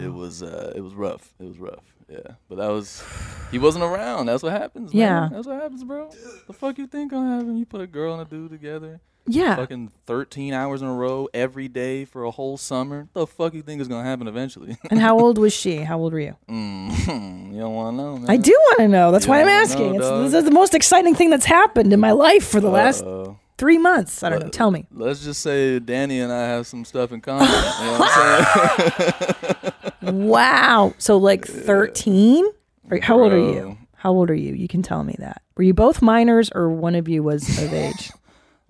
It 0.00 0.08
was 0.12 0.42
uh, 0.42 0.72
it 0.74 0.80
was 0.80 0.94
rough. 0.94 1.34
It 1.38 1.44
was 1.44 1.58
rough. 1.58 1.84
Yeah, 2.08 2.36
but 2.48 2.56
that 2.56 2.68
was 2.68 3.02
he 3.50 3.58
wasn't 3.58 3.84
around. 3.84 4.26
That's 4.26 4.42
what 4.42 4.52
happens. 4.52 4.94
man. 4.94 5.00
Yeah. 5.02 5.28
that's 5.30 5.46
what 5.46 5.60
happens, 5.60 5.84
bro. 5.84 6.10
The 6.46 6.52
fuck 6.52 6.78
you 6.78 6.86
think 6.86 7.10
gonna 7.10 7.36
happen? 7.36 7.56
You 7.58 7.66
put 7.66 7.82
a 7.82 7.86
girl 7.86 8.14
and 8.14 8.22
a 8.22 8.24
dude 8.24 8.50
together. 8.50 9.00
Yeah. 9.26 9.56
Fucking 9.56 9.90
thirteen 10.06 10.52
hours 10.52 10.82
in 10.82 10.88
a 10.88 10.94
row 10.94 11.28
every 11.34 11.68
day 11.68 12.04
for 12.04 12.24
a 12.24 12.30
whole 12.30 12.56
summer. 12.56 13.08
The 13.12 13.26
fuck 13.26 13.54
you 13.54 13.62
think 13.62 13.80
is 13.80 13.88
gonna 13.88 14.08
happen 14.08 14.28
eventually? 14.28 14.76
And 14.90 15.00
how 15.00 15.18
old 15.20 15.38
was 15.38 15.52
she? 15.52 15.78
How 15.78 15.98
old 15.98 16.12
were 16.12 16.20
you? 16.20 16.36
mm, 16.48 17.52
you 17.52 17.58
don't 17.60 17.74
want 17.74 17.96
to 17.96 18.02
know, 18.02 18.16
man. 18.18 18.30
I 18.30 18.36
do 18.36 18.52
want 18.52 18.78
to 18.78 18.88
know. 18.88 19.10
That's 19.12 19.26
You 19.26 19.30
why 19.30 19.40
I'm 19.42 19.48
asking. 19.48 19.96
know, 19.96 20.22
it's, 20.24 20.32
this 20.32 20.38
is 20.40 20.44
the 20.44 20.54
most 20.54 20.74
exciting 20.74 21.14
thing 21.14 21.30
that's 21.30 21.44
happened 21.46 21.92
in 21.92 22.00
my 22.00 22.12
life 22.12 22.46
for 22.46 22.60
the 22.60 22.68
last 22.70 23.02
Uh-oh. 23.02 23.38
three 23.58 23.78
months. 23.78 24.22
I 24.22 24.28
don't 24.30 24.40
know. 24.40 24.48
Tell 24.48 24.70
me. 24.70 24.86
Let's 24.92 25.24
just 25.24 25.40
say 25.40 25.78
Danny 25.80 26.20
and 26.20 26.32
I 26.32 26.42
have 26.48 26.66
some 26.66 26.84
stuff 26.84 27.10
in 27.12 27.20
common. 27.20 27.46
you 27.48 27.52
know 27.52 27.98
what 27.98 28.10
I'm 28.12 29.72
saying? 30.02 30.26
wow. 30.28 30.94
So 30.98 31.16
like 31.16 31.44
13? 31.46 32.44
Or 32.90 33.00
How 33.00 33.20
old 33.20 33.32
are 33.32 33.38
you? 33.38 33.76
How 33.96 34.12
old 34.12 34.30
are 34.30 34.34
you? 34.34 34.54
You 34.54 34.68
can 34.68 34.82
tell 34.82 35.02
me 35.02 35.16
that. 35.18 35.42
Were 35.56 35.64
you 35.64 35.74
both 35.74 36.00
minors 36.00 36.50
or 36.54 36.68
one 36.70 36.94
of 36.94 37.08
you 37.08 37.22
was 37.24 37.48
of 37.60 37.72
age? 37.72 38.12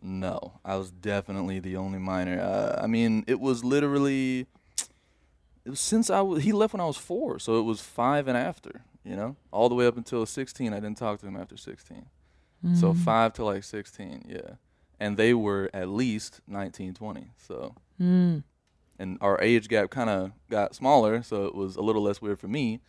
No, 0.03 0.61
I 0.65 0.77
was 0.77 0.91
definitely 0.91 1.59
the 1.59 1.77
only 1.77 1.99
minor. 1.99 2.41
Uh, 2.41 2.81
I 2.83 2.87
mean, 2.87 3.25
it 3.27 3.41
was 3.41 3.65
literally. 3.65 4.47
It 5.65 5.71
was 5.71 5.81
since 5.81 6.11
I 6.11 6.21
was. 6.21 6.43
He 6.45 6.53
left 6.53 6.75
when 6.75 6.81
I 6.81 6.87
was 6.87 6.97
four, 6.97 7.39
so 7.39 7.59
it 7.59 7.63
was 7.63 7.81
five 7.81 8.29
and 8.29 8.37
after. 8.37 8.83
You 9.05 9.15
know, 9.17 9.37
all 9.53 9.69
the 9.69 9.75
way 9.75 9.87
up 9.87 9.97
until 9.97 10.27
sixteen. 10.27 10.73
I 10.73 10.77
didn't 10.81 10.99
talk 10.99 11.21
to 11.21 11.27
him 11.27 11.37
after 11.37 11.57
sixteen. 11.57 12.07
So 12.75 12.93
Mm. 12.93 12.97
five 13.05 13.33
to 13.35 13.45
like 13.45 13.65
sixteen, 13.65 14.25
yeah. 14.29 14.55
And 14.99 15.17
they 15.17 15.35
were 15.35 15.69
at 15.75 15.89
least 15.91 16.41
19, 16.49 16.95
20. 16.95 17.31
So. 17.37 17.75
Mm. 18.01 18.45
And 18.99 19.19
our 19.21 19.39
age 19.43 19.69
gap 19.69 19.91
kind 19.91 20.09
of 20.09 20.33
got 20.49 20.75
smaller, 20.75 21.23
so 21.23 21.45
it 21.45 21.55
was 21.55 21.77
a 21.77 21.83
little 21.83 22.03
less 22.03 22.23
weird 22.23 22.39
for 22.41 22.49
me. 22.49 22.81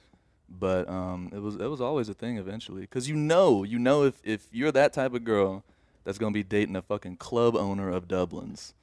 But 0.49 0.87
um, 0.89 1.29
it 1.33 1.39
was 1.39 1.55
it 1.55 1.67
was 1.69 1.81
always 1.81 2.07
a 2.09 2.13
thing 2.13 2.37
eventually, 2.37 2.81
because 2.81 3.09
you 3.09 3.15
know, 3.15 3.63
you 3.63 3.77
know, 3.77 4.03
if 4.03 4.21
if 4.23 4.47
you're 4.51 4.71
that 4.71 4.93
type 4.93 5.13
of 5.13 5.23
girl 5.25 5.65
that's 6.07 6.17
gonna 6.17 6.31
be 6.31 6.41
dating 6.41 6.77
a 6.77 6.81
fucking 6.81 7.17
club 7.17 7.53
owner 7.57 7.89
of 7.89 8.07
Dublin's, 8.07 8.73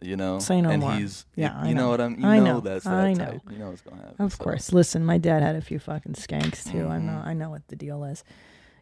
you 0.00 0.16
know, 0.16 0.38
Say 0.38 0.62
no 0.62 0.70
and 0.70 0.80
more. 0.80 0.94
he's 0.94 1.26
Yeah, 1.36 1.52
you, 1.52 1.66
I 1.66 1.68
you 1.68 1.74
know. 1.74 1.82
know. 1.82 1.88
what 1.90 2.00
I'm, 2.00 2.18
you 2.18 2.26
I 2.26 2.38
know, 2.38 2.44
know. 2.54 2.60
that's 2.60 2.84
that 2.86 2.94
I 2.94 3.12
know. 3.12 3.24
type, 3.26 3.42
you 3.50 3.58
know 3.58 3.68
what's 3.68 3.82
gonna 3.82 4.00
happen. 4.00 4.24
Of 4.24 4.32
so. 4.32 4.42
course. 4.42 4.72
Listen, 4.72 5.04
my 5.04 5.18
dad 5.18 5.42
had 5.42 5.56
a 5.56 5.60
few 5.60 5.78
fucking 5.78 6.14
skanks 6.14 6.64
too. 6.72 6.86
I 6.88 6.96
know. 6.98 7.12
Mm-hmm. 7.12 7.28
I 7.28 7.34
know 7.34 7.50
what 7.50 7.68
the 7.68 7.76
deal 7.76 8.02
is. 8.04 8.24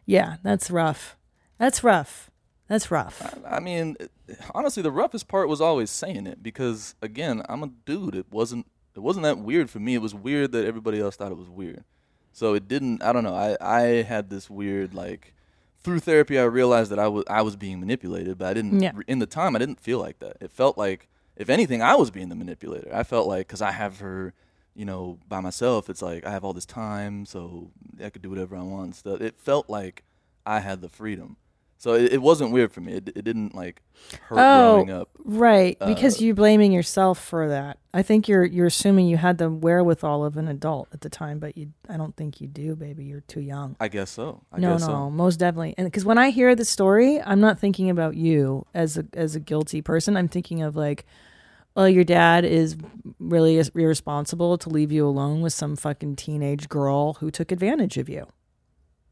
Yeah, 0.05 0.37
that's 0.43 0.71
rough. 0.71 1.17
That's 1.57 1.83
rough. 1.83 2.31
That's 2.69 2.89
rough. 2.89 3.37
I 3.45 3.59
mean, 3.59 3.97
honestly, 4.55 4.81
the 4.81 4.91
roughest 4.91 5.27
part 5.27 5.49
was 5.49 5.59
always 5.59 5.89
saying 5.89 6.25
it 6.25 6.41
because 6.41 6.95
again, 7.01 7.41
I'm 7.49 7.63
a 7.63 7.67
dude. 7.85 8.15
It 8.15 8.27
wasn't 8.31 8.65
it 8.95 9.01
wasn't 9.01 9.23
that 9.25 9.39
weird 9.39 9.69
for 9.69 9.79
me. 9.79 9.95
It 9.95 10.01
was 10.01 10.15
weird 10.15 10.53
that 10.53 10.65
everybody 10.65 11.01
else 11.01 11.17
thought 11.17 11.33
it 11.33 11.37
was 11.37 11.49
weird. 11.49 11.83
So 12.31 12.53
it 12.53 12.69
didn't. 12.69 13.03
I 13.03 13.11
don't 13.11 13.25
know. 13.25 13.35
I 13.35 13.57
I 13.59 13.81
had 14.03 14.29
this 14.29 14.49
weird 14.49 14.93
like 14.93 15.33
through 15.81 15.99
therapy. 15.99 16.37
I 16.39 16.43
realized 16.43 16.91
that 16.91 16.99
I 16.99 17.07
was 17.07 17.23
I 17.29 17.41
was 17.41 17.55
being 17.55 17.79
manipulated, 17.79 18.37
but 18.37 18.47
I 18.47 18.53
didn't. 18.53 18.79
Yeah. 18.81 18.91
In 19.07 19.19
the 19.19 19.25
time, 19.25 19.55
I 19.55 19.59
didn't 19.59 19.79
feel 19.79 19.99
like 19.99 20.19
that. 20.19 20.37
It 20.41 20.51
felt 20.51 20.77
like 20.77 21.07
if 21.35 21.49
anything, 21.49 21.81
I 21.81 21.95
was 21.95 22.11
being 22.11 22.29
the 22.29 22.35
manipulator. 22.35 22.93
I 22.93 23.03
felt 23.03 23.27
like 23.27 23.47
because 23.47 23.61
I 23.61 23.71
have 23.71 23.99
her. 23.99 24.33
You 24.75 24.85
know, 24.85 25.19
by 25.27 25.41
myself, 25.41 25.89
it's 25.89 26.01
like 26.01 26.25
I 26.25 26.31
have 26.31 26.45
all 26.45 26.53
this 26.53 26.65
time, 26.65 27.25
so 27.25 27.71
I 28.01 28.09
could 28.09 28.21
do 28.21 28.29
whatever 28.29 28.55
I 28.55 28.61
want. 28.61 28.85
and 28.85 28.95
Stuff. 28.95 29.19
It 29.19 29.37
felt 29.37 29.69
like 29.69 30.03
I 30.45 30.59
had 30.61 30.79
the 30.81 30.87
freedom. 30.87 31.35
So 31.81 31.93
it, 31.93 32.11
it 32.13 32.21
wasn't 32.21 32.51
weird 32.51 32.73
for 32.73 32.81
me. 32.81 32.91
It, 32.93 33.07
it 33.15 33.23
didn't 33.23 33.55
like 33.55 33.81
hurt 34.23 34.37
Oh, 34.37 34.73
growing 34.83 34.91
up. 34.91 35.09
right. 35.23 35.77
Uh, 35.79 35.87
Because 35.87 36.19
you're 36.21 36.35
blaming 36.35 36.73
yourself 36.73 37.17
for 37.23 37.47
that. 37.47 37.77
I 37.93 38.01
think 38.03 38.27
you're 38.27 38.43
you're 38.43 38.67
assuming 38.67 39.07
you 39.07 39.15
had 39.15 39.37
the 39.37 39.49
wherewithal 39.49 40.25
of 40.25 40.35
an 40.35 40.49
adult 40.49 40.89
at 40.91 40.99
the 41.01 41.09
time, 41.09 41.39
but 41.39 41.57
you 41.57 41.71
I 41.87 41.95
don't 41.95 42.15
think 42.17 42.41
you 42.41 42.47
do, 42.47 42.75
baby. 42.75 43.05
You're 43.05 43.21
too 43.21 43.39
young. 43.39 43.77
I 43.79 43.87
guess 43.87 44.09
so. 44.11 44.41
I 44.51 44.59
no, 44.59 44.73
guess 44.73 44.81
no, 44.81 44.87
so. 44.87 45.09
most 45.09 45.37
definitely. 45.37 45.73
And 45.77 45.87
because 45.87 46.03
when 46.03 46.17
I 46.17 46.31
hear 46.31 46.53
the 46.53 46.65
story, 46.65 47.21
I'm 47.21 47.39
not 47.39 47.59
thinking 47.59 47.89
about 47.89 48.15
you 48.17 48.65
as 48.73 48.97
a 48.97 49.05
as 49.13 49.35
a 49.35 49.39
guilty 49.39 49.81
person. 49.81 50.17
I'm 50.17 50.27
thinking 50.27 50.61
of 50.61 50.75
like, 50.75 51.05
well, 51.75 51.87
your 51.87 52.03
dad 52.03 52.43
is 52.43 52.75
really 53.19 53.57
irresponsible 53.73 54.57
to 54.57 54.67
leave 54.69 54.91
you 54.91 55.07
alone 55.07 55.39
with 55.41 55.53
some 55.53 55.77
fucking 55.77 56.17
teenage 56.17 56.67
girl 56.67 57.13
who 57.21 57.31
took 57.31 57.53
advantage 57.53 57.97
of 57.97 58.09
you. 58.09 58.27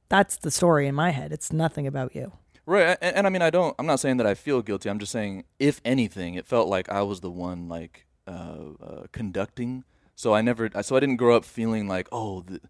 That's 0.09 0.35
the 0.37 0.51
story 0.51 0.87
in 0.87 0.95
my 0.95 1.11
head. 1.11 1.31
It's 1.31 1.51
nothing 1.53 1.85
about 1.87 2.13
you. 2.15 2.31
Right, 2.67 2.97
and, 3.01 3.15
and 3.15 3.25
I 3.27 3.29
mean, 3.29 3.41
I 3.41 3.49
don't. 3.49 3.73
I'm 3.79 3.85
not 3.85 4.01
saying 4.01 4.17
that 4.17 4.27
I 4.27 4.33
feel 4.33 4.61
guilty. 4.61 4.89
I'm 4.89 4.99
just 4.99 5.11
saying, 5.13 5.45
if 5.57 5.79
anything, 5.85 6.35
it 6.35 6.45
felt 6.45 6.67
like 6.67 6.89
I 6.89 7.01
was 7.01 7.21
the 7.21 7.31
one 7.31 7.69
like 7.69 8.05
uh, 8.27 8.57
uh, 8.83 9.03
conducting. 9.13 9.85
So 10.15 10.35
I 10.35 10.41
never. 10.41 10.69
So 10.81 10.97
I 10.97 10.99
didn't 10.99 11.15
grow 11.15 11.37
up 11.37 11.45
feeling 11.45 11.87
like, 11.87 12.09
oh, 12.11 12.41
th- 12.41 12.61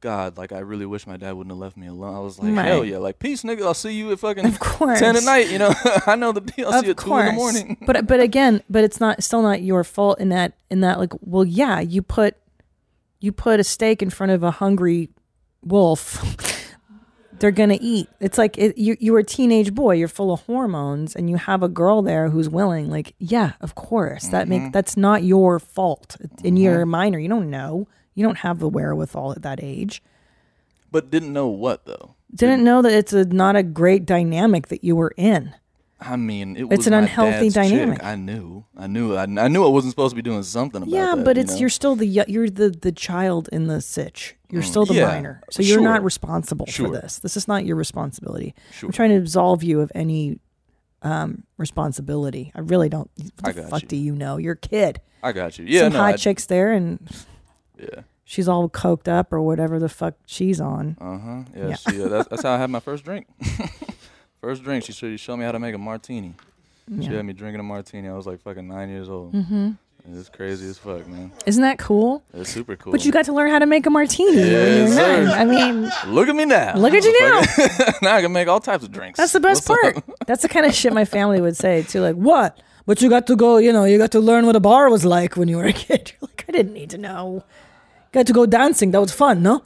God, 0.00 0.36
like 0.36 0.52
I 0.52 0.58
really 0.58 0.84
wish 0.84 1.06
my 1.06 1.16
dad 1.16 1.32
wouldn't 1.32 1.50
have 1.52 1.58
left 1.58 1.76
me 1.76 1.86
alone. 1.86 2.14
I 2.14 2.18
was 2.18 2.38
like, 2.38 2.52
hell 2.54 2.84
yeah, 2.84 2.98
like 2.98 3.18
peace, 3.18 3.44
nigga. 3.44 3.62
I'll 3.62 3.72
see 3.72 3.94
you 3.94 4.12
at 4.12 4.18
fucking 4.18 4.44
Of 4.44 4.58
course. 4.58 4.98
ten 4.98 5.16
at 5.16 5.22
night. 5.24 5.48
You 5.50 5.58
know, 5.58 5.72
I 6.06 6.16
know 6.16 6.32
the 6.32 6.42
deal. 6.42 6.68
I'll 6.68 6.80
see 6.80 6.88
you 6.88 6.90
at 6.92 6.98
of 6.98 7.04
two 7.04 7.16
in 7.16 7.24
the 7.24 7.32
course. 7.32 7.34
morning. 7.34 7.76
but 7.86 8.06
but 8.06 8.20
again, 8.20 8.62
but 8.68 8.84
it's 8.84 9.00
not 9.00 9.22
still 9.24 9.40
not 9.40 9.62
your 9.62 9.84
fault 9.84 10.20
in 10.20 10.28
that 10.28 10.52
in 10.70 10.82
that 10.82 10.98
like 10.98 11.12
well 11.22 11.46
yeah 11.46 11.80
you 11.80 12.02
put 12.02 12.36
you 13.20 13.32
put 13.32 13.58
a 13.58 13.64
steak 13.64 14.02
in 14.02 14.10
front 14.10 14.32
of 14.32 14.42
a 14.42 14.50
hungry 14.50 15.08
wolf. 15.62 16.22
They're 17.38 17.50
gonna 17.50 17.78
eat. 17.80 18.08
It's 18.20 18.38
like 18.38 18.56
it, 18.58 18.78
you 18.78 18.96
you 19.00 19.12
were 19.12 19.18
a 19.20 19.24
teenage 19.24 19.74
boy. 19.74 19.94
You're 19.96 20.08
full 20.08 20.32
of 20.32 20.40
hormones, 20.42 21.14
and 21.16 21.28
you 21.30 21.36
have 21.36 21.62
a 21.62 21.68
girl 21.68 22.02
there 22.02 22.28
who's 22.30 22.48
willing. 22.48 22.88
Like, 22.90 23.14
yeah, 23.18 23.52
of 23.60 23.74
course. 23.74 24.28
That 24.28 24.46
Mm-hmm. 24.48 24.64
make 24.64 24.72
that's 24.72 24.96
not 24.96 25.22
your 25.22 25.58
fault. 25.58 26.16
And 26.44 26.58
you're 26.58 26.82
a 26.82 26.86
minor. 26.86 27.18
You 27.18 27.28
don't 27.28 27.50
know. 27.50 27.88
You 28.14 28.24
don't 28.24 28.38
have 28.38 28.58
the 28.58 28.68
wherewithal 28.68 29.32
at 29.32 29.42
that 29.42 29.60
age. 29.62 30.02
But 30.90 31.10
didn't 31.10 31.32
know 31.32 31.48
what 31.48 31.84
though. 31.84 32.14
Didn't 32.34 32.64
know 32.64 32.82
that 32.82 32.92
it's 32.92 33.12
a 33.12 33.24
not 33.24 33.56
a 33.56 33.62
great 33.62 34.06
dynamic 34.06 34.68
that 34.68 34.82
you 34.84 34.96
were 34.96 35.12
in. 35.16 35.54
I 35.98 36.16
mean, 36.16 36.56
it 36.56 36.64
It's 36.64 36.76
was 36.78 36.86
an 36.88 36.92
my 36.92 36.98
unhealthy 36.98 37.48
dad's 37.48 37.54
chick. 37.54 37.70
dynamic. 37.70 38.04
I 38.04 38.16
knew, 38.16 38.64
I 38.76 38.86
knew, 38.86 39.14
I, 39.16 39.22
I 39.22 39.48
knew 39.48 39.64
I 39.64 39.68
wasn't 39.68 39.92
supposed 39.92 40.12
to 40.12 40.16
be 40.16 40.20
doing 40.22 40.42
something 40.42 40.82
about 40.82 40.90
yeah, 40.92 41.14
that. 41.14 41.24
but 41.24 41.36
you 41.36 41.42
it's 41.42 41.52
know? 41.54 41.58
you're 41.60 41.68
still 41.70 41.96
the 41.96 42.06
you're 42.06 42.50
the 42.50 42.68
the 42.70 42.92
child 42.92 43.48
in 43.50 43.66
the 43.66 43.80
sitch. 43.80 44.36
You're 44.50 44.62
Mm, 44.62 44.66
still 44.66 44.84
the 44.86 44.94
yeah, 44.94 45.06
minor, 45.06 45.40
so 45.50 45.62
you're 45.62 45.76
sure. 45.78 45.82
not 45.82 46.04
responsible 46.04 46.66
Sure. 46.66 46.88
for 46.88 46.92
this. 47.00 47.18
This 47.20 47.36
is 47.36 47.48
not 47.48 47.64
your 47.64 47.76
responsibility. 47.76 48.54
Sure. 48.72 48.88
I'm 48.88 48.92
trying 48.92 49.10
to 49.10 49.16
absolve 49.16 49.62
you 49.62 49.80
of 49.80 49.90
any 49.94 50.38
um, 51.02 51.44
responsibility. 51.56 52.52
I 52.54 52.60
really 52.60 52.88
don't. 52.90 53.10
What 53.40 53.48
I 53.48 53.52
the 53.52 53.62
fuck 53.68 53.82
you. 53.82 53.88
do 53.88 53.96
you 53.96 54.14
know? 54.14 54.36
You're 54.36 54.52
a 54.52 54.56
kid. 54.56 55.00
I 55.22 55.32
got 55.32 55.58
you. 55.58 55.64
Yeah, 55.66 55.80
Some 55.84 55.94
no, 55.94 55.98
hot 56.00 56.14
I- 56.14 56.16
chicks 56.16 56.44
there, 56.46 56.72
and 56.72 57.00
Yeah. 57.78 58.02
she's 58.24 58.46
all 58.48 58.68
coked 58.68 59.08
up 59.08 59.32
or 59.32 59.40
whatever 59.40 59.78
the 59.78 59.88
fuck 59.88 60.14
she's 60.26 60.60
on. 60.60 60.96
Uh 61.00 61.18
huh. 61.18 61.42
Yeah. 61.56 61.68
Yeah. 61.68 61.74
She, 61.76 62.02
uh, 62.02 62.08
that's, 62.08 62.28
that's 62.28 62.42
how 62.42 62.52
I 62.54 62.58
had 62.58 62.68
my 62.70 62.80
first 62.80 63.02
drink. 63.04 63.26
first 64.40 64.62
drink. 64.62 64.84
She 64.84 64.92
showed, 64.92 65.10
she 65.10 65.16
showed 65.16 65.36
me 65.36 65.44
how 65.44 65.52
to 65.52 65.58
make 65.58 65.74
a 65.74 65.78
martini. 65.78 66.34
She 67.00 67.06
had 67.08 67.24
me 67.24 67.32
drinking 67.32 67.58
a 67.60 67.64
martini. 67.64 68.08
I 68.08 68.12
was 68.12 68.26
like 68.26 68.40
fucking 68.42 68.66
nine 68.68 68.88
years 68.88 69.08
old. 69.08 69.32
Mm-hmm. 69.34 69.70
It's 70.14 70.28
crazy 70.28 70.68
as 70.68 70.78
fuck, 70.78 71.04
man. 71.08 71.32
Isn't 71.46 71.62
that 71.62 71.78
cool? 71.80 72.22
It's 72.32 72.50
super 72.50 72.76
cool. 72.76 72.92
But 72.92 73.04
you 73.04 73.10
got 73.10 73.24
to 73.24 73.32
learn 73.32 73.50
how 73.50 73.58
to 73.58 73.66
make 73.66 73.86
a 73.86 73.90
martini 73.90 74.36
when 74.36 74.46
Yes, 74.46 74.78
you're 74.78 74.96
sir. 74.96 75.24
nine. 75.24 75.32
I 75.36 75.44
mean, 75.44 75.90
Look 76.14 76.28
at 76.28 76.36
me 76.36 76.44
now. 76.44 76.76
Look 76.76 76.94
at 76.94 77.02
you 77.02 77.20
now. 77.20 77.40
now 78.02 78.14
I 78.14 78.22
can 78.22 78.30
make 78.32 78.46
all 78.46 78.60
types 78.60 78.84
of 78.84 78.92
drinks. 78.92 79.16
That's 79.16 79.32
the 79.32 79.40
best 79.40 79.68
What's 79.68 79.82
part. 79.82 79.96
up? 79.96 80.04
That's 80.28 80.42
the 80.42 80.48
kind 80.48 80.64
of 80.64 80.72
shit 80.74 80.92
my 80.92 81.04
family 81.04 81.40
would 81.40 81.56
say 81.56 81.82
too. 81.82 82.02
Like, 82.02 82.14
what? 82.14 82.56
But 82.86 83.02
you 83.02 83.10
got 83.10 83.26
to 83.26 83.34
go, 83.34 83.56
you 83.56 83.72
know, 83.72 83.82
you 83.84 83.98
got 83.98 84.12
to 84.12 84.20
learn 84.20 84.46
what 84.46 84.54
a 84.54 84.60
bar 84.60 84.88
was 84.90 85.04
like 85.04 85.36
when 85.36 85.48
you 85.48 85.56
were 85.56 85.64
a 85.64 85.72
kid. 85.72 86.12
You're 86.20 86.28
like, 86.28 86.44
I 86.48 86.52
didn't 86.52 86.72
need 86.72 86.90
to 86.90 86.98
know. 86.98 87.42
Got 88.12 88.28
to 88.28 88.32
go 88.32 88.46
dancing. 88.46 88.92
That 88.92 89.00
was 89.00 89.10
fun, 89.10 89.42
no? 89.42 89.64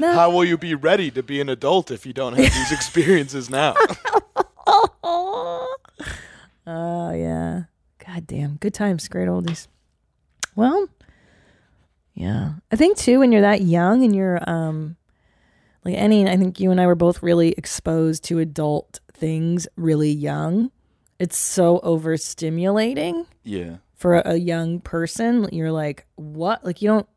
No. 0.00 0.12
How 0.14 0.30
will 0.30 0.44
you 0.44 0.56
be 0.56 0.74
ready 0.74 1.10
to 1.10 1.22
be 1.22 1.40
an 1.42 1.50
adult 1.50 1.90
if 1.90 2.06
you 2.06 2.14
don't 2.14 2.32
have 2.32 2.52
these 2.52 2.72
experiences 2.78 3.50
now? 3.50 3.74
Oh 5.04 5.76
yeah. 7.12 7.62
God 8.06 8.26
damn. 8.26 8.56
Good 8.56 8.74
times, 8.74 9.08
great 9.08 9.28
oldies. 9.28 9.68
Well, 10.54 10.88
yeah. 12.14 12.54
I 12.70 12.76
think 12.76 12.96
too 12.96 13.18
when 13.20 13.32
you're 13.32 13.40
that 13.42 13.62
young 13.62 14.04
and 14.04 14.14
you're 14.14 14.38
um 14.48 14.96
like 15.84 15.94
Enny 15.96 16.28
I 16.28 16.36
think 16.36 16.60
you 16.60 16.70
and 16.70 16.80
I 16.80 16.86
were 16.86 16.94
both 16.94 17.22
really 17.22 17.52
exposed 17.52 18.24
to 18.24 18.38
adult 18.38 19.00
things 19.12 19.66
really 19.76 20.10
young. 20.10 20.70
It's 21.18 21.36
so 21.36 21.78
overstimulating. 21.80 23.26
Yeah. 23.44 23.76
for 23.94 24.16
a, 24.16 24.32
a 24.32 24.36
young 24.36 24.80
person 24.80 25.48
you're 25.52 25.72
like 25.72 26.06
what 26.16 26.64
like 26.64 26.80
you 26.82 26.88
don't 26.88 27.08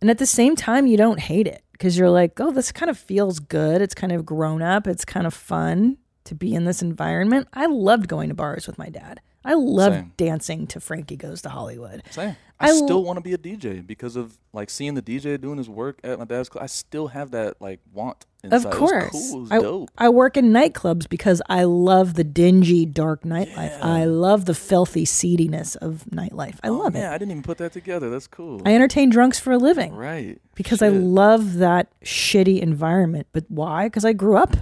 and 0.00 0.10
at 0.10 0.18
the 0.18 0.26
same 0.26 0.54
time 0.56 0.86
you 0.86 0.96
don't 0.96 1.18
hate 1.20 1.46
it 1.48 1.62
because 1.72 1.96
you're 1.98 2.10
like 2.10 2.38
oh 2.40 2.50
this 2.52 2.70
kind 2.72 2.90
of 2.90 2.98
feels 2.98 3.38
good 3.40 3.80
it's 3.82 3.94
kind 3.94 4.12
of 4.12 4.24
grown 4.26 4.62
up 4.62 4.86
it's 4.86 5.04
kind 5.04 5.26
of 5.26 5.34
fun 5.34 5.96
to 6.28 6.34
be 6.34 6.54
in 6.54 6.64
this 6.64 6.82
environment 6.82 7.48
i 7.52 7.66
loved 7.66 8.08
going 8.08 8.28
to 8.28 8.34
bars 8.34 8.66
with 8.66 8.78
my 8.78 8.88
dad 8.88 9.20
i 9.44 9.54
loved 9.54 9.96
Same. 9.96 10.12
dancing 10.16 10.66
to 10.66 10.80
frankie 10.80 11.16
goes 11.16 11.42
to 11.42 11.48
hollywood 11.48 12.02
Same. 12.10 12.36
I 12.60 12.66
I, 12.66 12.70
l- 12.70 12.84
still 12.84 13.04
want 13.04 13.18
to 13.18 13.20
be 13.20 13.34
a 13.34 13.38
DJ 13.38 13.86
because 13.86 14.16
of 14.16 14.36
like 14.52 14.68
seeing 14.68 14.94
the 14.94 15.02
DJ 15.02 15.40
doing 15.40 15.58
his 15.58 15.68
work 15.68 16.00
at 16.02 16.18
my 16.18 16.24
dad's 16.24 16.48
club. 16.48 16.64
I 16.64 16.66
still 16.66 17.06
have 17.06 17.30
that 17.30 17.60
like 17.60 17.78
want. 17.92 18.26
Inside. 18.42 18.66
of 18.66 18.72
course 18.72 19.30
cool. 19.32 19.46
I, 19.52 19.58
dope. 19.60 19.90
I 19.98 20.08
work 20.10 20.36
in 20.36 20.52
nightclubs 20.52 21.08
because 21.08 21.42
i 21.48 21.64
love 21.64 22.14
the 22.14 22.22
dingy 22.22 22.86
dark 22.86 23.24
nightlife 23.24 23.76
i 23.82 24.04
love 24.04 24.44
the 24.44 24.54
filthy 24.54 25.04
seediness 25.04 25.74
of 25.74 26.04
nightlife 26.12 26.54
i 26.62 26.68
oh, 26.68 26.74
love 26.74 26.94
it. 26.94 27.00
Yeah, 27.00 27.10
I 27.12 27.18
didn't 27.18 27.32
even 27.32 27.42
put 27.42 27.58
that 27.58 27.72
together. 27.72 28.10
That's 28.10 28.28
cool. 28.28 28.62
i 28.64 28.72
entertain 28.72 29.10
drunks 29.10 29.40
for 29.40 29.52
a 29.52 29.58
living 29.58 29.92
Right. 29.92 30.40
because 30.54 30.82
I 30.82 30.88
love 30.88 31.54
that 31.54 31.88
shitty 32.04 32.60
environment. 32.60 33.26
But 33.32 33.46
why? 33.48 33.86
Because 33.86 34.04
I 34.04 34.12
grew 34.12 34.36
up 34.36 34.56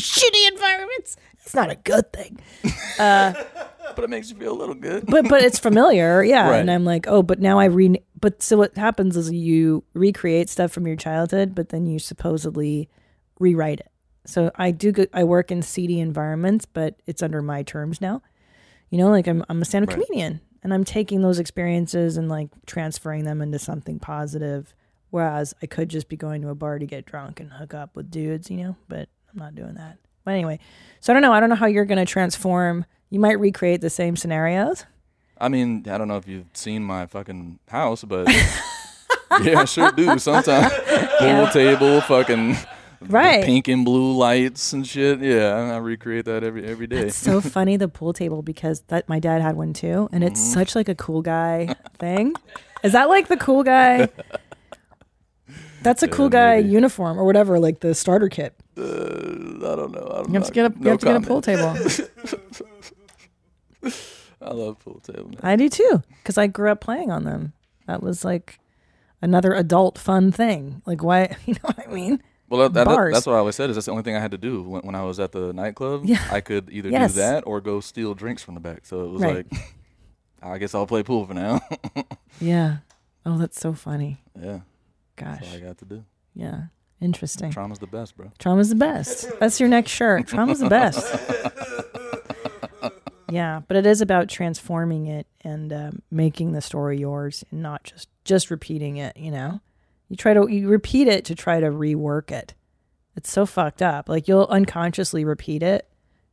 shitty 0.00 0.48
environments. 0.52 1.16
It's 1.44 1.54
not 1.54 1.70
a 1.70 1.76
good 1.76 2.12
thing. 2.12 2.38
Uh, 2.98 3.32
but 3.94 4.04
it 4.04 4.10
makes 4.10 4.30
you 4.30 4.36
feel 4.36 4.52
a 4.52 4.58
little 4.58 4.74
good. 4.74 5.06
but 5.06 5.28
but 5.28 5.42
it's 5.42 5.58
familiar, 5.58 6.22
yeah. 6.24 6.48
Right. 6.50 6.60
And 6.60 6.70
I'm 6.70 6.84
like, 6.84 7.06
oh, 7.08 7.22
but 7.22 7.40
now 7.40 7.58
I 7.58 7.66
re. 7.66 8.02
But 8.20 8.42
so 8.42 8.56
what 8.58 8.76
happens 8.76 9.16
is 9.16 9.32
you 9.32 9.84
recreate 9.94 10.50
stuff 10.50 10.72
from 10.72 10.86
your 10.86 10.96
childhood, 10.96 11.54
but 11.54 11.70
then 11.70 11.86
you 11.86 11.98
supposedly 11.98 12.88
rewrite 13.38 13.80
it. 13.80 13.90
So 14.26 14.50
I 14.56 14.72
do. 14.72 14.92
Go, 14.92 15.06
I 15.14 15.24
work 15.24 15.50
in 15.50 15.62
seedy 15.62 16.00
environments, 16.00 16.66
but 16.66 17.00
it's 17.06 17.22
under 17.22 17.40
my 17.40 17.62
terms 17.62 18.00
now. 18.00 18.20
You 18.90 18.98
know, 18.98 19.08
like 19.08 19.26
I'm 19.26 19.44
I'm 19.48 19.62
a 19.62 19.64
stand-up 19.64 19.90
Right. 19.96 20.04
comedian, 20.06 20.40
and 20.62 20.74
I'm 20.74 20.84
taking 20.84 21.22
those 21.22 21.38
experiences 21.38 22.16
and 22.18 22.28
like 22.28 22.48
transferring 22.66 23.24
them 23.24 23.40
into 23.40 23.58
something 23.58 23.98
positive. 23.98 24.74
Whereas 25.10 25.54
I 25.62 25.66
could 25.66 25.88
just 25.88 26.08
be 26.10 26.16
going 26.16 26.42
to 26.42 26.50
a 26.50 26.54
bar 26.54 26.78
to 26.78 26.84
get 26.84 27.06
drunk 27.06 27.40
and 27.40 27.50
hook 27.52 27.72
up 27.72 27.96
with 27.96 28.10
dudes, 28.10 28.50
you 28.50 28.58
know. 28.58 28.76
But 28.88 29.08
I'm 29.40 29.44
not 29.44 29.54
doing 29.54 29.74
that. 29.74 29.98
But 30.24 30.32
anyway, 30.34 30.58
so 31.00 31.12
I 31.12 31.14
don't 31.14 31.22
know. 31.22 31.32
I 31.32 31.38
don't 31.40 31.48
know 31.48 31.54
how 31.56 31.66
you're 31.66 31.84
going 31.84 31.98
to 31.98 32.04
transform. 32.04 32.84
You 33.10 33.20
might 33.20 33.38
recreate 33.38 33.80
the 33.80 33.90
same 33.90 34.16
scenarios. 34.16 34.84
I 35.40 35.48
mean, 35.48 35.84
I 35.88 35.96
don't 35.96 36.08
know 36.08 36.16
if 36.16 36.26
you've 36.26 36.46
seen 36.54 36.82
my 36.82 37.06
fucking 37.06 37.60
house, 37.68 38.02
but 38.04 38.28
yeah, 39.42 39.60
I 39.60 39.64
sure 39.64 39.92
do. 39.92 40.18
Sometimes 40.18 40.72
pool 41.18 41.46
table, 41.48 42.00
fucking 42.02 42.56
Right. 43.00 43.44
pink 43.44 43.68
and 43.68 43.84
blue 43.84 44.12
lights 44.16 44.72
and 44.72 44.84
shit. 44.84 45.20
Yeah, 45.20 45.54
I, 45.72 45.76
recreate 45.76 46.24
that 46.24 46.42
every 46.42 46.66
every 46.66 46.88
day. 46.88 46.98
It's 47.06 47.16
so 47.16 47.40
funny 47.40 47.76
the 47.76 47.86
pool 47.86 48.12
table 48.12 48.42
because 48.42 48.80
that 48.88 49.08
my 49.08 49.20
dad 49.20 49.40
had 49.40 49.54
one 49.54 49.72
too, 49.72 50.08
and 50.10 50.24
it's 50.24 50.40
Mhm. 50.40 50.52
such 50.54 50.74
like 50.74 50.88
a 50.88 50.96
cool 50.96 51.22
guy 51.22 51.76
thing. 52.00 52.34
Is 52.82 52.90
that 52.92 53.08
like 53.08 53.28
the 53.28 53.36
cool 53.36 53.62
guy? 53.62 54.08
That's 55.88 56.02
a 56.02 56.06
Yeah, 56.06 56.12
cool 56.12 56.28
guy 56.28 56.56
uniform 56.56 57.18
or 57.18 57.24
whatever, 57.24 57.58
like 57.58 57.80
the 57.80 57.94
starter 57.94 58.28
kit. 58.28 58.54
Uh, 58.76 58.82
I 58.82 59.74
don't 59.76 59.92
know. 59.92 60.06
I'm 60.24 60.32
You 60.32 60.40
have 60.40 60.50
to 60.50 60.52
not- 60.52 60.52
get 60.52 60.66
a 60.66 60.74
you 60.78 60.84
no 60.84 60.90
have 60.90 60.98
to 61.00 61.06
get 61.06 61.16
a 61.16 61.20
pool 61.20 61.40
table. 61.42 61.74
I 64.40 64.52
love 64.52 64.78
pool 64.80 65.00
table. 65.00 65.28
Man. 65.30 65.38
I 65.42 65.56
do 65.56 65.68
too 65.68 66.02
because 66.22 66.38
I 66.38 66.46
grew 66.46 66.70
up 66.70 66.80
playing 66.80 67.10
on 67.10 67.24
them. 67.24 67.52
That 67.86 68.02
was 68.02 68.24
like 68.24 68.58
another 69.22 69.52
adult 69.54 69.98
fun 69.98 70.30
thing. 70.32 70.82
Like 70.86 71.02
why? 71.02 71.36
You 71.46 71.54
know 71.54 71.60
what 71.62 71.88
I 71.88 71.90
mean? 71.92 72.22
Well, 72.48 72.60
that, 72.70 72.72
that, 72.86 73.10
that's 73.12 73.26
what 73.26 73.34
I 73.34 73.38
always 73.38 73.56
said. 73.56 73.68
Is 73.68 73.76
that's 73.76 73.86
the 73.86 73.92
only 73.92 74.04
thing 74.04 74.16
I 74.16 74.20
had 74.20 74.30
to 74.30 74.38
do 74.38 74.62
when, 74.62 74.80
when 74.82 74.94
I 74.94 75.02
was 75.02 75.20
at 75.20 75.32
the 75.32 75.52
nightclub. 75.52 76.06
Yeah. 76.06 76.22
I 76.30 76.40
could 76.40 76.70
either 76.70 76.88
Yes. 76.88 77.12
do 77.14 77.20
that 77.20 77.46
or 77.46 77.60
go 77.60 77.80
steal 77.80 78.14
drinks 78.14 78.42
from 78.42 78.54
the 78.54 78.60
back. 78.60 78.86
So 78.86 79.04
it 79.04 79.08
was 79.10 79.22
Right. 79.22 79.46
like, 79.52 79.60
I 80.42 80.56
guess 80.58 80.74
I'll 80.74 80.86
play 80.86 81.02
pool 81.02 81.26
for 81.26 81.34
now. 81.34 81.60
Yeah. 82.40 82.78
Oh, 83.26 83.36
that's 83.36 83.60
so 83.60 83.74
funny. 83.74 84.22
yeah. 84.40 84.60
Gosh. 85.18 85.38
That's 85.40 85.50
all 85.50 85.56
I 85.56 85.60
got 85.60 85.78
to 85.78 85.84
do. 85.84 86.04
Yeah. 86.34 86.62
Interesting. 87.00 87.52
Trauma's 87.52 87.78
the 87.78 87.86
best, 87.86 88.16
bro. 88.16 88.32
Trauma's 88.38 88.70
the 88.70 88.74
best. 88.74 89.28
That's 89.38 89.60
your 89.60 89.68
next 89.68 89.92
shirt. 89.92 90.26
Trauma's 90.26 90.58
the 90.58 90.68
best. 90.68 91.00
yeah, 93.30 93.60
but 93.68 93.76
it 93.76 93.86
is 93.86 94.00
about 94.00 94.28
transforming 94.28 95.06
it 95.06 95.26
and 95.42 95.72
um, 95.72 96.02
making 96.10 96.52
the 96.52 96.60
story 96.60 96.98
yours, 96.98 97.44
and 97.50 97.62
not 97.62 97.84
just 97.84 98.08
just 98.24 98.50
repeating 98.50 98.96
it. 98.96 99.16
You 99.16 99.30
know, 99.30 99.60
you 100.08 100.16
try 100.16 100.34
to 100.34 100.46
you 100.48 100.68
repeat 100.68 101.08
it 101.08 101.24
to 101.26 101.34
try 101.34 101.60
to 101.60 101.68
rework 101.68 102.30
it. 102.32 102.54
It's 103.16 103.30
so 103.30 103.46
fucked 103.46 103.82
up. 103.82 104.08
Like 104.08 104.28
you'll 104.28 104.46
unconsciously 104.46 105.24
repeat 105.24 105.62
it 105.62 105.88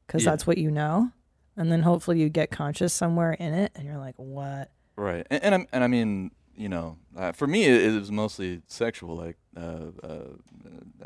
because 0.08 0.24
Yeah. 0.24 0.32
that's 0.32 0.48
what 0.48 0.58
you 0.58 0.72
know. 0.72 1.12
And 1.58 1.72
then 1.72 1.84
hopefully 1.84 2.20
you 2.20 2.30
get 2.30 2.52
conscious 2.52 2.94
somewhere 2.94 3.32
in 3.34 3.54
it 3.54 3.72
and 3.76 3.86
you're 3.86 3.98
like, 3.98 4.16
what? 4.18 4.72
Right, 4.98 5.26
and 5.30 5.44
and, 5.44 5.56
I'm, 5.56 5.68
and 5.72 5.84
I 5.84 5.88
mean, 5.88 6.32
you 6.58 6.70
know, 6.70 6.98
uh, 7.18 7.32
for 7.32 7.48
me, 7.48 7.66
it, 7.66 7.94
it 7.94 8.00
was 8.00 8.12
mostly 8.12 8.62
sexual. 8.68 9.16
Like, 9.16 9.38
uh, 9.58 9.92
uh, 10.04 10.20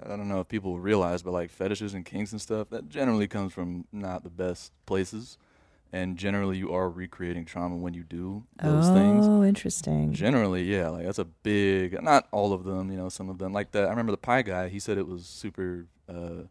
I 0.04 0.10
don't 0.10 0.28
know 0.28 0.40
if 0.40 0.48
people 0.48 0.80
realize, 0.80 1.22
but 1.22 1.32
like 1.32 1.50
fetishes 1.50 1.94
and 1.94 2.06
kinks 2.06 2.32
and 2.32 2.42
stuff, 2.42 2.70
that 2.70 2.90
generally 2.90 3.28
comes 3.28 3.54
from 3.54 3.86
not 3.92 4.24
the 4.24 4.30
best 4.30 4.72
places, 4.86 5.38
and 5.92 6.18
generally 6.18 6.58
you 6.58 6.74
are 6.74 6.90
recreating 6.90 7.46
trauma 7.46 7.76
when 7.76 7.94
you 7.94 8.04
do 8.04 8.44
those 8.62 8.90
things. 8.90 9.26
oh, 9.28 9.44
interesting. 9.44 10.14
Generally, 10.14 10.64
yeah, 10.64 10.90
like 10.90 11.06
that's 11.06 11.20
a 11.20 11.26
big. 11.26 12.02
Not 12.02 12.28
all 12.32 12.54
of 12.54 12.64
them, 12.64 12.92
you 12.92 12.98
know. 12.98 13.10
Some 13.10 13.30
of 13.30 13.38
them, 13.40 13.54
like 13.54 13.72
that. 13.72 13.86
I 13.86 13.90
remember 13.90 14.12
the 14.12 14.18
pie 14.18 14.44
guy. 14.44 14.70
He 14.70 14.80
said 14.80 14.98
it 14.98 15.08
was 15.08 15.26
super 15.26 15.88
uh, 16.08 16.44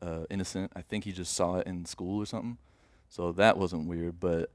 uh, 0.00 0.24
innocent. 0.30 0.72
I 0.76 0.82
think 0.82 1.04
he 1.04 1.12
just 1.12 1.34
saw 1.34 1.56
it 1.56 1.66
in 1.66 1.86
school 1.86 2.22
or 2.22 2.26
something, 2.26 2.58
so 3.08 3.32
that 3.32 3.58
wasn't 3.58 3.88
weird. 3.88 4.20
But 4.20 4.50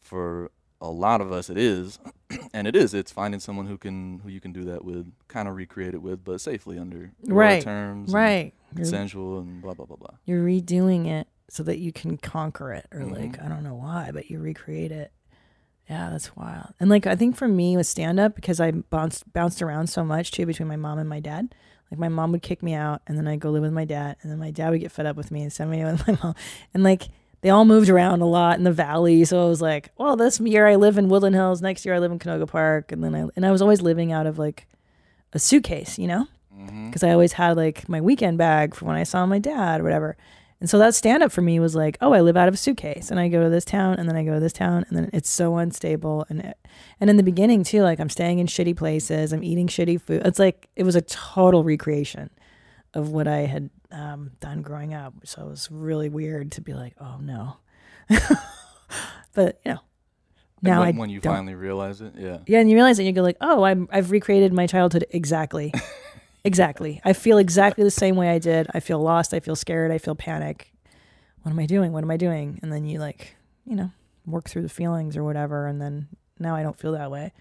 for 0.00 0.50
a 0.80 0.88
lot 0.90 1.20
of 1.20 1.32
us, 1.32 1.50
it 1.50 1.58
is, 1.58 1.98
and 2.54 2.66
it 2.68 2.76
is. 2.76 2.94
It's 2.94 3.10
finding 3.12 3.40
someone 3.40 3.66
who 3.66 3.76
can 3.78 4.20
who 4.20 4.28
you 4.28 4.40
can 4.40 4.52
do 4.52 4.64
that 4.64 4.84
with, 4.84 5.12
kind 5.28 5.48
of 5.48 5.56
recreate 5.56 5.94
it 5.94 6.02
with, 6.02 6.24
but 6.24 6.40
safely 6.40 6.78
under 6.78 7.12
Right, 7.26 7.62
terms, 7.62 8.12
right. 8.12 8.52
Consensual, 8.74 9.38
and 9.40 9.60
blah 9.62 9.74
blah 9.74 9.86
blah 9.86 9.96
blah. 9.96 10.16
You're 10.24 10.44
redoing 10.44 11.06
it 11.06 11.26
so 11.50 11.62
that 11.62 11.78
you 11.78 11.92
can 11.92 12.16
conquer 12.18 12.72
it, 12.72 12.86
or 12.92 13.00
Mm-hmm. 13.00 13.14
like, 13.14 13.42
I 13.42 13.48
don't 13.48 13.64
know 13.64 13.74
why, 13.74 14.10
but 14.12 14.30
you 14.30 14.38
recreate 14.38 14.92
it. 14.92 15.10
Yeah, 15.88 16.10
that's 16.10 16.36
wild. 16.36 16.74
And 16.78 16.90
like, 16.90 17.06
I 17.06 17.16
think 17.16 17.34
for 17.34 17.48
me 17.48 17.74
with 17.76 17.86
stand 17.86 18.20
up, 18.20 18.34
because 18.34 18.60
I 18.60 18.72
bounced 18.72 19.32
bounced 19.32 19.62
around 19.62 19.86
so 19.88 20.04
much 20.04 20.30
too 20.30 20.44
between 20.44 20.68
my 20.68 20.76
mom 20.76 20.98
and 20.98 21.08
my 21.08 21.18
dad. 21.20 21.54
Like 21.90 21.98
my 21.98 22.10
mom 22.10 22.32
would 22.32 22.42
kick 22.42 22.62
me 22.62 22.74
out, 22.74 23.00
and 23.06 23.16
then 23.16 23.26
I'd 23.26 23.40
go 23.40 23.48
live 23.50 23.62
with 23.62 23.72
my 23.72 23.86
dad, 23.86 24.16
and 24.22 24.30
then 24.30 24.38
my 24.38 24.50
dad 24.50 24.68
would 24.70 24.80
get 24.80 24.92
fed 24.92 25.06
up 25.06 25.16
with 25.16 25.30
me 25.30 25.42
and 25.42 25.50
send 25.52 25.70
me 25.70 25.82
with 25.90 26.06
my 26.06 26.18
mom. 26.22 26.34
And 26.74 26.82
like 26.84 27.08
they 27.40 27.50
all 27.50 27.64
moved 27.64 27.88
around 27.88 28.20
a 28.20 28.26
lot 28.26 28.58
in 28.58 28.64
the 28.64 28.72
valley, 28.72 29.24
so 29.24 29.44
I 29.44 29.48
was 29.48 29.62
like, 29.62 29.90
well, 29.96 30.16
this 30.16 30.40
year 30.40 30.66
I 30.66 30.76
live 30.76 30.98
in 30.98 31.08
Woodland 31.08 31.36
Hills, 31.36 31.62
next 31.62 31.84
year 31.86 31.94
I 31.94 31.98
live 31.98 32.10
in 32.10 32.18
Canoga 32.18 32.48
Park, 32.48 32.92
and 32.92 33.02
then 33.02 33.14
I 33.14 33.28
and 33.36 33.46
I 33.46 33.52
was 33.52 33.62
always 33.62 33.80
living 33.80 34.12
out 34.12 34.26
of 34.26 34.38
like 34.38 34.66
a 35.32 35.38
suitcase, 35.38 35.98
you 35.98 36.06
know, 36.06 36.26
mm-hmm. 36.56 36.86
because 36.86 37.02
I 37.02 37.10
always 37.10 37.32
had 37.34 37.56
like 37.56 37.88
my 37.88 38.00
weekend 38.00 38.38
bag 38.38 38.74
for 38.74 38.86
when 38.86 38.96
I 38.96 39.04
saw 39.04 39.26
my 39.26 39.38
dad 39.38 39.80
or 39.80 39.84
whatever. 39.84 40.16
And 40.60 40.68
so 40.68 40.78
that 40.78 40.94
stand 40.94 41.22
up 41.22 41.30
for 41.30 41.40
me 41.40 41.60
was 41.60 41.76
like, 41.76 41.96
oh, 42.00 42.12
I 42.12 42.20
live 42.20 42.36
out 42.36 42.48
of 42.48 42.54
a 42.54 42.56
suitcase. 42.56 43.12
And 43.12 43.20
I 43.20 43.28
go 43.28 43.44
to 43.44 43.50
this 43.50 43.64
town 43.64 43.94
and 43.94 44.08
then 44.08 44.16
I 44.16 44.24
go 44.24 44.34
to 44.34 44.40
this 44.40 44.52
town 44.52 44.84
and 44.88 44.98
then 44.98 45.08
it's 45.12 45.30
so 45.30 45.56
unstable. 45.56 46.26
And 46.28 46.40
it, 46.40 46.58
and 47.00 47.08
in 47.08 47.16
the 47.16 47.22
beginning 47.22 47.62
too, 47.62 47.82
like 47.82 48.00
I'm 48.00 48.08
staying 48.08 48.40
in 48.40 48.48
shitty 48.48 48.76
places, 48.76 49.32
I'm 49.32 49.44
eating 49.44 49.68
shitty 49.68 50.00
food. 50.00 50.22
It's 50.26 50.40
like 50.40 50.68
it 50.74 50.82
was 50.82 50.96
a 50.96 51.02
total 51.02 51.62
recreation 51.62 52.30
of 52.98 53.10
what 53.10 53.26
I 53.26 53.38
had 53.46 53.70
um, 53.90 54.32
done 54.40 54.60
growing 54.62 54.92
up. 54.92 55.14
So 55.24 55.46
it 55.46 55.48
was 55.48 55.70
really 55.70 56.08
weird 56.08 56.52
to 56.52 56.60
be 56.60 56.74
like, 56.74 56.94
oh 57.00 57.16
no. 57.20 57.56
but 59.34 59.60
you 59.64 59.72
know, 59.72 59.80
now 60.62 60.80
when, 60.80 60.88
I 60.88 60.98
when 60.98 61.10
you 61.10 61.20
don't- 61.20 61.34
finally 61.34 61.54
realize 61.54 62.00
it, 62.00 62.12
yeah. 62.16 62.38
yeah, 62.46 62.58
and 62.60 62.68
you 62.68 62.76
realize 62.76 62.96
that 62.98 63.04
you 63.04 63.12
go 63.12 63.22
like, 63.22 63.36
oh, 63.40 63.62
I'm 63.62 63.88
I've 63.92 64.10
recreated 64.10 64.52
my 64.52 64.66
childhood 64.66 65.06
exactly, 65.10 65.72
exactly. 66.44 67.00
I 67.04 67.12
feel 67.12 67.38
exactly 67.38 67.84
the 67.84 67.90
same 67.90 68.16
way 68.16 68.28
I 68.30 68.38
did. 68.38 68.66
I 68.74 68.80
feel 68.80 69.00
lost. 69.00 69.32
I 69.32 69.40
feel 69.40 69.56
scared. 69.56 69.90
I 69.90 69.98
feel 69.98 70.14
panic. 70.14 70.72
What 71.42 71.52
am 71.52 71.58
I 71.58 71.66
doing? 71.66 71.92
What 71.92 72.02
am 72.04 72.10
I 72.10 72.16
doing? 72.16 72.58
And 72.62 72.72
then 72.72 72.84
you 72.84 72.98
like, 72.98 73.36
you 73.64 73.76
know, 73.76 73.92
work 74.26 74.48
through 74.48 74.62
the 74.62 74.68
feelings 74.68 75.16
or 75.16 75.22
whatever. 75.24 75.66
And 75.66 75.80
then 75.80 76.08
now 76.38 76.54
I 76.56 76.62
don't 76.62 76.78
feel 76.78 76.92
that 76.92 77.10
way. 77.10 77.32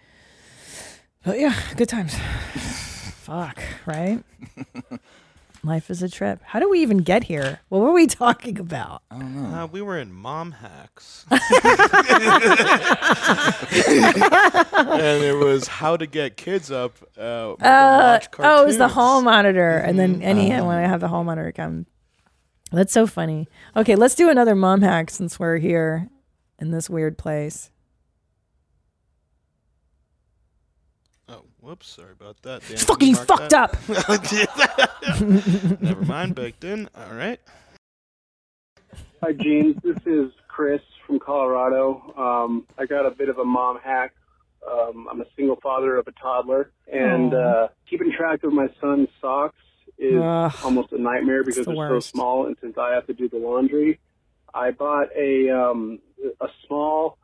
But 1.26 1.40
yeah, 1.40 1.56
good 1.76 1.90
times. 1.90 2.16
Fuck, 2.56 3.62
right? 3.86 4.24
Life 5.64 5.90
is 5.90 6.02
a 6.04 6.10
trip. 6.10 6.42
How 6.44 6.60
do 6.60 6.70
we 6.70 6.82
even 6.82 7.00
get 7.00 7.24
here? 7.26 7.60
What 7.70 7.80
were 7.82 7.92
we 7.92 8.08
talking 8.24 8.60
about? 8.60 9.02
I 9.12 9.18
don't 9.20 9.36
know. 9.52 9.58
Uh, 9.64 9.66
we 9.68 9.82
were 9.82 9.98
in 9.98 10.14
mom 10.14 10.52
hacks. 10.54 11.26
and 11.32 11.42
it 15.24 15.36
was 15.38 15.68
how 15.68 15.98
to 15.98 16.06
get 16.08 16.38
kids 16.38 16.72
up. 16.72 16.98
Uh, 17.18 17.54
Uh, 17.54 17.56
watch 17.60 18.28
oh, 18.40 18.64
it 18.64 18.66
was 18.68 18.78
the 18.78 18.88
hall 18.88 19.22
monitor, 19.22 19.78
and 19.78 19.98
then 20.00 20.22
Enny 20.22 20.54
Uh-huh. 20.54 20.66
when 20.66 20.78
I 20.78 20.88
have 20.88 21.00
the 21.02 21.08
hall 21.08 21.24
monitor 21.24 21.52
come. 21.52 21.86
That's 22.72 22.94
so 22.94 23.08
funny. 23.08 23.48
Okay, 23.76 23.96
let's 23.96 24.16
do 24.16 24.30
another 24.30 24.56
mom 24.56 24.82
hack 24.82 25.10
since 25.10 25.40
we're 25.40 25.58
here 25.58 26.10
in 26.60 26.72
this 26.72 26.90
weird 26.90 27.18
place. 27.18 27.72
Oh, 31.30 31.44
whoops! 31.68 31.88
Sorry 31.90 32.14
about 32.14 32.42
that. 32.44 32.62
Dan, 32.62 32.72
It's 32.72 32.84
fucking 32.86 33.14
mark 33.14 33.28
fucked 33.28 33.50
that. 33.50 33.74
up. 35.20 35.22
Never 35.82 36.06
mind. 36.06 36.34
Baked 36.36 36.64
in. 36.64 36.90
All 36.96 37.14
right. 37.14 37.40
Hi, 39.22 39.34
Gene. 39.34 39.80
This 39.84 39.98
is 40.06 40.32
Chris 40.48 40.80
from 41.06 41.20
Colorado. 41.20 42.14
Um, 42.18 42.66
I 42.78 42.86
got 42.86 43.06
a 43.06 43.12
bit 43.12 43.28
of 43.30 43.38
a 43.38 43.44
mom 43.46 43.80
hack. 43.84 44.14
Um, 44.70 45.08
I'm 45.12 45.20
a 45.22 45.26
single 45.36 45.58
father 45.62 45.98
of 45.98 46.08
a 46.08 46.12
toddler, 46.14 46.72
and 46.92 47.34
uh, 47.34 47.68
keeping 47.90 48.12
track 48.12 48.44
of 48.44 48.54
my 48.54 48.68
son's 48.80 49.10
socks 49.22 49.56
is 49.98 50.22
Ugh. 50.22 50.54
almost 50.64 50.92
a 50.94 51.02
nightmare 51.02 51.44
because 51.44 51.66
the 51.66 51.74
they're 51.74 51.76
worst. 51.76 52.08
so 52.10 52.12
small, 52.18 52.48
and 52.48 52.56
since 52.62 52.78
I 52.78 52.94
have 52.94 53.08
to 53.08 53.14
do 53.14 53.28
the 53.28 53.38
laundry, 53.38 54.00
I 54.54 54.72
bought 54.72 55.08
a 55.16 55.50
um, 55.50 56.00
a 56.40 56.48
small 56.66 57.18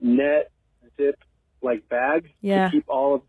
net 0.00 0.50
zip 0.98 1.18
like 1.62 1.88
bag 1.88 2.32
Yeah. 2.42 2.66
to 2.66 2.70
keep 2.72 2.84
all 2.88 3.14
of 3.16 3.22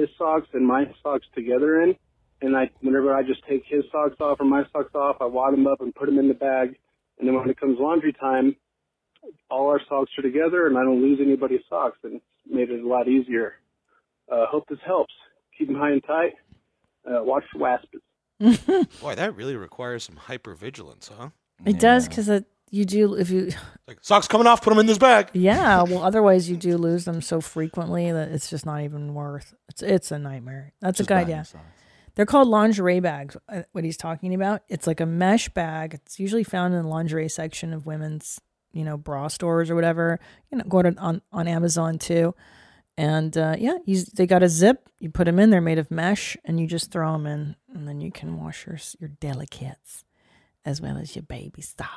his 0.00 0.08
socks 0.18 0.48
and 0.52 0.66
my 0.66 0.84
socks 1.02 1.26
together 1.34 1.82
in. 1.82 1.94
And 2.42 2.56
I, 2.56 2.70
whenever 2.80 3.14
I 3.14 3.22
just 3.22 3.42
take 3.48 3.64
his 3.66 3.84
socks 3.90 4.16
off 4.20 4.40
or 4.40 4.44
my 4.44 4.62
socks 4.72 4.94
off, 4.94 5.16
I 5.20 5.24
wad 5.24 5.54
them 5.54 5.66
up 5.66 5.80
and 5.80 5.94
put 5.94 6.06
them 6.06 6.18
in 6.18 6.28
the 6.28 6.34
bag. 6.34 6.76
And 7.18 7.26
then 7.26 7.34
when 7.34 7.48
it 7.48 7.58
comes 7.58 7.78
laundry 7.80 8.12
time, 8.12 8.56
all 9.50 9.68
our 9.68 9.80
socks 9.88 10.10
are 10.18 10.22
together, 10.22 10.66
and 10.66 10.76
I 10.76 10.82
don't 10.82 11.00
lose 11.00 11.18
anybody's 11.20 11.62
socks, 11.68 11.98
and 12.02 12.16
it's 12.16 12.24
made 12.46 12.70
it 12.70 12.84
a 12.84 12.86
lot 12.86 13.08
easier. 13.08 13.54
Uh, 14.30 14.46
hope 14.46 14.68
this 14.68 14.78
helps. 14.84 15.14
Keep 15.56 15.68
them 15.68 15.76
high 15.76 15.92
and 15.92 16.04
tight. 16.04 16.34
Uh, 17.08 17.24
watch 17.24 17.44
for 17.52 17.58
wasps. 17.58 17.98
Boy, 19.00 19.14
that 19.14 19.34
really 19.34 19.56
requires 19.56 20.04
some 20.04 20.16
hypervigilance, 20.16 21.10
huh? 21.10 21.30
It 21.64 21.78
does 21.78 22.06
because 22.06 22.28
you 22.70 22.84
do 22.84 23.14
if 23.14 23.30
you. 23.30 23.50
Like 23.88 23.98
socks 24.02 24.26
coming 24.26 24.48
off, 24.48 24.62
put 24.62 24.70
them 24.70 24.80
in 24.80 24.86
this 24.86 24.98
bag. 24.98 25.28
Yeah, 25.32 25.82
well, 25.88 26.02
otherwise 26.02 26.50
you 26.50 26.56
do 26.56 26.76
lose 26.76 27.04
them 27.04 27.20
so 27.22 27.40
frequently 27.40 28.10
that 28.10 28.30
it's 28.30 28.50
just 28.50 28.66
not 28.66 28.82
even 28.82 29.14
worth. 29.14 29.54
It's 29.68 29.82
it's 29.82 30.10
a 30.10 30.18
nightmare. 30.18 30.72
That's 30.80 30.98
Just 30.98 31.08
a 31.10 31.14
good 31.14 31.18
idea. 31.20 31.44
socks. 31.44 31.64
They're 32.16 32.26
called 32.26 32.48
lingerie 32.48 33.00
bags. 33.00 33.36
uh, 33.48 33.62
What 33.72 33.84
he's 33.84 33.96
talking 33.98 34.34
about, 34.34 34.62
it's 34.68 34.86
like 34.86 35.00
a 35.00 35.06
mesh 35.06 35.48
bag. 35.50 35.92
It's 35.94 36.18
usually 36.18 36.44
found 36.44 36.74
in 36.74 36.82
the 36.82 36.88
lingerie 36.88 37.28
section 37.28 37.74
of 37.74 37.84
women's, 37.86 38.40
you 38.72 38.84
know, 38.84 38.96
bra 38.96 39.28
stores 39.28 39.70
or 39.70 39.74
whatever. 39.74 40.18
You 40.50 40.58
know, 40.58 40.64
go 40.64 40.82
to 40.82 40.94
on 40.98 41.22
on 41.30 41.46
Amazon 41.46 41.98
too. 41.98 42.34
And 42.98 43.36
uh, 43.36 43.54
yeah, 43.58 43.76
you, 43.84 44.02
they 44.14 44.26
got 44.26 44.42
a 44.42 44.48
zip. 44.48 44.88
You 44.98 45.10
put 45.10 45.26
them 45.26 45.38
in. 45.38 45.50
They're 45.50 45.60
made 45.60 45.78
of 45.78 45.90
mesh, 45.90 46.36
and 46.46 46.58
you 46.58 46.66
just 46.66 46.90
throw 46.90 47.12
them 47.12 47.26
in, 47.26 47.54
and 47.74 47.86
then 47.86 48.00
you 48.00 48.10
can 48.10 48.40
wash 48.42 48.66
your 48.66 48.78
your 48.98 49.10
delicates 49.20 50.04
as 50.64 50.80
well 50.80 50.96
as 50.96 51.14
your 51.14 51.22
baby 51.22 51.60
socks. 51.62 51.90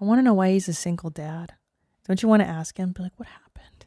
I 0.00 0.04
want 0.04 0.18
to 0.18 0.22
know 0.22 0.34
why 0.34 0.50
he's 0.52 0.68
a 0.68 0.72
single 0.74 1.10
dad. 1.10 1.54
Don't 2.06 2.22
you 2.22 2.28
want 2.28 2.42
to 2.42 2.48
ask 2.48 2.76
him? 2.76 2.92
Be 2.92 3.02
like, 3.02 3.12
what 3.16 3.28
happened? 3.28 3.86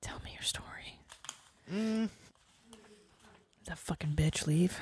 Tell 0.00 0.18
me 0.24 0.30
your 0.32 0.42
story. 0.42 0.98
Mm. 1.72 2.08
That 3.66 3.78
fucking 3.78 4.14
bitch 4.16 4.46
leave? 4.46 4.78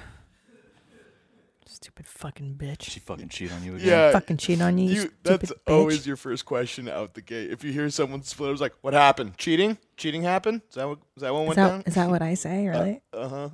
Stupid 1.66 2.06
fucking 2.06 2.54
bitch. 2.56 2.82
She 2.82 2.98
fucking 2.98 3.28
cheat 3.28 3.52
on 3.52 3.62
you 3.62 3.76
again. 3.76 3.86
Yeah, 3.86 4.10
Fucking 4.12 4.38
cheat 4.38 4.60
on 4.60 4.78
you, 4.78 4.90
you 4.90 5.12
that's 5.22 5.52
bitch. 5.52 5.72
always 5.72 6.06
your 6.06 6.16
first 6.16 6.44
question 6.44 6.88
out 6.88 7.14
the 7.14 7.20
gate. 7.20 7.50
If 7.52 7.62
you 7.62 7.70
hear 7.72 7.88
someone 7.90 8.22
split, 8.22 8.50
it's 8.50 8.60
like, 8.60 8.72
"What 8.80 8.94
happened? 8.94 9.36
Cheating? 9.36 9.78
Cheating 9.96 10.22
happened? 10.22 10.62
Is 10.70 10.74
that 10.76 10.88
what? 10.88 10.98
Is 11.16 11.20
that 11.22 11.32
what 11.32 11.42
Is 11.42 11.46
went 11.48 11.56
that, 11.56 11.68
down?" 11.68 11.82
is 11.86 11.94
that 11.94 12.10
what 12.10 12.22
I 12.22 12.34
say, 12.34 12.66
really? 12.66 13.00
Uh 13.12 13.28
huh. 13.28 13.48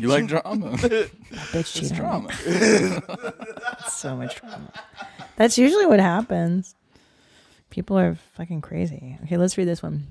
You 0.00 0.08
like 0.08 0.26
drama? 0.28 0.76
That 0.78 0.90
bitch 1.30 1.54
It's 1.54 1.72
cheated 1.74 2.00
on 2.00 2.28
drama. 2.28 3.74
so 3.90 4.16
much 4.16 4.36
drama. 4.40 4.72
That's 5.38 5.56
usually 5.56 5.86
what 5.86 6.00
happens. 6.00 6.74
People 7.70 7.96
are 7.96 8.16
fucking 8.34 8.60
crazy. 8.60 9.16
Okay, 9.22 9.36
let's 9.36 9.56
read 9.56 9.68
this 9.68 9.82
one. 9.82 10.08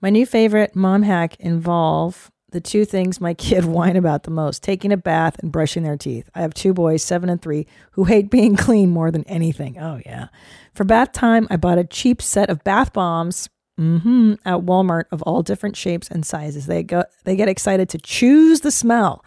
My 0.00 0.08
new 0.08 0.24
favorite 0.24 0.76
mom 0.76 1.02
hack 1.02 1.34
involve 1.40 2.30
the 2.52 2.60
two 2.60 2.84
things 2.84 3.20
my 3.20 3.34
kid 3.48 3.64
whine 3.64 3.96
about 3.96 4.22
the 4.22 4.30
most 4.30 4.62
taking 4.62 4.92
a 4.92 4.96
bath 4.96 5.40
and 5.40 5.50
brushing 5.50 5.82
their 5.82 5.96
teeth. 5.96 6.30
I 6.32 6.42
have 6.42 6.54
two 6.54 6.72
boys, 6.72 7.02
seven 7.02 7.28
and 7.28 7.42
three, 7.42 7.66
who 7.92 8.04
hate 8.04 8.30
being 8.30 8.54
clean 8.66 8.90
more 8.90 9.10
than 9.10 9.24
anything. 9.24 9.76
Oh, 9.80 10.00
yeah. 10.06 10.28
For 10.74 10.84
bath 10.84 11.10
time, 11.10 11.48
I 11.50 11.56
bought 11.56 11.78
a 11.78 11.84
cheap 11.84 12.22
set 12.22 12.50
of 12.50 12.62
bath 12.62 12.92
bombs 12.92 13.48
hmm 13.76 14.34
at 14.44 14.60
Walmart 14.60 15.04
of 15.10 15.22
all 15.22 15.42
different 15.42 15.74
shapes 15.74 16.08
and 16.08 16.24
sizes. 16.24 16.66
They, 16.66 16.84
go, 16.84 17.02
they 17.24 17.34
get 17.34 17.48
excited 17.48 17.88
to 17.88 17.98
choose 17.98 18.60
the 18.60 18.70
smell 18.70 19.24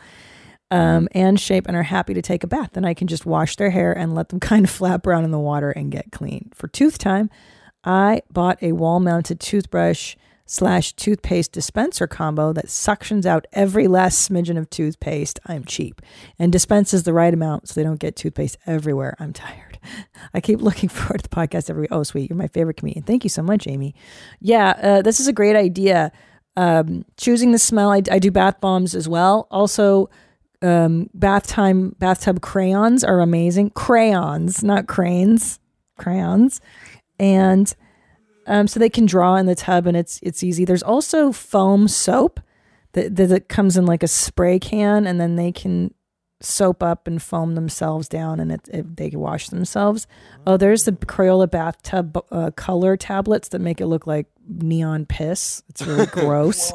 um, 0.74 1.08
and 1.12 1.40
shape 1.40 1.68
and 1.68 1.78
are 1.78 1.84
happy 1.84 2.16
to 2.16 2.22
take 2.22 2.44
a 2.44 2.48
bath. 2.48 2.72
Then 2.74 2.84
I 2.84 2.96
can 2.96 3.06
just 3.08 3.28
wash 3.28 3.58
their 3.58 3.70
hair 3.70 3.94
and 3.94 4.16
let 4.16 4.30
them 4.30 4.40
kind 4.52 4.66
of 4.66 4.72
flap 4.72 5.06
around 5.06 5.24
in 5.24 5.30
the 5.30 5.40
water 5.40 5.70
and 5.70 5.92
get 5.92 6.12
clean. 6.12 6.50
For 6.56 6.68
tooth 6.68 6.98
time, 6.98 7.30
I 7.84 8.24
bought 8.32 8.58
a 8.62 8.72
wall 8.72 9.00
mounted 9.00 9.40
toothbrush 9.40 10.16
slash 10.48 10.94
toothpaste 10.94 11.52
dispenser 11.52 12.08
combo 12.08 12.52
that 12.54 12.66
suctions 12.66 13.26
out 13.26 13.46
every 13.54 13.88
last 13.88 14.28
smidgen 14.28 14.58
of 14.58 14.68
toothpaste. 14.72 15.40
I'm 15.46 15.64
cheap 15.64 16.02
and 16.40 16.52
dispenses 16.52 17.04
the 17.04 17.14
right 17.14 17.34
amount 17.34 17.70
so 17.70 17.76
they 17.76 17.84
don't 17.84 18.00
get 18.00 18.16
toothpaste 18.16 18.58
everywhere. 18.66 19.16
I'm 19.20 19.32
tired. 19.32 19.78
I 20.34 20.42
keep 20.42 20.60
looking 20.60 20.90
forward 20.90 21.22
to 21.22 21.30
the 21.30 21.36
podcast 21.36 21.70
every 21.70 21.82
week. 21.82 21.92
Oh, 21.92 22.02
sweet. 22.02 22.32
You're 22.32 22.38
my 22.38 22.48
favorite 22.48 22.78
comedian. 22.78 23.06
Thank 23.06 23.24
you 23.24 23.30
so 23.30 23.44
much, 23.44 23.68
Amy. 23.68 23.94
Yeah, 24.42 24.70
uh, 24.82 25.02
this 25.04 25.20
is 25.20 25.28
a 25.28 25.34
great 25.34 25.56
idea. 25.56 26.12
Um, 26.58 27.06
choosing 27.18 27.52
the 27.52 27.60
smell. 27.60 27.92
I, 27.92 28.02
I 28.10 28.18
do 28.18 28.32
bath 28.32 28.60
bombs 28.60 28.96
as 28.96 29.08
well. 29.08 29.48
Also, 29.52 30.10
um, 30.64 31.10
bath 31.14 31.48
time 31.48 31.96
bathtub 32.00 32.42
crayons 32.42 33.04
are 33.04 33.20
amazing. 33.20 33.72
Crayons, 33.72 34.64
not 34.64 34.88
cranes. 34.88 35.60
Crayons, 35.98 36.60
and 37.20 37.74
um, 38.48 38.68
so 38.68 38.80
they 38.80 38.90
can 38.90 39.06
draw 39.06 39.36
in 39.36 39.46
the 39.46 39.56
tub, 39.56 39.86
and 39.86 39.96
it's 39.96 40.20
it's 40.24 40.44
easy. 40.44 40.66
There's 40.66 40.84
also 40.84 41.32
foam 41.32 41.88
soap 41.88 42.40
that 42.94 43.16
that, 43.16 43.50
comes 43.50 43.78
in 43.78 43.86
like 43.86 44.04
a 44.04 44.08
spray 44.08 44.60
can, 44.60 45.06
and 45.06 45.20
then 45.20 45.36
they 45.36 45.52
can 45.52 45.94
soap 46.42 46.84
up 46.84 47.08
and 47.08 47.22
foam 47.22 47.56
themselves 47.56 48.08
down, 48.08 48.40
and 48.40 48.52
it, 48.52 48.68
it, 48.72 48.98
they 48.98 49.10
can 49.10 49.20
wash 49.20 49.50
themselves. 49.50 50.08
Oh, 50.46 50.58
there's 50.58 50.86
the 50.86 50.92
Crayola 50.92 51.50
bathtub 51.50 52.18
uh, 52.32 52.52
color 52.52 52.98
tablets 52.98 53.50
that 53.50 53.60
make 53.60 53.80
it 53.80 53.88
look 53.88 54.08
like 54.08 54.28
neon 54.48 55.06
piss. 55.06 55.64
It's 55.70 55.82
really 55.82 56.06
gross. 56.12 56.72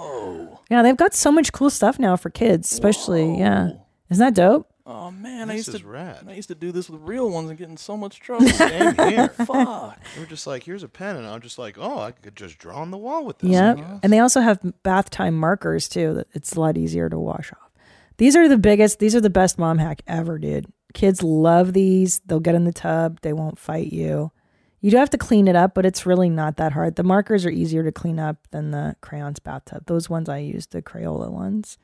Yeah, 0.68 0.82
they've 0.82 0.96
got 0.96 1.14
so 1.14 1.32
much 1.32 1.52
cool 1.52 1.70
stuff 1.70 1.98
now 1.98 2.16
for 2.16 2.30
kids, 2.30 2.70
especially. 2.72 3.38
Yeah, 3.38 3.72
isn't 4.10 4.24
that 4.24 4.34
dope? 4.34 4.70
Oh 4.90 5.10
man, 5.10 5.50
I 5.50 5.56
This 5.56 5.66
used 5.66 5.76
is 5.76 5.80
to 5.82 5.86
rad. 5.86 6.24
I 6.26 6.32
used 6.32 6.48
to 6.48 6.54
do 6.54 6.72
this 6.72 6.88
with 6.88 7.02
real 7.02 7.28
ones 7.30 7.50
and 7.50 7.58
get 7.58 7.68
in 7.68 7.76
so 7.76 7.94
much 7.94 8.20
trouble. 8.20 8.46
Same 8.48 8.94
here. 8.94 9.28
Fuck. 9.46 9.98
We 10.16 10.22
are 10.22 10.26
just 10.26 10.46
like, 10.46 10.62
here's 10.62 10.82
a 10.82 10.88
pen, 10.88 11.16
and 11.16 11.26
I'm 11.26 11.42
just 11.42 11.58
like, 11.58 11.76
oh, 11.78 11.98
I 11.98 12.12
could 12.12 12.34
just 12.34 12.56
draw 12.56 12.80
on 12.80 12.90
the 12.90 12.96
wall 12.96 13.26
with 13.26 13.38
this. 13.38 13.50
Yeah, 13.50 13.98
And 14.02 14.10
they 14.10 14.18
also 14.18 14.40
have 14.40 14.60
bath 14.82 15.10
time 15.10 15.34
markers 15.34 15.88
too. 15.90 16.14
That 16.14 16.28
it's 16.32 16.54
a 16.54 16.60
lot 16.60 16.78
easier 16.78 17.10
to 17.10 17.18
wash 17.18 17.52
off. 17.52 17.70
These 18.16 18.34
are 18.34 18.48
the 18.48 18.56
biggest. 18.56 18.98
These 18.98 19.14
are 19.14 19.20
the 19.20 19.28
best 19.30 19.58
mom 19.58 19.76
hack 19.76 20.00
ever, 20.06 20.38
dude. 20.38 20.72
Kids 20.94 21.22
love 21.22 21.74
these. 21.74 22.20
They'll 22.20 22.40
get 22.40 22.54
in 22.54 22.64
the 22.64 22.72
tub. 22.72 23.20
They 23.20 23.34
won't 23.34 23.58
fight 23.58 23.92
you. 23.92 24.32
You 24.80 24.90
do 24.92 24.96
have 24.96 25.10
to 25.10 25.18
clean 25.18 25.48
it 25.48 25.56
up, 25.56 25.74
but 25.74 25.84
it's 25.84 26.06
really 26.06 26.28
not 26.30 26.56
that 26.56 26.72
hard. 26.72 26.96
The 26.96 27.02
markers 27.02 27.44
are 27.44 27.50
easier 27.50 27.82
to 27.82 27.90
clean 27.92 28.18
up 28.20 28.46
than 28.52 28.70
the 28.70 28.94
crayons 29.00 29.40
bathtub. 29.40 29.86
Those 29.86 30.08
ones 30.08 30.28
I 30.28 30.38
use, 30.38 30.66
the 30.66 30.82
Crayola 30.82 31.30
ones. 31.30 31.78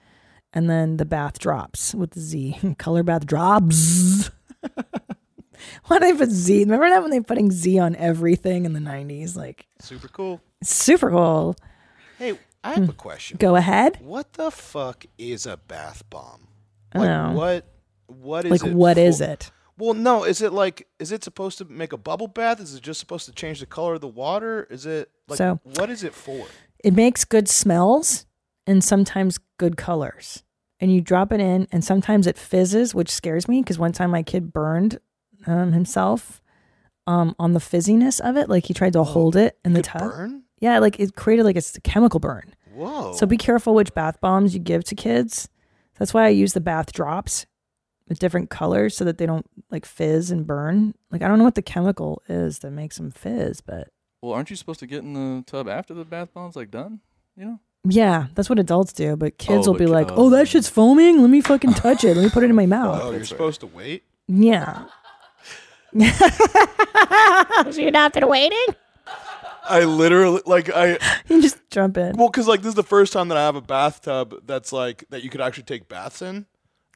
And 0.53 0.71
then 0.71 0.99
the 0.99 1.05
bath 1.05 1.39
drops 1.41 1.95
with 1.95 2.13
the 2.13 2.21
Z. 2.21 2.57
Color 2.79 3.03
bath 3.03 3.27
drops. 3.27 4.31
Why 5.87 5.99
did 5.99 6.15
they 6.15 6.19
put 6.19 6.31
Z? 6.31 6.61
Remember 6.61 6.89
that 6.89 7.03
when 7.03 7.11
they 7.11 7.21
putting 7.21 7.51
Z 7.51 7.79
on 7.79 7.97
everything 7.97 8.65
in 8.65 8.73
the 8.75 8.81
90s? 8.81 9.35
Like, 9.37 9.67
Super 9.81 10.09
cool. 10.09 10.41
super 10.63 11.11
cool. 11.11 11.57
Hey, 12.19 12.39
I 12.63 12.71
have 12.75 12.85
hmm. 12.85 12.91
a 12.91 12.95
question. 12.95 13.39
Go 13.39 13.57
ahead. 13.57 13.99
What 14.01 14.35
the 14.35 14.51
fuck 14.51 15.05
is 15.19 15.47
a 15.47 15.57
bath 15.57 16.09
bomb? 16.11 16.49
I 16.93 16.99
Like 16.99 17.37
what? 17.37 17.67
What 18.07 18.45
is 18.45 18.51
Like, 18.53 18.65
it? 18.71 18.75
what 18.75 18.99
is 18.99 19.19
for? 19.19 19.25
it? 19.25 19.51
Well, 19.77 19.95
no. 19.95 20.25
Is 20.25 20.41
it 20.41 20.53
like? 20.53 20.87
Is 20.99 21.11
it 21.13 21.25
supposed 21.25 21.59
to 21.59 21.65
make 21.65 21.93
a 21.93 21.97
bubble 21.97 22.29
bath? 22.29 22.61
Is 22.61 22.75
it 22.75 22.83
just 22.83 23.01
supposed 23.01 23.27
to 23.27 23.33
change 23.33 23.61
the 23.61 23.67
color 23.67 23.95
of 23.95 24.01
the 24.01 24.09
water? 24.09 24.67
Is 24.71 24.87
it 24.87 25.11
like? 25.29 25.39
So- 25.39 25.61
what 25.63 25.91
is 25.91 26.05
it 26.05 26.15
for? 26.15 26.47
It 26.83 26.95
makes 26.95 27.25
good 27.25 27.49
smells 27.49 28.27
and 28.67 28.85
sometimes 28.85 29.39
good 29.59 29.77
colors. 29.77 30.43
And 30.81 30.93
you 30.93 31.01
drop 31.01 31.33
it 31.33 31.41
in, 31.41 31.67
and 31.73 31.83
sometimes 31.83 32.27
it 32.27 32.37
fizzes, 32.37 32.95
which 32.95 33.11
scares 33.11 33.49
me 33.49 33.63
because 33.63 33.79
one 33.79 33.93
time 33.93 34.11
my 34.11 34.23
kid 34.23 34.53
burned 34.53 34.99
um, 35.47 35.73
himself 35.73 36.43
um, 37.07 37.35
on 37.39 37.53
the 37.53 37.61
fizziness 37.61 38.21
of 38.21 38.37
it. 38.37 38.49
Like 38.51 38.67
he 38.67 38.75
tried 38.75 38.93
to 38.95 39.03
hold 39.03 39.35
it 39.37 39.59
in 39.65 39.73
the 39.73 39.83
tub. 39.83 40.03
burn? 40.03 40.43
Yeah, 40.61 40.79
like 40.79 41.01
it 41.01 41.17
created 41.17 41.45
like 41.45 41.57
a 41.57 41.63
chemical 41.83 42.21
burn. 42.21 42.55
Whoa. 42.75 43.15
So 43.15 43.25
be 43.27 43.37
careful 43.37 43.75
which 43.75 43.95
bath 43.95 44.21
bombs 44.21 44.53
you 44.53 44.61
give 44.61 44.85
to 44.85 44.95
kids. 44.95 45.49
That's 45.99 46.13
why 46.13 46.25
I 46.27 46.31
use 46.31 46.53
the 46.53 46.61
bath 46.61 46.93
drops 46.93 47.47
with 48.09 48.19
different 48.19 48.51
colors 48.51 48.97
so 48.97 49.05
that 49.05 49.19
they 49.19 49.27
don't 49.27 49.47
like 49.71 49.87
fizz 49.87 50.31
and 50.31 50.47
burn. 50.47 50.95
Like 51.11 51.23
I 51.23 51.29
don't 51.29 51.39
know 51.39 51.45
what 51.45 51.55
the 51.55 51.63
chemical 51.63 52.23
is 52.29 52.61
that 52.61 52.71
makes 52.71 52.97
them 52.97 53.11
fizz, 53.11 53.61
but 53.61 53.89
Well, 54.23 54.33
aren't 54.35 54.51
you 54.51 54.57
supposed 54.57 54.81
to 54.81 54.87
get 54.87 55.03
in 55.03 55.15
the 55.15 55.43
tub 55.47 55.69
after 55.69 55.95
the 55.95 56.05
bath 56.05 56.33
bomb's 56.35 56.57
like 56.57 56.71
done? 56.71 57.01
You 57.37 57.45
know? 57.45 57.61
yeah, 57.89 58.27
that's 58.35 58.49
what 58.49 58.59
adults 58.59 58.93
do. 58.93 59.17
But 59.17 59.39
kids 59.39 59.67
Oh, 59.67 59.73
will 59.73 59.79
be 59.79 59.85
but 59.87 59.91
ki- 59.91 59.95
like, 59.95 60.11
oh. 60.13 60.15
"Oh, 60.27 60.31
that 60.31 60.49
shit's 60.49 60.69
foaming. 60.69 61.21
Let 61.21 61.31
me 61.31 61.41
fucking 61.41 61.75
touch 61.75 62.05
it. 62.05 62.17
Let 62.17 62.23
me 62.25 62.31
put 62.31 62.43
it 62.45 62.51
in 62.51 62.57
my 62.57 62.67
mouth." 62.67 63.01
Oh, 63.03 63.11
you're 63.11 63.25
supposed 63.25 63.61
to 63.61 63.67
wait. 63.67 64.05
Yeah. 64.29 64.87
so 65.99 67.81
you're 67.81 67.91
not 67.91 68.13
there 68.13 68.27
waiting? 68.27 68.65
I 69.67 69.85
literally 69.85 70.43
like 70.47 70.71
I. 70.75 70.99
You 71.29 71.41
just 71.41 71.59
jump 71.71 71.97
in. 71.97 72.17
Well, 72.17 72.29
because 72.29 72.47
like 72.47 72.61
this 72.61 72.69
is 72.71 72.75
the 72.75 72.83
first 72.83 73.13
time 73.13 73.29
that 73.29 73.39
I 73.39 73.43
have 73.43 73.57
a 73.57 73.61
bathtub 73.63 74.35
that's 74.47 74.73
like 74.73 75.05
that 75.11 75.23
you 75.25 75.31
could 75.31 75.41
actually 75.41 75.63
take 75.65 75.89
baths 75.89 76.21
in, 76.23 76.47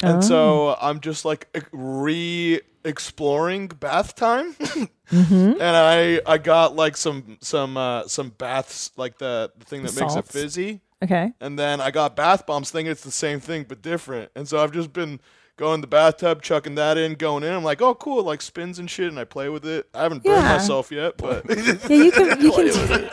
and 0.02 0.22
so 0.24 0.76
I'm 0.80 1.00
just 1.00 1.24
like 1.24 1.48
re-exploring 1.72 3.68
bath 3.68 4.14
time, 4.14 4.54
Mm-hmm. 5.08 5.52
and 5.52 5.62
I 5.62 6.20
I 6.26 6.36
got 6.36 6.76
like 6.76 6.94
some 6.94 7.38
some 7.40 7.78
uh, 7.78 8.06
some 8.08 8.28
baths 8.28 8.90
like 8.98 9.16
the, 9.16 9.50
the 9.58 9.64
thing 9.64 9.82
that 9.84 9.98
makes 9.98 10.16
it 10.16 10.26
fizzy, 10.28 10.82
Okay. 11.02 11.32
and 11.40 11.58
then 11.58 11.80
I 11.80 11.90
got 11.90 12.14
bath 12.14 12.44
bombs 12.44 12.70
thinking 12.70 12.92
it's 12.92 13.04
the 13.04 13.10
same 13.10 13.40
thing 13.40 13.64
but 13.66 13.80
different, 13.80 14.30
and 14.36 14.46
so 14.46 14.62
I've 14.62 14.70
just 14.72 14.92
been 14.92 15.18
going 15.56 15.76
in 15.76 15.80
the 15.80 15.86
bathtub, 15.86 16.42
chucking 16.42 16.74
that 16.74 16.98
in, 16.98 17.14
going 17.14 17.42
in. 17.42 17.52
I'm 17.54 17.64
like, 17.64 17.80
oh 17.80 17.94
cool, 17.94 18.22
like 18.22 18.42
spins 18.42 18.78
and 18.78 18.88
shit, 18.90 19.08
and 19.08 19.18
I 19.18 19.24
play 19.24 19.48
with 19.48 19.64
it. 19.66 19.88
I 19.94 20.02
haven't 20.02 20.22
burned 20.24 20.42
Yeah. 20.42 20.52
myself 20.52 20.92
yet, 20.92 21.16
but 21.16 21.46
Yeah, 21.48 21.88
you 21.88 22.12
can. 22.12 22.40
You 22.42 22.52
can. 22.52 23.10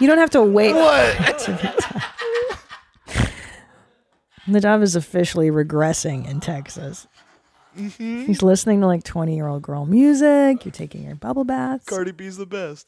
you 0.00 0.06
don't 0.06 0.18
have 0.18 0.30
to 0.30 0.42
wait. 0.42 0.74
What? 0.76 2.04
The 4.48 4.60
dove 4.60 4.82
is 4.82 4.96
officially 4.96 5.50
regressing 5.50 6.26
in 6.28 6.40
Texas. 6.40 7.06
Mhm. 7.76 8.26
He's 8.26 8.42
listening 8.42 8.80
to 8.80 8.86
like 8.86 9.04
20 9.04 9.36
year 9.36 9.46
old 9.46 9.62
girl 9.62 9.84
music. 9.84 10.64
You're 10.64 10.72
taking 10.72 11.04
your 11.04 11.14
bubble 11.14 11.44
baths. 11.44 11.84
Cardi 11.84 12.12
B's 12.12 12.36
the 12.38 12.46
best. 12.46 12.86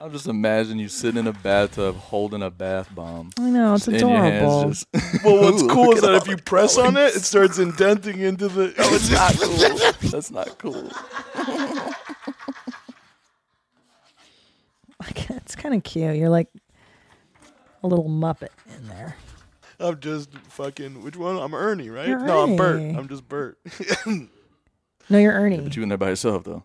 I'll 0.00 0.08
just 0.08 0.28
imagine 0.28 0.78
you 0.78 0.88
sitting 0.88 1.18
in 1.20 1.26
a 1.26 1.32
bathtub 1.32 1.94
holding 1.94 2.42
a 2.42 2.48
bath 2.50 2.88
bomb. 2.94 3.30
I 3.38 3.50
know, 3.50 3.74
it's 3.74 3.84
Just 3.84 4.00
in 4.00 4.08
your 4.08 4.16
hands, 4.18 4.42
adorable. 4.42 4.70
just- 4.70 4.86
Well, 5.24 5.42
what's 5.42 5.62
Ooh, 5.62 5.68
cool 5.68 5.92
is 5.92 6.00
that 6.00 6.14
if 6.14 6.26
you 6.26 6.38
press 6.38 6.78
on 6.78 6.96
it, 6.96 7.14
it 7.16 7.22
starts 7.22 7.58
indenting 7.58 8.20
into 8.20 8.48
the. 8.48 8.72
Oh, 8.78 8.94
it's 8.94 9.10
not 9.10 9.34
cool. 10.00 10.10
That's 10.10 10.30
not 10.30 10.56
cool. 10.58 10.90
it's 15.28 15.56
kind 15.56 15.74
of 15.74 15.82
cute. 15.82 16.16
You're 16.16 16.28
like 16.28 16.48
a 17.82 17.86
little 17.86 18.08
muppet 18.08 18.48
in 18.78 18.88
there. 18.88 19.16
I'm 19.78 19.98
just 20.00 20.30
fucking. 20.48 21.02
Which 21.02 21.16
one? 21.16 21.36
I'm 21.38 21.54
Ernie, 21.54 21.88
right? 21.88 22.06
You're 22.08 22.20
no, 22.20 22.42
I'm 22.42 22.56
Bert. 22.56 22.80
I'm 22.80 23.08
just 23.08 23.28
Bert. 23.28 23.58
No, 25.08 25.18
you're 25.18 25.32
Ernie. 25.32 25.58
But 25.58 25.74
you 25.74 25.82
in 25.82 25.88
there 25.88 25.98
by 25.98 26.10
yourself 26.10 26.44
though. 26.44 26.62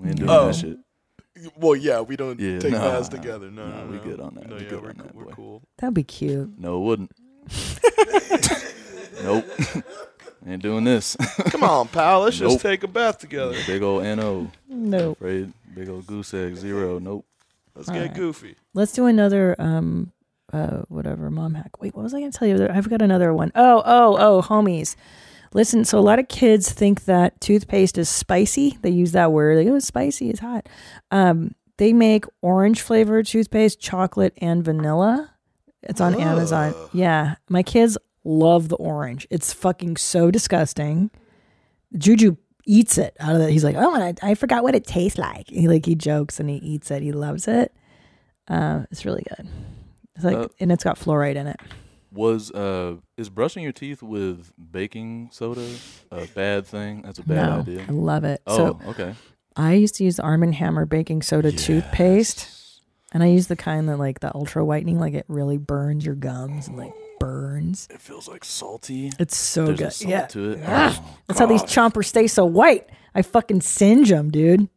We 0.00 0.08
ain't 0.08 0.16
doing 0.18 0.30
Oh. 0.30 0.46
that 0.46 0.54
shit. 0.54 0.78
well, 1.58 1.76
yeah, 1.76 2.00
we 2.00 2.16
don't 2.16 2.40
Yeah, 2.40 2.58
take 2.58 2.72
nah, 2.72 2.78
baths 2.78 3.10
nah, 3.10 3.16
together. 3.18 3.50
No, 3.50 3.68
nah, 3.68 3.84
no, 3.84 3.90
we 3.90 3.98
good 3.98 4.18
on 4.18 4.34
that. 4.36 4.48
No, 4.48 4.56
We 4.56 4.62
yeah, 4.62 4.68
good 4.70 4.82
we're, 4.82 4.88
on 4.90 4.96
that, 4.96 5.14
we're 5.14 5.24
boy. 5.26 5.32
cool. 5.32 5.62
That'd 5.76 5.92
be 5.92 6.02
cute. 6.02 6.58
No, 6.58 6.78
it 6.78 6.86
wouldn't. 6.86 7.10
nope. 9.22 9.44
ain't 10.46 10.62
doing 10.62 10.84
this. 10.84 11.16
Come 11.50 11.64
on, 11.64 11.88
pal. 11.88 12.20
Let's 12.20 12.40
Nope. 12.40 12.52
just 12.52 12.62
take 12.62 12.82
a 12.82 12.88
bath 12.88 13.18
together. 13.18 13.56
Big 13.66 13.82
old 13.82 14.04
no. 14.04 14.50
Nope. 14.68 15.18
Afraid. 15.18 15.52
Big 15.74 15.88
old 15.90 16.06
goose 16.06 16.32
egg 16.32 16.56
zero. 16.56 16.98
Nope. 16.98 17.26
Let's 17.74 17.88
All 17.88 17.94
get 17.94 18.00
right. 18.02 18.14
goofy. 18.14 18.56
Let's 18.74 18.92
do 18.92 19.06
another 19.06 19.56
um 19.58 20.12
uh 20.52 20.82
whatever 20.88 21.30
mom 21.30 21.54
hack. 21.54 21.80
Wait, 21.80 21.94
what 21.94 22.02
was 22.02 22.14
I 22.14 22.20
gonna 22.20 22.32
tell 22.32 22.48
you? 22.48 22.68
I've 22.68 22.88
got 22.88 23.02
another 23.02 23.32
one. 23.32 23.52
Oh, 23.54 23.82
oh, 23.84 24.16
oh, 24.18 24.42
homies. 24.42 24.96
Listen, 25.54 25.84
so 25.84 25.98
a 25.98 26.00
lot 26.00 26.18
of 26.18 26.28
kids 26.28 26.72
think 26.72 27.04
that 27.04 27.38
toothpaste 27.40 27.98
is 27.98 28.08
spicy. 28.08 28.78
They 28.80 28.90
use 28.90 29.12
that 29.12 29.32
word. 29.32 29.58
They 29.58 29.64
go, 29.64 29.74
it's 29.74 29.86
spicy, 29.86 30.30
it's 30.30 30.40
hot. 30.40 30.66
Um, 31.10 31.54
they 31.76 31.92
make 31.92 32.24
orange 32.40 32.80
flavored 32.80 33.26
toothpaste, 33.26 33.78
chocolate, 33.78 34.32
and 34.38 34.64
vanilla. 34.64 35.30
It's 35.82 36.00
on 36.00 36.14
Amazon. 36.18 36.74
Yeah. 36.92 37.34
My 37.48 37.62
kids 37.62 37.98
love 38.24 38.68
the 38.68 38.76
orange. 38.76 39.26
It's 39.30 39.52
fucking 39.52 39.96
so 39.96 40.30
disgusting. 40.30 41.10
Juju 41.98 42.36
eats 42.64 42.98
it 42.98 43.16
out 43.20 43.34
of 43.34 43.42
it. 43.42 43.50
He's 43.50 43.64
like, 43.64 43.76
oh, 43.76 43.94
and 43.94 44.18
I, 44.22 44.30
I 44.30 44.34
forgot 44.34 44.62
what 44.62 44.74
it 44.74 44.86
tastes 44.86 45.18
like. 45.18 45.48
He 45.48 45.68
like 45.68 45.86
he 45.86 45.94
jokes 45.94 46.40
and 46.40 46.48
he 46.48 46.56
eats 46.56 46.90
it. 46.90 47.02
He 47.02 47.12
loves 47.12 47.48
it. 47.48 47.72
Uh, 48.48 48.84
it's 48.90 49.04
really 49.04 49.24
good. 49.36 49.48
It's 50.16 50.24
like, 50.24 50.36
Uh, 50.36 50.48
and 50.60 50.70
it's 50.70 50.84
got 50.84 50.98
fluoride 50.98 51.36
in 51.36 51.46
it. 51.46 51.60
Was 52.12 52.50
uh 52.50 52.96
is 53.16 53.30
brushing 53.30 53.62
your 53.62 53.72
teeth 53.72 54.02
with 54.02 54.52
baking 54.70 55.30
soda 55.32 55.66
a 56.10 56.26
bad 56.34 56.66
thing? 56.66 57.02
That's 57.02 57.18
a 57.18 57.22
bad 57.22 57.46
no, 57.48 57.60
idea. 57.60 57.86
I 57.88 57.92
love 57.92 58.24
it. 58.24 58.42
Oh, 58.46 58.56
so 58.56 58.80
okay. 58.90 59.14
I 59.56 59.74
used 59.74 59.94
to 59.96 60.04
use 60.04 60.20
Arm 60.20 60.42
and 60.42 60.54
Hammer 60.54 60.84
baking 60.84 61.22
soda 61.22 61.52
toothpaste, 61.52 62.82
and 63.12 63.22
I 63.22 63.26
use 63.26 63.46
the 63.46 63.56
kind 63.56 63.88
that 63.88 63.96
like 63.98 64.20
the 64.20 64.34
ultra 64.34 64.62
whitening, 64.62 64.98
like 64.98 65.14
it 65.14 65.24
really 65.26 65.56
burns 65.56 66.04
your 66.04 66.14
gums 66.14 66.68
and 66.68 66.76
like 66.76 66.92
burns. 67.22 67.88
It 67.90 68.00
feels 68.00 68.28
like 68.28 68.44
salty. 68.44 69.12
It's 69.18 69.36
so 69.36 69.66
There's 69.66 69.80
a 69.80 69.82
good. 69.84 69.92
salt 69.92 70.10
yeah. 70.10 70.26
to 70.26 70.50
it. 70.52 70.60
Ugh. 70.64 70.94
Oh, 70.96 71.16
That's 71.26 71.38
how 71.38 71.46
these 71.46 71.62
chompers 71.62 72.06
stay 72.06 72.26
so 72.26 72.44
white. 72.44 72.88
I 73.14 73.22
fucking 73.22 73.60
singe 73.60 74.10
them, 74.10 74.30
dude. 74.30 74.68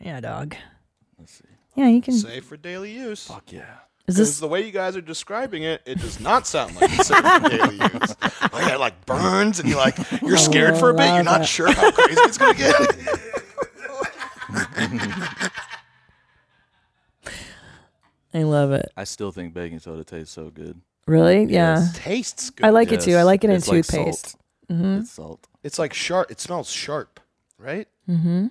Yeah, 0.00 0.20
dog. 0.20 0.56
Let's 1.18 1.34
see. 1.34 1.44
Yeah, 1.74 1.88
you 1.88 2.02
can. 2.02 2.14
Safe 2.14 2.44
for 2.44 2.56
daily 2.56 2.92
use. 2.92 3.26
Fuck 3.26 3.52
yeah. 3.52 3.64
Is 4.06 4.16
this- 4.16 4.40
the 4.40 4.48
way 4.48 4.64
you 4.66 4.72
guys 4.72 4.96
are 4.96 5.00
describing 5.00 5.62
it, 5.62 5.82
it 5.86 6.00
does 6.00 6.20
not 6.20 6.46
sound 6.46 6.74
like 6.80 6.90
it's 6.92 7.06
safe 7.08 7.18
for 7.18 7.48
daily 7.48 7.76
use. 7.76 8.16
Like 8.52 8.72
it 8.72 8.80
like 8.80 9.06
burns, 9.06 9.60
and 9.60 9.68
you're 9.68 9.78
like 9.78 9.96
you're 10.22 10.36
scared 10.36 10.76
for 10.76 10.90
a 10.90 10.94
bit. 10.94 11.14
You're 11.14 11.22
not 11.22 11.42
it. 11.42 11.46
sure 11.46 11.72
how 11.72 11.90
crazy 11.92 12.20
it's 12.22 12.36
gonna 12.36 12.54
get. 12.54 12.74
I 18.34 18.42
love 18.42 18.72
it. 18.72 18.90
I 18.96 19.04
still 19.04 19.30
think 19.30 19.54
baking 19.54 19.78
soda 19.78 20.02
tastes 20.04 20.34
so 20.34 20.50
good. 20.50 20.80
Really? 21.06 21.44
Yeah. 21.44 21.78
Yes. 21.78 21.98
Tastes 21.98 22.50
good. 22.50 22.66
I 22.66 22.70
like 22.70 22.92
it 22.92 23.00
too. 23.00 23.16
I 23.16 23.22
like 23.22 23.42
it 23.44 23.50
in 23.50 23.56
It's 23.56 23.68
like 23.68 23.84
toothpaste. 23.86 24.30
salt. 24.30 24.42
hmm 24.68 24.98
It's 24.98 25.10
salt. 25.12 25.46
It's 25.62 25.78
like 25.78 25.92
sharp. 25.92 26.30
It 26.30 26.40
smells 26.40 26.70
sharp, 26.70 27.20
right? 27.58 27.88
Mm-hmm. 28.08 28.46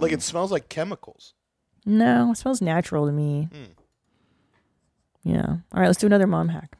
Like 0.00 0.12
it 0.12 0.22
smells 0.22 0.50
like 0.50 0.68
chemicals. 0.68 1.34
No, 1.84 2.32
it 2.32 2.36
smells 2.36 2.60
natural 2.60 3.06
to 3.06 3.12
me. 3.12 3.48
Yeah. 5.22 5.46
All 5.46 5.80
right, 5.80 5.86
let's 5.86 5.98
do 5.98 6.06
another 6.06 6.26
mom 6.26 6.48
hack. 6.48 6.76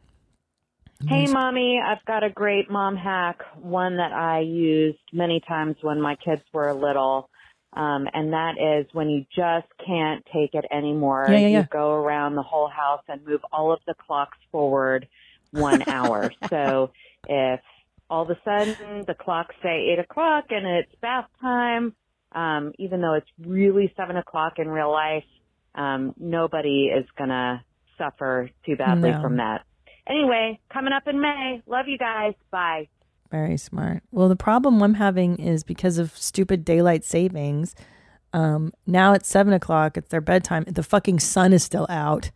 Hey, 1.07 1.27
mommy, 1.29 1.81
I've 1.81 2.05
got 2.07 2.25
a 2.25 2.31
great 2.31 2.69
mom 2.71 2.97
hack, 2.97 3.43
one 3.61 3.99
that 3.99 4.13
I 4.13 4.41
used 4.41 4.99
many 5.13 5.41
times 5.47 5.77
when 5.81 6.01
my 6.01 6.17
kids 6.17 6.43
were 6.53 6.73
little. 6.75 7.31
Um, 7.75 8.07
and 8.13 8.33
that 8.33 8.55
is 8.59 8.87
when 8.93 9.11
you 9.11 9.25
just 9.37 9.69
can't 9.85 10.25
take 10.33 10.55
it 10.55 10.65
anymore. 10.73 11.27
Yeah, 11.29 11.39
yeah, 11.39 11.61
you 11.61 11.67
go 11.71 11.93
around 11.93 12.35
the 12.35 12.43
whole 12.43 12.69
house 12.69 13.03
and 13.09 13.25
move 13.27 13.41
all 13.53 13.73
of 13.73 13.81
the 13.87 13.95
clocks 14.07 14.39
forward 14.51 15.07
one 15.51 15.83
hour. 15.87 16.33
So 16.51 16.91
if 17.29 17.61
all 18.09 18.23
of 18.23 18.31
a 18.31 18.39
sudden 18.45 19.05
the 19.07 19.15
clocks 19.15 19.55
say 19.63 19.91
eight 19.93 19.99
o'clock 19.99 20.47
and 20.51 20.67
it's 20.67 20.93
bath 21.03 21.29
time, 21.41 21.95
um, 22.33 22.73
even 22.79 23.01
though 23.03 23.15
it's 23.15 23.29
really 23.47 23.93
seven 23.97 24.17
o'clock 24.17 24.55
in 24.59 24.69
real 24.69 24.91
life, 24.91 25.25
um, 25.75 26.15
nobody 26.19 26.87
is 26.87 27.05
gonna 27.19 27.63
suffer 27.99 28.51
too 28.65 28.77
badly 28.77 29.11
No. 29.11 29.21
from 29.21 29.37
that. 29.37 29.65
Anyway, 30.07 30.59
coming 30.73 30.93
up 30.95 31.07
in 31.07 31.21
May. 31.21 31.63
Love 31.67 31.87
you 31.87 31.99
guys. 31.99 32.33
Bye. 32.51 32.89
Very 33.31 33.59
smart. 33.59 34.03
Well, 34.11 34.29
the 34.29 34.37
problem 34.37 34.83
I'm 34.83 34.95
having 34.95 35.37
is 35.37 35.63
because 35.63 35.99
of 35.99 36.17
stupid 36.17 36.65
daylight 36.65 37.05
savings. 37.05 37.75
Um, 38.33 38.73
now 38.87 39.13
it's 39.13 39.29
seven 39.29 39.53
o'clock. 39.53 39.97
It's 39.97 40.09
their 40.09 40.21
bedtime. 40.21 40.65
The 40.65 40.83
fucking 40.83 41.21
sun 41.21 41.53
is 41.53 41.63
still 41.63 41.87
out. 41.91 42.31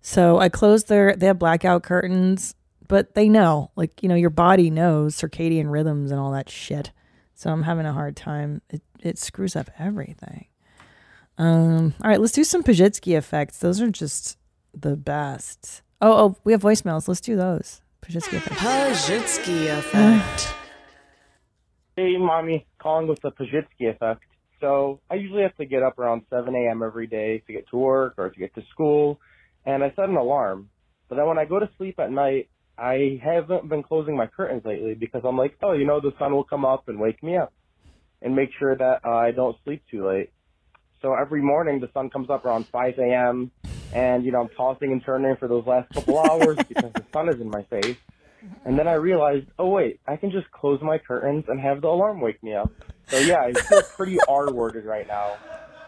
So 0.00 0.38
I 0.38 0.48
closed 0.48 0.88
their. 0.88 1.16
They 1.16 1.26
have 1.26 1.38
blackout 1.38 1.82
curtains, 1.82 2.54
but 2.86 3.14
they 3.14 3.28
know, 3.28 3.72
like 3.74 4.02
you 4.02 4.08
know, 4.08 4.14
your 4.14 4.30
body 4.30 4.70
knows 4.70 5.16
circadian 5.16 5.70
rhythms 5.70 6.10
and 6.12 6.20
all 6.20 6.30
that 6.32 6.48
shit. 6.48 6.92
So 7.34 7.50
I'm 7.50 7.64
having 7.64 7.86
a 7.86 7.92
hard 7.92 8.16
time. 8.16 8.62
It 8.70 8.82
it 9.00 9.18
screws 9.18 9.56
up 9.56 9.68
everything. 9.78 10.46
Um. 11.38 11.94
All 12.02 12.08
right, 12.08 12.20
let's 12.20 12.32
do 12.32 12.44
some 12.44 12.62
Pazsitzky 12.62 13.16
effects. 13.16 13.58
Those 13.58 13.80
are 13.80 13.90
just 13.90 14.38
the 14.72 14.96
best. 14.96 15.82
Oh, 16.00 16.12
oh, 16.12 16.36
we 16.44 16.52
have 16.52 16.62
voicemails. 16.62 17.08
Let's 17.08 17.20
do 17.20 17.36
those. 17.36 17.80
Pazsitzky 18.06 18.34
effects. 18.34 18.60
Pazsitzky 18.60 19.78
effect. 19.78 20.54
Hey, 21.96 22.16
mommy, 22.16 22.66
calling 22.78 23.08
with 23.08 23.20
the 23.20 23.32
Pazsitzky 23.32 23.90
effect. 23.90 24.22
So 24.60 25.00
I 25.10 25.14
usually 25.14 25.42
have 25.42 25.56
to 25.56 25.66
get 25.66 25.82
up 25.82 25.98
around 25.98 26.22
7 26.30 26.54
a.m. 26.54 26.82
every 26.84 27.08
day 27.08 27.42
to 27.46 27.52
get 27.52 27.68
to 27.70 27.76
work 27.76 28.14
or 28.16 28.30
to 28.30 28.38
get 28.38 28.54
to 28.54 28.62
school, 28.70 29.20
and 29.64 29.82
I 29.82 29.90
set 29.96 30.08
an 30.08 30.16
alarm. 30.16 30.70
But 31.08 31.16
then 31.16 31.26
when 31.26 31.38
I 31.38 31.46
go 31.46 31.58
to 31.58 31.68
sleep 31.78 31.98
at 31.98 32.12
night, 32.12 32.48
I 32.78 33.20
haven't 33.24 33.68
been 33.68 33.82
closing 33.82 34.16
my 34.16 34.26
curtains 34.26 34.62
lately 34.64 34.94
because 34.94 35.22
I'm 35.24 35.36
like, 35.36 35.56
oh, 35.62 35.72
you 35.72 35.84
know, 35.84 36.00
the 36.00 36.12
sun 36.18 36.32
will 36.32 36.44
come 36.44 36.64
up 36.64 36.88
and 36.88 37.00
wake 37.00 37.22
me 37.22 37.36
up 37.36 37.52
and 38.22 38.36
make 38.36 38.50
sure 38.58 38.76
that 38.76 39.00
uh, 39.04 39.10
I 39.10 39.32
don't 39.32 39.56
sleep 39.64 39.82
too 39.90 40.06
late. 40.06 40.30
So 41.02 41.14
every 41.14 41.42
morning 41.42 41.80
the 41.80 41.90
sun 41.92 42.10
comes 42.10 42.30
up 42.30 42.44
around 42.44 42.66
5 42.68 42.98
a.m. 42.98 43.50
and, 43.92 44.24
you 44.24 44.32
know, 44.32 44.40
I'm 44.42 44.48
tossing 44.50 44.92
and 44.92 45.02
turning 45.04 45.36
for 45.36 45.48
those 45.48 45.66
last 45.66 45.92
couple 45.92 46.18
hours 46.18 46.56
because 46.68 46.92
the 46.92 47.04
sun 47.12 47.28
is 47.28 47.40
in 47.40 47.50
my 47.50 47.62
face. 47.64 47.96
And 48.64 48.78
then 48.78 48.86
I 48.86 48.94
realized, 48.94 49.46
oh 49.58 49.68
wait, 49.68 50.00
I 50.06 50.16
can 50.16 50.30
just 50.30 50.50
close 50.52 50.80
my 50.80 50.98
curtains 50.98 51.44
and 51.48 51.60
have 51.60 51.80
the 51.80 51.88
alarm 51.88 52.20
wake 52.20 52.42
me 52.42 52.54
up. 52.54 52.70
So 53.08 53.18
yeah, 53.18 53.40
I 53.40 53.52
feel 53.52 53.82
pretty 53.96 54.18
R-worded 54.28 54.84
right 54.84 55.06
now. 55.06 55.36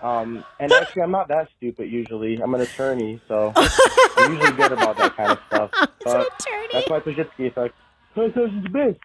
Um, 0.02 0.44
and 0.60 0.72
actually, 0.72 1.02
I'm 1.02 1.10
not 1.10 1.28
that 1.28 1.48
stupid 1.56 1.90
usually. 1.90 2.40
I'm 2.40 2.54
an 2.54 2.60
attorney, 2.60 3.20
so 3.26 3.52
I'm 4.16 4.32
usually 4.32 4.56
good 4.56 4.72
about 4.72 4.96
that 4.96 5.16
kind 5.16 5.32
of 5.32 5.38
stuff. 5.48 5.70
But 6.04 6.30
that's 6.72 6.88
my 6.88 7.00
Pazsitzky 7.00 7.48
effect. 7.48 7.74
Is 8.16 8.32
the 8.34 8.68
best. 8.70 8.98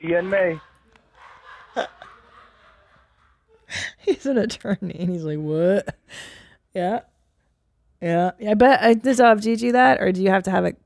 See 0.00 0.20
May. 0.22 0.60
he's 3.98 4.26
an 4.26 4.38
attorney 4.38 4.96
and 4.98 5.10
he's 5.10 5.24
like 5.24 5.38
what 5.38 5.96
yeah 6.74 7.00
yeah 8.40 8.50
i 8.50 8.54
bet 8.54 8.80
uh, 8.82 8.94
Nadav, 8.94 9.40
do 9.42 9.50
you 9.50 9.56
do 9.56 9.72
that 9.72 10.00
or 10.00 10.12
do 10.12 10.22
you 10.22 10.30
have 10.30 10.42
to 10.44 10.50
have 10.50 10.64
it 10.64 10.76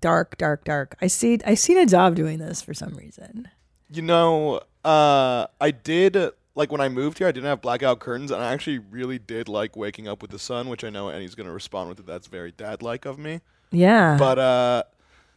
dark 0.00 0.36
dark 0.38 0.64
dark 0.64 0.96
i 1.02 1.06
see 1.06 1.38
i 1.46 1.54
see 1.54 1.74
Nadav 1.74 2.14
doing 2.14 2.38
this 2.38 2.62
for 2.62 2.74
some 2.74 2.94
reason 2.94 3.48
You 3.92 4.02
know, 4.02 4.60
uh, 4.84 5.46
I 5.60 5.70
did 5.72 6.16
like 6.54 6.70
when 6.70 6.80
I 6.80 6.88
moved 6.88 7.18
here. 7.18 7.26
I 7.28 7.32
didn't 7.32 7.46
have 7.46 7.60
blackout 7.60 7.98
curtains, 7.98 8.30
and 8.30 8.40
I 8.42 8.52
actually 8.52 8.78
really 8.78 9.18
did 9.18 9.48
like 9.48 9.76
waking 9.76 10.06
up 10.06 10.22
with 10.22 10.30
the 10.30 10.38
sun, 10.38 10.68
which 10.68 10.84
I 10.84 10.90
know 10.90 11.10
Annie's 11.10 11.34
gonna 11.34 11.52
respond 11.52 11.88
with 11.88 11.96
that. 11.98 12.06
That's 12.06 12.28
very 12.28 12.52
dad-like 12.52 13.04
of 13.04 13.18
me. 13.18 13.40
Yeah. 13.72 14.16
But 14.16 14.38
uh, 14.38 14.82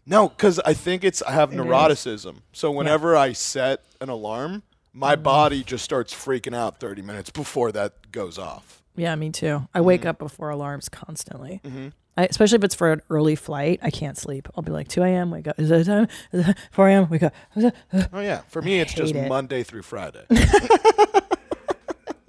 no, 0.05 0.29
because 0.29 0.59
I 0.59 0.73
think 0.75 1.03
it's 1.03 1.21
I 1.23 1.31
have 1.31 1.51
It 1.51 1.59
is. 1.59 1.65
neuroticism. 1.65 2.35
So 2.51 2.69
whenever 2.71 3.15
I 3.17 3.33
set 3.33 3.81
an 4.01 4.09
alarm, 4.09 4.61
my 4.93 5.15
body 5.15 5.63
just 5.63 5.83
starts 5.83 6.13
freaking 6.13 6.55
out 6.55 6.79
30 6.79 7.01
minutes 7.01 7.29
before 7.31 7.71
that 7.71 8.11
goes 8.11 8.37
off. 8.37 8.82
Yeah 8.95 9.15
me 9.15 9.29
too 9.31 9.67
i 9.73 9.81
wake 9.81 10.05
up 10.05 10.19
before 10.19 10.49
alarms 10.49 10.89
constantly 10.89 11.61
Mhm. 11.63 11.93
I, 12.15 12.25
especially 12.25 12.57
if 12.57 12.63
it's 12.63 12.75
for 12.75 12.91
an 12.91 13.01
early 13.09 13.35
flight 13.35 13.79
i 13.81 13.89
can't 13.89 14.17
sleep 14.17 14.47
i'll 14.55 14.61
be 14.63 14.71
like 14.71 14.87
2 14.87 15.01
a.m 15.03 15.31
wake 15.31 15.47
up 15.47 15.59
is 15.59 15.71
it 15.71 15.85
time 15.85 16.07
Is 16.31 16.47
it 16.47 16.57
4 16.71 16.89
a.m 16.89 17.09
wake 17.09 17.23
up 17.23 17.33
Is 17.55 17.63
it- 17.65 17.75
Oh 18.13 18.19
yeah, 18.19 18.41
for 18.49 18.61
me 18.61 18.79
it's 18.79 18.93
just 18.93 19.13
Hate 19.15 19.25
it. 19.25 19.29
Monday 19.29 19.63
through 19.63 19.81
Friday. 19.81 20.25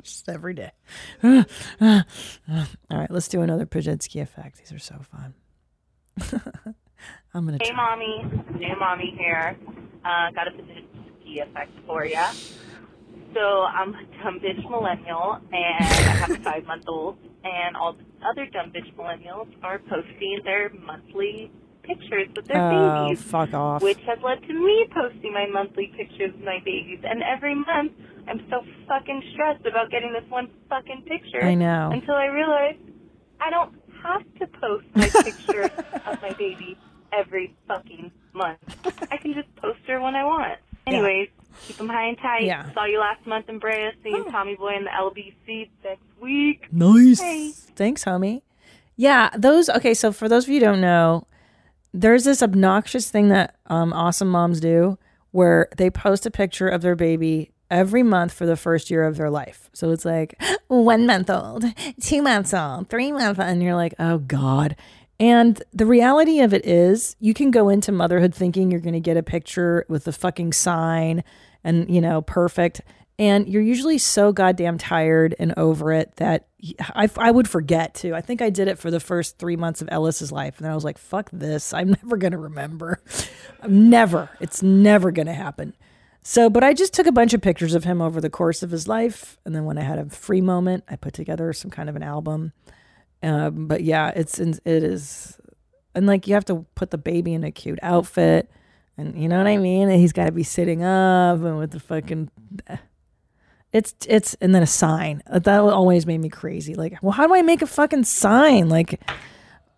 just 0.02 0.28
every 0.28 0.52
day 0.54 0.70
all 1.22 1.34
right 2.90 3.10
let's 3.10 3.28
do 3.28 3.40
another 3.40 3.64
Pazsitzky 3.66 4.20
effect 4.20 4.58
these 4.58 4.72
are 4.72 4.78
so 4.78 4.96
fun 5.10 5.34
i'm 7.34 7.44
gonna 7.46 7.58
Hey, 7.60 7.70
try. 7.70 7.76
mommy. 7.76 8.24
New 8.58 8.76
mommy 8.78 9.14
here. 9.18 9.56
Uh, 10.04 10.30
got 10.30 10.46
a 10.46 10.50
Pazsitzky 10.52 11.42
effect 11.42 11.72
for 11.86 12.04
ya. 12.06 12.30
So 13.34 13.40
I'm 13.62 13.94
a 13.94 14.04
dumb 14.22 14.38
bitch 14.38 14.62
millennial, 14.70 15.40
and 15.52 15.84
I 15.84 16.14
have 16.22 16.30
a 16.30 16.36
five 16.36 16.64
month 16.66 16.84
old, 16.86 17.18
and 17.42 17.76
all 17.76 17.94
the 17.94 18.04
other 18.26 18.46
dumb 18.46 18.70
bitch 18.70 18.94
millennials 18.94 19.48
are 19.62 19.80
posting 19.80 20.38
their 20.44 20.70
monthly 20.70 21.50
pictures 21.82 22.28
with 22.34 22.46
their 22.46 22.62
oh 22.62 23.08
babies. 23.08 23.22
fuck 23.22 23.52
off 23.52 23.82
Which 23.82 23.98
has 24.06 24.18
led 24.22 24.40
to 24.42 24.52
me 24.54 24.86
posting 24.94 25.32
my 25.32 25.46
monthly 25.46 25.92
pictures 25.96 26.32
of 26.32 26.40
my 26.40 26.58
babies. 26.64 27.00
And 27.02 27.22
every 27.22 27.54
month, 27.54 27.92
I'm 28.28 28.40
so 28.48 28.64
fucking 28.88 29.22
stressed 29.32 29.66
about 29.66 29.90
getting 29.90 30.12
this 30.12 30.28
one 30.30 30.48
fucking 30.68 31.02
picture. 31.06 31.44
I 31.44 31.54
know. 31.54 31.90
Until 31.92 32.14
I 32.14 32.26
realize 32.26 32.76
I 33.40 33.50
don't 33.50 33.74
have 34.02 34.22
to 34.38 34.46
post 34.46 34.86
my 34.94 35.08
picture 35.08 35.64
of 36.06 36.22
my 36.22 36.32
baby 36.38 36.78
every 37.12 37.54
fucking 37.66 38.12
month. 38.32 38.58
I 39.10 39.16
can 39.16 39.34
just 39.34 39.54
post 39.56 39.80
her 39.88 40.00
when 40.00 40.14
I 40.14 40.24
want. 40.24 40.58
Anyways, 40.86 41.28
keep 41.66 41.76
them 41.76 41.88
high 41.88 42.08
and 42.08 42.18
tight. 42.18 42.44
Yeah. 42.44 42.72
Saw 42.72 42.84
you 42.84 42.98
last 42.98 43.26
month 43.26 43.48
in 43.48 43.58
Brea, 43.58 43.90
seeing 44.02 44.24
Tommy 44.30 44.56
Boy 44.56 44.76
in 44.76 44.84
the 44.84 44.90
LBC 44.90 45.68
next 45.82 46.02
week. 46.20 46.66
Nice. 46.72 47.20
Hey. 47.20 47.50
Thanks, 47.76 48.04
homie. 48.04 48.42
Yeah, 48.96 49.30
those. 49.36 49.68
Okay, 49.68 49.94
so 49.94 50.12
for 50.12 50.28
those 50.28 50.44
of 50.44 50.50
you 50.50 50.60
who 50.60 50.66
don't 50.66 50.80
know, 50.80 51.26
there's 51.92 52.24
this 52.24 52.42
obnoxious 52.42 53.10
thing 53.10 53.28
that 53.28 53.56
um, 53.66 53.92
awesome 53.92 54.28
moms 54.28 54.60
do 54.60 54.98
where 55.30 55.68
they 55.76 55.90
post 55.90 56.26
a 56.26 56.30
picture 56.30 56.68
of 56.68 56.82
their 56.82 56.94
baby 56.94 57.50
every 57.70 58.02
month 58.02 58.32
for 58.32 58.46
the 58.46 58.56
first 58.56 58.90
year 58.90 59.04
of 59.04 59.16
their 59.16 59.30
life. 59.30 59.68
So 59.72 59.90
it's 59.90 60.04
like 60.04 60.40
one 60.68 61.06
month 61.06 61.28
old, 61.28 61.64
two 62.00 62.22
months 62.22 62.54
old, 62.54 62.88
three 62.88 63.10
months, 63.10 63.38
old, 63.40 63.48
and 63.48 63.62
you're 63.62 63.74
like, 63.74 63.94
oh 63.98 64.18
God. 64.18 64.76
And 65.24 65.62
the 65.72 65.86
reality 65.86 66.40
of 66.40 66.52
it 66.52 66.66
is, 66.66 67.16
you 67.18 67.32
can 67.32 67.50
go 67.50 67.70
into 67.70 67.90
motherhood 67.92 68.34
thinking 68.34 68.70
you're 68.70 68.78
going 68.78 68.92
to 68.92 69.00
get 69.00 69.16
a 69.16 69.22
picture 69.22 69.86
with 69.88 70.06
a 70.06 70.12
fucking 70.12 70.52
sign 70.52 71.24
and, 71.64 71.88
you 71.88 72.02
know, 72.02 72.20
perfect. 72.20 72.82
And 73.18 73.48
you're 73.48 73.62
usually 73.62 73.96
so 73.96 74.32
goddamn 74.32 74.76
tired 74.76 75.34
and 75.38 75.54
over 75.56 75.94
it 75.94 76.14
that 76.16 76.48
I, 76.94 77.08
I 77.16 77.30
would 77.30 77.48
forget 77.48 77.94
too. 77.94 78.14
I 78.14 78.20
think 78.20 78.42
I 78.42 78.50
did 78.50 78.68
it 78.68 78.78
for 78.78 78.90
the 78.90 79.00
first 79.00 79.38
three 79.38 79.56
months 79.56 79.80
of 79.80 79.88
Ellis's 79.90 80.30
life. 80.30 80.58
And 80.58 80.66
then 80.66 80.72
I 80.72 80.74
was 80.74 80.84
like, 80.84 80.98
fuck 80.98 81.30
this. 81.32 81.72
I'm 81.72 81.88
never 82.02 82.18
going 82.18 82.32
to 82.32 82.38
remember. 82.38 83.00
never. 83.66 84.28
It's 84.40 84.62
never 84.62 85.10
going 85.10 85.28
to 85.28 85.32
happen. 85.32 85.74
So, 86.20 86.50
but 86.50 86.62
I 86.62 86.74
just 86.74 86.92
took 86.92 87.06
a 87.06 87.12
bunch 87.12 87.32
of 87.32 87.40
pictures 87.40 87.74
of 87.74 87.84
him 87.84 88.02
over 88.02 88.20
the 88.20 88.28
course 88.28 88.62
of 88.62 88.72
his 88.72 88.86
life. 88.86 89.38
And 89.46 89.54
then 89.54 89.64
when 89.64 89.78
I 89.78 89.84
had 89.84 89.98
a 89.98 90.10
free 90.10 90.42
moment, 90.42 90.84
I 90.86 90.96
put 90.96 91.14
together 91.14 91.50
some 91.54 91.70
kind 91.70 91.88
of 91.88 91.96
an 91.96 92.02
album. 92.02 92.52
Um, 93.24 93.66
but 93.66 93.82
yeah, 93.82 94.12
it's 94.14 94.38
it 94.38 94.60
is 94.66 95.38
and 95.94 96.06
like 96.06 96.26
you 96.26 96.34
have 96.34 96.44
to 96.46 96.66
put 96.74 96.90
the 96.90 96.98
baby 96.98 97.34
in 97.34 97.44
a 97.44 97.50
cute 97.50 97.78
outfit, 97.82 98.50
and 98.96 99.20
you 99.20 99.28
know 99.28 99.38
what 99.38 99.46
I 99.46 99.56
mean. 99.56 99.88
And 99.88 100.00
he's 100.00 100.12
got 100.12 100.26
to 100.26 100.32
be 100.32 100.42
sitting 100.42 100.82
up 100.82 101.42
and 101.42 101.58
with 101.58 101.70
the 101.70 101.80
fucking. 101.80 102.30
It's 103.72 103.94
it's 104.06 104.34
and 104.34 104.54
then 104.54 104.62
a 104.62 104.68
sign 104.68 105.22
Uh, 105.26 105.40
that 105.40 105.60
always 105.60 106.06
made 106.06 106.20
me 106.20 106.28
crazy. 106.28 106.74
Like, 106.74 106.96
well, 107.02 107.12
how 107.12 107.26
do 107.26 107.34
I 107.34 107.42
make 107.42 107.62
a 107.62 107.66
fucking 107.66 108.04
sign? 108.04 108.68
Like, 108.68 109.00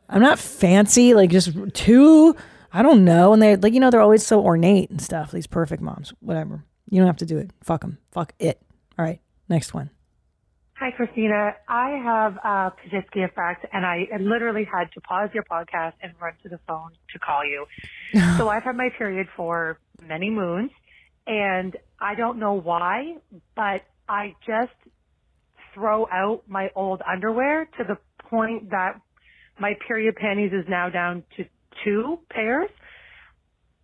I'm 0.09 0.21
not 0.21 0.39
fancy. 0.39 1.15
Like, 1.15 1.31
just 1.31 1.57
two. 1.73 2.37
I 2.73 2.83
don't 2.83 3.07
know. 3.07 3.33
And 3.33 3.41
they're 3.41 3.57
like, 3.57 3.73
you 3.73 3.81
know, 3.81 3.91
they're 3.91 4.03
always 4.03 4.27
so 4.27 4.43
ornate 4.45 4.91
and 4.91 5.01
stuff. 5.01 5.33
These 5.33 5.47
perfect 5.47 5.81
moms, 5.81 6.13
whatever. 6.21 6.63
You 6.91 6.99
don't 7.01 7.07
have 7.07 7.17
to 7.19 7.27
do 7.27 7.39
it. 7.39 7.51
Fuck 7.63 7.81
them. 7.81 7.99
Fuck 8.13 8.35
it. 8.39 8.61
All 8.99 9.05
right, 9.05 9.21
next 9.49 9.73
one. 9.73 9.91
Hi, 10.79 10.91
Christina. 10.91 11.55
I 11.67 11.89
have 12.05 12.37
a 12.37 12.71
Pazsitzky 12.77 13.25
effect, 13.25 13.65
and 13.73 13.87
I 13.87 14.09
literally 14.21 14.69
had 14.71 14.93
to 14.93 15.01
pause 15.01 15.31
your 15.33 15.43
podcast 15.45 15.95
and 16.03 16.13
run 16.21 16.35
to 16.43 16.51
the 16.51 16.61
phone 16.69 16.91
to 17.15 17.19
call 17.19 17.47
you. 17.47 17.65
so 18.37 18.49
I've 18.51 18.63
had 18.63 18.77
my 18.77 18.91
period 18.99 19.27
for 19.35 19.79
many 20.07 20.29
moons, 20.29 20.71
and 21.27 21.75
I 21.99 22.15
don't 22.15 22.39
know 22.39 22.53
why, 22.53 23.15
but 23.55 23.87
I 24.07 24.35
just 24.47 24.75
throw 25.73 26.07
out 26.13 26.43
my 26.47 26.69
old 26.77 27.01
underwear 27.11 27.65
to 27.79 27.85
the 27.85 27.97
point 28.29 28.69
that 28.69 29.01
my 29.59 29.73
period 29.89 30.17
panties 30.17 30.53
is 30.53 30.67
now 30.69 30.91
down 30.91 31.25
to 31.39 31.47
two 31.85 32.19
pairs. 32.29 32.69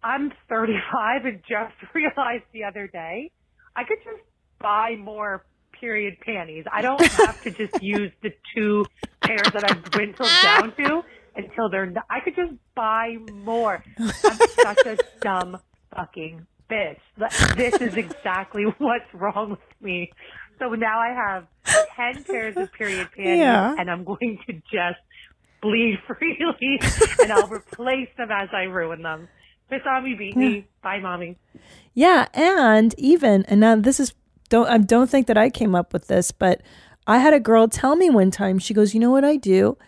I'm 0.03 0.31
35 0.47 1.25
and 1.25 1.41
just 1.49 1.75
realized 1.95 2.45
the 2.53 2.65
other 2.65 2.87
day 2.87 3.31
I 3.75 3.85
could 3.85 3.99
just 4.05 4.23
buy 4.61 4.97
more 4.99 5.45
period 5.83 6.15
panties. 6.25 6.65
I 6.73 6.81
don't 6.81 7.05
have 7.05 7.43
to 7.43 7.51
just 7.51 7.83
use 7.83 8.13
the 8.23 8.33
two 8.55 8.87
pairs 9.21 9.51
that 9.53 9.69
I've 9.69 9.83
dwindled 9.91 10.31
down 10.43 10.73
to 10.77 11.03
until 11.35 11.69
they're. 11.69 11.87
Not, 11.87 12.05
I 12.09 12.21
could 12.21 12.37
just 12.37 12.53
buy 12.77 13.17
more. 13.33 13.83
I'm 13.99 14.39
such 14.63 14.87
a 14.87 14.99
dumb 15.21 15.59
fucking 15.95 16.47
bitch. 16.71 16.99
This 17.57 17.75
is 17.81 17.97
exactly 17.97 18.65
what's 18.79 19.13
wrong 19.13 19.51
with 19.51 19.59
me. 19.83 20.13
So 20.61 20.69
now 20.69 21.01
I 21.01 21.09
have 21.09 21.47
ten 21.97 22.23
pairs 22.23 22.57
of 22.57 22.73
period 22.73 23.09
panties, 23.17 23.39
Yeah. 23.39 23.75
and 23.77 23.91
I'm 23.91 24.05
going 24.05 24.39
to 24.47 24.53
just 24.73 25.01
bleed 25.61 25.99
freely, 26.07 26.81
and 27.21 27.33
I'll 27.33 27.49
replace 27.49 28.09
them 28.17 28.31
as 28.31 28.51
I 28.53 28.63
ruin 28.63 29.03
them. 29.03 29.29
Miss 29.69 29.81
me, 30.05 30.15
beat 30.15 30.37
me. 30.37 30.67
Bye, 30.83 31.01
mommy. 31.01 31.39
Yeah, 31.95 32.29
and 32.35 32.95
even 32.99 33.45
and 33.47 33.59
now 33.61 33.75
this 33.77 33.99
is 33.99 34.13
don't 34.53 34.69
I 34.69 34.77
don't 34.77 35.09
think 35.09 35.29
that 35.29 35.39
I 35.39 35.49
came 35.49 35.75
up 35.75 35.95
with 35.95 36.09
this, 36.09 36.31
but 36.31 36.61
I 37.07 37.19
had 37.19 37.33
a 37.33 37.41
girl 37.41 37.69
tell 37.69 37.97
me 37.97 38.11
one 38.11 38.31
time. 38.31 38.59
She 38.59 38.75
goes, 38.75 38.93
"You 38.93 39.01
know 39.01 39.11
what 39.11 39.25
I 39.25 39.37
do? 39.37 39.79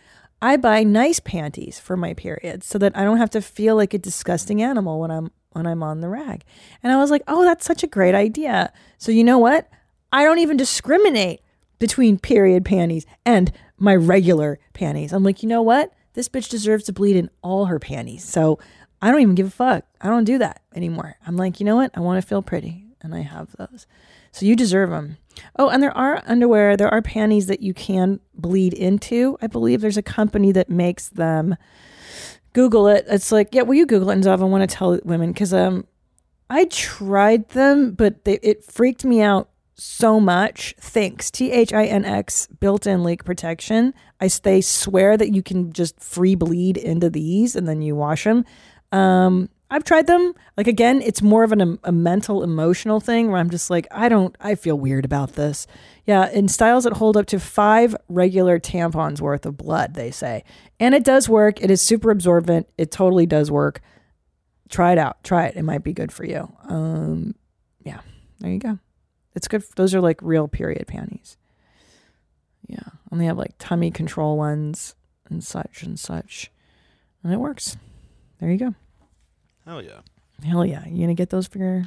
I 0.41 0.57
buy 0.57 0.83
nice 0.85 1.21
panties 1.21 1.79
for 1.79 1.99
my 1.99 2.15
periods 2.15 2.67
so 2.67 2.79
that 2.79 2.97
I 2.97 3.05
don't 3.05 3.19
have 3.19 3.29
to 3.31 3.43
feel 3.43 3.77
like 3.77 3.93
a 3.93 3.99
disgusting 3.99 4.62
animal 4.62 4.99
when 5.01 5.11
I'm 5.11 5.31
when 5.53 5.67
I'm 5.67 5.83
on 5.83 6.01
the 6.01 6.09
rag." 6.09 6.45
And 6.83 6.91
I 6.91 6.97
was 6.97 7.11
like, 7.11 7.23
"Oh, 7.29 7.45
that's 7.45 7.67
such 7.67 7.83
a 7.83 7.87
great 7.87 8.15
idea." 8.15 8.73
So 8.97 9.12
you 9.12 9.23
know 9.23 9.39
what? 9.39 9.69
I 10.11 10.25
don't 10.25 10.39
even 10.39 10.57
discriminate 10.57 11.43
between 11.79 12.19
period 12.19 12.65
panties 12.65 13.05
and 13.27 13.53
my 13.77 13.95
regular 13.95 14.59
panties. 14.73 15.12
I'm 15.12 15.25
like, 15.25 15.43
"You 15.43 15.49
know 15.51 15.62
what? 15.62 15.93
This 16.15 16.31
bitch 16.31 16.49
deserves 16.49 16.85
to 16.85 16.93
bleed 16.95 17.17
in 17.17 17.29
all 17.43 17.67
her 17.67 17.79
panties." 17.79 18.25
So 18.25 18.59
I 19.03 19.11
don't 19.11 19.21
even 19.21 19.35
give 19.35 19.49
a 19.49 19.51
fuck. 19.51 19.85
I 20.01 20.09
don't 20.09 20.25
do 20.25 20.39
that 20.39 20.62
anymore. 20.75 21.17
I'm 21.27 21.37
like, 21.37 21.61
you 21.61 21.67
know 21.67 21.77
what? 21.77 21.91
I 21.95 22.01
want 22.01 22.23
to 22.23 22.27
feel 22.27 22.41
pretty, 22.41 22.87
and 23.03 23.15
I 23.15 23.21
have 23.21 23.55
those. 23.59 23.87
So 24.35 24.47
you 24.47 24.57
deserve 24.57 24.91
them. 24.91 25.16
Oh, 25.57 25.68
and 25.68 25.80
there 25.80 25.97
are 25.97 26.20
underwear, 26.26 26.76
there 26.76 26.93
are 26.93 27.01
panties 27.01 27.47
that 27.47 27.62
you 27.62 27.72
can 27.72 28.18
bleed 28.35 28.74
into. 28.74 29.39
I 29.41 29.47
believe 29.47 29.80
there's 29.80 29.97
a 29.97 30.03
company 30.03 30.51
that 30.53 30.68
makes 30.68 31.09
them. 31.09 31.57
Google 32.53 32.87
it. 32.87 33.05
It's 33.09 33.32
like, 33.32 33.49
yeah, 33.53 33.62
will 33.62 33.74
you 33.74 33.85
Google 33.85 34.11
it? 34.11 34.14
And 34.14 34.24
Zav, 34.24 34.41
I 34.41 34.45
want 34.45 34.68
to 34.68 34.76
tell 34.76 34.99
women 35.05 35.32
because 35.32 35.53
um, 35.53 35.87
I 36.49 36.66
tried 36.66 37.49
them, 37.51 37.93
but 37.93 38.24
they, 38.24 38.39
it 38.43 38.64
freaked 38.64 39.05
me 39.05 39.20
out 39.20 39.51
so 39.74 40.20
much. 40.20 40.74
Thinx 40.80 41.30
T 41.32 41.51
H 41.51 41.72
I 41.72 41.85
N 41.87 42.05
X 42.05 42.47
built-in 42.61 43.03
leak 43.03 43.24
protection. 43.24 43.93
I 44.20 44.28
they 44.43 44.61
swear 44.61 45.16
that 45.16 45.35
you 45.35 45.43
can 45.43 45.72
just 45.72 46.01
free 46.01 46.37
bleed 46.37 46.76
into 46.76 47.11
these 47.11 47.57
and 47.57 47.68
then 47.68 47.82
you 47.82 47.97
wash 47.97 48.24
them. 48.24 48.45
Um, 48.93 49.49
I've 49.75 49.83
tried 49.83 50.07
them. 50.07 50.35
Like 50.57 50.68
again, 50.68 51.03
it's 51.03 51.20
more 51.20 51.43
of 51.43 51.51
an, 51.51 51.81
a 51.83 51.91
mental, 51.91 52.45
emotional 52.45 53.01
thing 53.01 53.29
where 53.29 53.41
I'm 53.41 53.51
just 53.51 53.70
like, 53.70 53.89
I 53.91 54.09
don't, 54.09 54.37
I 54.41 54.55
feel 54.55 54.79
weird 54.79 55.05
about 55.05 55.33
this. 55.33 55.66
Yeah, 56.07 56.31
in 56.31 56.47
styles 56.47 56.85
that 56.85 56.93
hold 56.93 57.16
up 57.16 57.27
to 57.27 57.41
five 57.41 57.97
regular 58.09 58.61
tampons 58.61 59.20
worth 59.20 59.45
of 59.45 59.57
blood, 59.57 59.95
they 59.95 60.12
say, 60.12 60.45
and 60.79 60.95
it 60.95 61.03
does 61.03 61.29
work. 61.29 61.61
It 61.61 61.72
is 61.72 61.83
super 61.83 62.12
absorbent. 62.12 62.68
It 62.79 62.93
totally 62.93 63.27
does 63.27 63.51
work. 63.51 63.81
Try 64.68 64.93
it 64.93 64.99
out. 64.99 65.25
Try 65.25 65.47
it. 65.47 65.57
It 65.57 65.64
might 65.64 65.83
be 65.83 65.93
good 65.93 66.12
for 66.12 66.25
you. 66.25 66.55
Um, 66.68 67.35
yeah, 67.81 67.99
there 68.39 68.53
you 68.53 68.61
go. 68.61 68.79
It's 69.35 69.49
good. 69.49 69.64
Those 69.75 69.93
are 69.93 70.01
like 70.01 70.20
real 70.22 70.47
period 70.47 70.87
panties. 70.87 71.37
Yeah, 72.68 72.91
and 73.11 73.20
they 73.20 73.25
have 73.25 73.39
like 73.39 73.57
tummy 73.59 73.91
control 73.91 74.37
ones 74.37 74.95
and 75.29 75.43
such 75.43 75.83
and 75.83 75.99
such, 75.99 76.53
and 77.25 77.33
it 77.33 77.41
works. 77.41 77.77
There 78.39 78.53
you 78.53 78.59
go. 78.59 78.75
Hell 79.67 79.83
yeah. 79.83 80.01
Hell 80.45 80.65
yeah. 80.65 80.87
You 80.87 81.01
gonna 81.01 81.15
get 81.15 81.31
those 81.31 81.47
for 81.47 81.59
your 81.59 81.85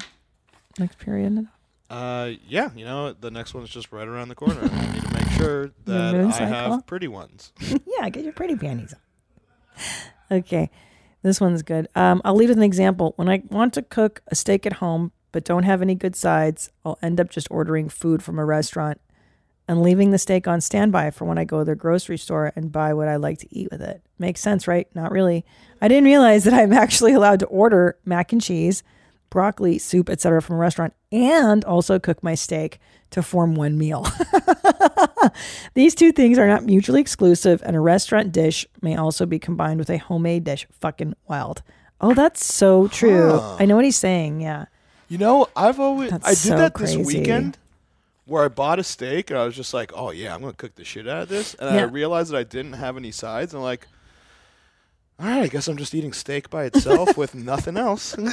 next 0.80 0.98
period? 1.00 1.48
Uh, 1.90 2.32
yeah, 2.48 2.70
you 2.76 2.84
know, 2.84 3.14
the 3.14 3.32
next 3.32 3.54
one's 3.54 3.70
just 3.70 3.92
right 3.92 4.08
around 4.08 4.28
the 4.30 4.36
corner. 4.36 4.60
I 4.62 4.92
need 4.94 5.04
to 5.04 5.14
make 5.14 5.28
sure 5.30 5.72
that 5.86 6.16
I 6.16 6.32
cycle? 6.32 6.48
have 6.48 6.86
pretty 6.86 7.08
ones. 7.08 7.54
yeah, 7.86 8.10
get 8.10 8.24
your 8.24 8.34
pretty 8.34 8.56
panties 8.56 8.94
on. 8.94 10.38
Okay. 10.38 10.70
This 11.24 11.40
one's 11.42 11.62
good. 11.64 11.88
Um, 11.96 12.22
I'll 12.26 12.36
leave 12.36 12.50
with 12.50 12.58
an 12.58 12.64
example. 12.64 13.14
When 13.16 13.28
I 13.30 13.42
want 13.50 13.74
to 13.76 13.82
cook 13.82 14.22
a 14.28 14.36
steak 14.36 14.66
at 14.66 14.74
home 14.74 15.12
but 15.32 15.44
don't 15.44 15.64
have 15.64 15.82
any 15.82 15.96
good 15.96 16.16
sides, 16.16 16.70
I'll 16.86 16.98
end 17.02 17.20
up 17.20 17.30
just 17.30 17.48
ordering 17.50 17.90
food 17.90 18.22
from 18.24 18.38
a 18.40 18.46
restaurant 18.46 19.00
and 19.68 19.82
leaving 19.82 20.12
the 20.12 20.18
steak 20.18 20.48
on 20.48 20.62
standby 20.62 21.12
for 21.12 21.26
when 21.26 21.38
I 21.38 21.44
go 21.44 21.60
to 21.60 21.66
the 21.66 21.76
grocery 21.76 22.18
store 22.18 22.54
and 22.56 22.72
buy 22.72 22.94
what 22.94 23.08
I 23.08 23.18
like 23.18 23.40
to 23.40 23.48
eat 23.56 23.70
with 23.72 23.82
it. 23.82 24.02
Makes 24.18 24.42
sense, 24.42 24.68
right? 24.68 24.88
Not 24.96 25.12
really. 25.12 25.46
I 25.82 25.88
didn't 25.88 26.06
realize 26.06 26.46
that 26.46 26.54
I'm 26.54 26.74
actually 26.86 27.14
allowed 27.14 27.40
to 27.40 27.46
order 27.48 27.98
mac 28.06 28.32
and 28.32 28.42
cheese, 28.42 28.84
broccoli, 29.30 29.78
soup, 29.78 30.10
etc. 30.10 30.42
from 30.42 30.56
a 30.56 30.60
restaurant 30.60 30.94
and 31.12 31.66
also 31.66 32.00
cook 32.00 32.24
my 32.24 32.36
steak 32.36 32.80
to 33.12 33.22
form 33.22 33.56
one 33.56 33.78
meal. 33.78 34.06
These 35.74 35.96
two 35.96 36.12
things 36.12 36.38
are 36.38 36.48
not 36.48 36.64
mutually 36.64 37.02
exclusive, 37.02 37.62
and 37.66 37.76
a 37.76 37.80
restaurant 37.80 38.32
dish 38.32 38.66
may 38.82 38.96
also 38.96 39.26
be 39.26 39.40
combined 39.40 39.80
with 39.80 39.90
a 39.90 39.98
homemade 39.98 40.44
dish. 40.44 40.68
Fucking 40.72 41.16
wild. 41.28 41.62
Oh, 42.00 42.14
that's 42.14 42.44
so 42.44 42.88
true. 42.88 43.40
Huh. 43.40 43.58
I 43.60 43.66
know 43.66 43.76
what 43.76 43.86
he's 43.86 43.98
saying. 43.98 44.42
Yeah. 44.42 44.66
You 45.10 45.18
know, 45.18 45.48
I've 45.56 45.80
always 45.80 46.12
That's 46.12 46.26
I 46.26 46.32
did 46.32 46.38
so 46.38 46.58
that 46.58 46.74
crazy. 46.74 46.98
this 46.98 47.08
weekend 47.08 47.58
where 48.28 48.44
I 48.44 48.48
bought 48.50 48.78
a 48.80 48.84
steak 48.84 49.30
and 49.32 49.40
I 49.40 49.46
was 49.46 49.56
just 49.56 49.74
like, 49.74 49.92
"Oh 49.96 50.12
yeah, 50.12 50.36
I'm 50.36 50.42
gonna 50.42 50.54
cook 50.54 50.76
the 50.76 50.84
shit 50.86 51.08
out 51.08 51.24
of 51.24 51.30
this," 51.30 51.54
and 51.56 51.70
I 51.70 51.84
realized 51.84 52.32
that 52.32 52.38
I 52.38 52.44
didn't 52.44 52.74
have 52.74 52.98
any 52.98 53.12
sides. 53.12 53.54
And 53.54 53.60
I'm 53.60 53.64
like, 53.64 53.88
"All 55.20 55.26
right, 55.26 55.44
I 55.44 55.48
guess 55.48 55.68
I'm 55.68 55.78
just 55.78 55.96
eating 55.96 56.14
steak 56.14 56.50
by 56.50 56.66
itself 56.66 57.18
with 57.18 57.34
nothing 57.52 57.78
else." 57.78 58.16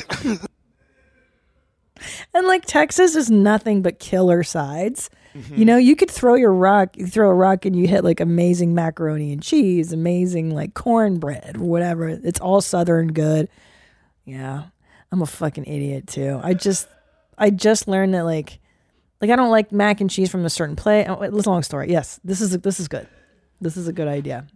And 2.34 2.46
like 2.48 2.64
Texas 2.66 3.14
is 3.14 3.30
nothing 3.30 3.80
but 3.80 4.00
killer 4.00 4.42
sides. 4.42 5.08
Mhm. 5.34 5.58
You 5.58 5.64
know, 5.64 5.76
you 5.76 5.94
could 5.94 6.10
throw 6.10 6.34
your 6.34 6.52
rock, 6.52 6.96
you 6.98 7.06
throw 7.06 7.30
a 7.30 7.34
rock 7.34 7.64
and 7.64 7.74
you 7.76 7.86
hit 7.86 8.02
like 8.02 8.20
amazing 8.20 8.74
macaroni 8.74 9.32
and 9.32 9.40
cheese, 9.42 9.92
amazing 9.92 10.50
like 10.54 10.74
cornbread 10.74 11.56
or 11.58 11.64
whatever. 11.64 12.08
It's 12.08 12.40
all 12.40 12.60
southern 12.60 13.12
good. 13.12 13.48
Yeah. 14.24 14.64
I'm 15.12 15.22
a 15.22 15.26
fucking 15.26 15.64
idiot 15.66 16.08
too. 16.08 16.40
I 16.42 16.54
just 16.54 16.88
I 17.38 17.50
just 17.50 17.86
learned 17.86 18.14
that 18.14 18.24
like 18.24 18.58
like 19.24 19.32
I 19.32 19.36
don't 19.36 19.50
like 19.50 19.72
mac 19.72 20.02
and 20.02 20.10
cheese 20.10 20.30
from 20.30 20.44
a 20.44 20.50
certain 20.50 20.76
place. 20.76 21.06
Oh, 21.08 21.22
it's 21.22 21.46
a 21.46 21.50
long 21.50 21.62
story. 21.62 21.90
Yes, 21.90 22.20
this 22.24 22.42
is 22.42 22.50
this 22.58 22.78
is 22.78 22.88
good. 22.88 23.08
This 23.58 23.76
is 23.78 23.88
a 23.88 23.92
good 23.92 24.08
idea. 24.08 24.46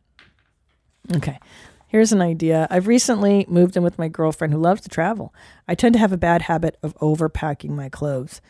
Okay. 1.16 1.38
Here's 1.86 2.12
an 2.12 2.20
idea. 2.20 2.66
I've 2.70 2.86
recently 2.86 3.46
moved 3.48 3.74
in 3.74 3.82
with 3.82 3.98
my 3.98 4.08
girlfriend 4.08 4.52
who 4.52 4.60
loves 4.60 4.82
to 4.82 4.90
travel. 4.90 5.34
I 5.66 5.74
tend 5.74 5.94
to 5.94 5.98
have 5.98 6.12
a 6.12 6.18
bad 6.18 6.42
habit 6.42 6.76
of 6.82 6.94
overpacking 6.96 7.70
my 7.70 7.88
clothes. 7.88 8.42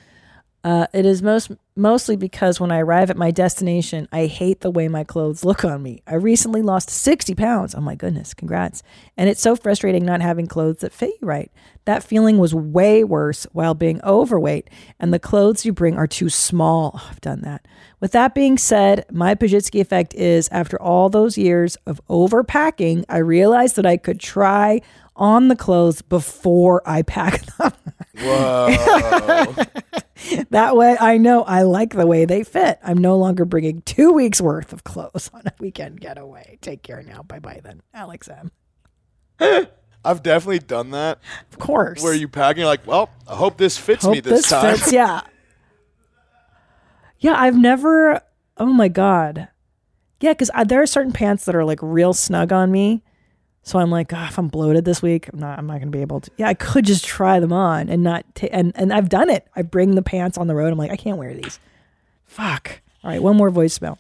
Uh, 0.64 0.86
it 0.92 1.06
is 1.06 1.22
most 1.22 1.52
mostly 1.76 2.16
because 2.16 2.59
when 2.59 2.72
I 2.72 2.80
arrive 2.80 3.11
at 3.11 3.16
my 3.16 3.30
destination, 3.30 4.09
I 4.11 4.26
hate 4.26 4.61
the 4.61 4.70
way 4.70 4.88
my 4.88 5.04
clothes 5.04 5.44
look 5.44 5.64
on 5.64 5.82
me. 5.82 6.02
I 6.06 6.14
recently 6.14 6.62
lost 6.62 6.90
60 6.90 7.34
pounds. 7.36 7.76
Oh 7.76 7.80
my 7.80 7.94
goodness, 7.94 8.34
congrats. 8.34 8.82
And 9.16 9.28
it's 9.28 9.40
so 9.40 9.54
frustrating 9.54 10.04
not 10.04 10.20
having 10.20 10.48
clothes 10.48 10.78
that 10.78 10.92
fit 10.92 11.14
you 11.20 11.28
right. 11.28 11.52
That 11.84 12.02
feeling 12.02 12.38
was 12.38 12.54
way 12.54 13.04
worse 13.04 13.46
while 13.52 13.74
being 13.74 14.00
overweight, 14.02 14.68
and 14.98 15.14
the 15.14 15.20
clothes 15.20 15.64
you 15.64 15.72
bring 15.72 15.96
are 15.96 16.09
too 16.09 16.28
small. 16.28 16.92
Oh, 16.96 17.09
I've 17.09 17.20
done 17.20 17.42
that. 17.42 17.64
With 18.00 18.12
that 18.12 18.34
being 18.34 18.59
said, 18.59 19.06
my 19.11 19.34
Pazsitzky 19.36 19.80
effect 19.80 20.12
is 20.14 20.48
after 20.50 20.80
all 20.82 21.09
those 21.09 21.38
years 21.38 21.76
of 21.86 22.00
overpacking, 22.09 23.04
I 23.09 23.18
realized 23.18 23.76
that 23.76 23.86
I 23.86 23.96
could 23.96 24.18
try 24.18 24.82
on 25.14 25.48
the 25.48 25.56
clothes 25.56 26.02
before 26.02 26.82
I 26.84 27.02
pack 27.02 27.46
them. 27.56 27.72
Whoa. 28.20 29.54
that 30.50 30.76
way 30.76 30.96
I 31.00 31.18
know 31.18 31.42
I 31.44 31.62
like 31.62 31.94
the 31.94 32.06
way 32.06 32.24
they 32.24 32.44
fit. 32.44 32.78
I'm 32.82 32.98
no 32.98 33.16
longer 33.16 33.44
bringing 33.44 33.82
two 33.82 34.12
weeks 34.12 34.40
worth 34.40 34.72
of 34.72 34.84
clothes 34.84 35.30
on 35.34 35.42
a 35.46 35.52
weekend 35.58 36.00
getaway. 36.00 36.58
Take 36.60 36.82
care 36.82 37.02
now. 37.02 37.22
Bye 37.22 37.38
bye 37.38 37.60
then. 37.62 37.82
Alex 37.94 38.28
M. 38.28 38.50
I've 40.04 40.22
definitely 40.22 40.60
done 40.60 40.90
that. 40.90 41.18
Of 41.52 41.58
course. 41.58 42.02
Where 42.02 42.14
you 42.14 42.28
pack 42.28 42.50
and 42.50 42.58
you're 42.58 42.66
like, 42.66 42.86
well, 42.86 43.10
I 43.26 43.34
hope 43.34 43.58
this 43.58 43.76
fits 43.76 44.04
me 44.06 44.16
Hope 44.16 44.24
this, 44.24 44.48
time. 44.48 44.76
fits, 44.76 44.92
yeah. 44.92 45.22
Yeah, 47.18 47.34
I've 47.36 47.58
never. 47.58 48.20
Oh 48.56 48.66
my 48.66 48.88
god. 48.88 49.48
Yeah, 50.20 50.32
because 50.32 50.50
uh, 50.54 50.64
there 50.64 50.82
are 50.82 50.86
certain 50.86 51.12
pants 51.12 51.44
that 51.44 51.54
are 51.54 51.64
like 51.64 51.78
real 51.82 52.12
snug 52.12 52.52
on 52.52 52.70
me. 52.72 53.02
So 53.68 53.78
I'm 53.78 53.90
like, 53.90 54.12
"Ah, 54.14 54.28
if 54.28 54.38
I'm 54.38 54.48
bloated 54.48 54.86
this 54.86 55.02
week, 55.02 55.28
I'm 55.30 55.38
not. 55.38 55.58
I'm 55.58 55.66
not 55.66 55.78
gonna 55.78 55.90
be 55.90 56.00
able 56.00 56.20
to. 56.20 56.30
Yeah, 56.38 56.48
I 56.48 56.54
could 56.54 56.86
just 56.86 57.04
try 57.04 57.38
them 57.38 57.52
on 57.52 57.90
and 57.90 58.02
not. 58.02 58.24
ta- 58.34 58.48
and 58.50 58.72
and 58.74 58.94
I've 58.94 59.10
done 59.10 59.28
it. 59.28 59.46
I 59.54 59.60
bring 59.60 59.94
the 59.94 60.00
pants 60.02 60.38
on 60.38 60.46
the 60.46 60.54
road. 60.54 60.72
I'm 60.72 60.78
like, 60.78 60.90
I 60.90 60.96
can't 60.96 61.18
wear 61.18 61.34
these. 61.34 61.60
Fuck. 62.24 62.80
All 63.04 63.10
right, 63.10 63.22
one 63.22 63.36
more 63.36 63.50
voicemail. 63.50 63.98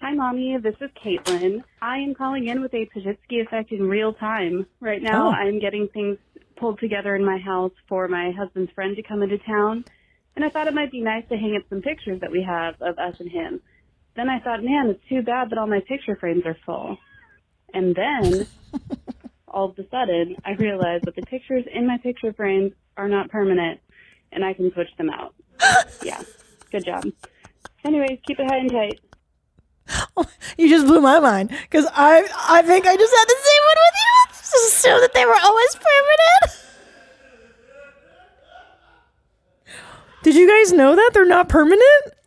Hi, 0.00 0.14
Mommy. 0.14 0.56
This 0.56 0.74
is 0.80 0.90
Caitlin. 1.04 1.62
I 1.82 1.98
am 1.98 2.14
calling 2.14 2.48
in 2.48 2.62
with 2.62 2.72
a 2.72 2.86
Pazsitzky 2.96 3.42
effect 3.44 3.70
in 3.72 3.88
real 3.88 4.14
time. 4.14 4.66
Right 4.80 5.02
now, 5.02 5.28
Oh. 5.28 5.32
I'm 5.32 5.58
getting 5.60 5.86
things 5.88 6.16
pulled 6.56 6.78
together 6.80 7.14
in 7.14 7.24
my 7.24 7.36
house 7.38 7.72
for 7.88 8.08
my 8.08 8.30
husband's 8.32 8.72
friend 8.72 8.96
to 8.96 9.02
come 9.02 9.22
into 9.22 9.36
town. 9.38 9.84
And 10.34 10.44
I 10.46 10.48
thought 10.48 10.66
it 10.66 10.72
might 10.74 10.90
be 10.90 11.02
nice 11.02 11.24
to 11.28 11.36
hang 11.36 11.56
up 11.56 11.62
some 11.68 11.82
pictures 11.82 12.20
that 12.20 12.32
we 12.32 12.42
have 12.42 12.74
of 12.80 12.98
us 12.98 13.16
and 13.20 13.30
him. 13.30 13.60
Then 14.16 14.30
I 14.30 14.40
thought, 14.40 14.64
man, 14.64 14.88
it's 14.88 15.08
too 15.10 15.20
bad 15.22 15.50
that 15.50 15.58
all 15.58 15.66
my 15.66 15.80
picture 15.80 16.16
frames 16.16 16.46
are 16.46 16.56
full. 16.64 16.96
And 17.74 17.94
then, 17.94 18.46
all 19.48 19.70
of 19.70 19.78
a 19.78 19.88
sudden, 19.88 20.36
I 20.44 20.52
realized 20.52 21.04
that 21.04 21.16
the 21.16 21.22
pictures 21.22 21.64
in 21.72 21.86
my 21.86 21.98
picture 21.98 22.32
frames 22.32 22.72
are 22.96 23.08
not 23.08 23.30
permanent, 23.30 23.80
and 24.32 24.44
I 24.44 24.52
can 24.52 24.72
switch 24.72 24.94
them 24.98 25.10
out. 25.10 25.34
yeah, 26.02 26.20
good 26.70 26.84
job. 26.84 27.04
Anyways, 27.84 28.18
keep 28.26 28.38
it 28.38 28.46
high 28.48 28.58
and 28.58 28.70
tight. 28.70 29.00
Oh, 30.16 30.24
you 30.56 30.68
just 30.68 30.86
blew 30.86 31.00
my 31.00 31.18
mind 31.18 31.50
because 31.50 31.86
I 31.92 32.26
I 32.48 32.62
think 32.62 32.86
I 32.86 32.96
just 32.96 33.14
had 33.14 33.24
the 33.24 33.36
same 33.42 33.62
one 33.64 33.76
with 33.84 33.94
you. 33.98 34.38
Just 34.38 34.74
assume 34.74 35.00
that 35.00 35.12
they 35.12 35.24
were 35.24 35.36
always 35.42 35.74
permanent. 35.74 36.62
Did 40.22 40.36
you 40.36 40.48
guys 40.48 40.72
know 40.72 40.94
that 40.94 41.10
they're 41.12 41.26
not 41.26 41.48
permanent? 41.48 41.82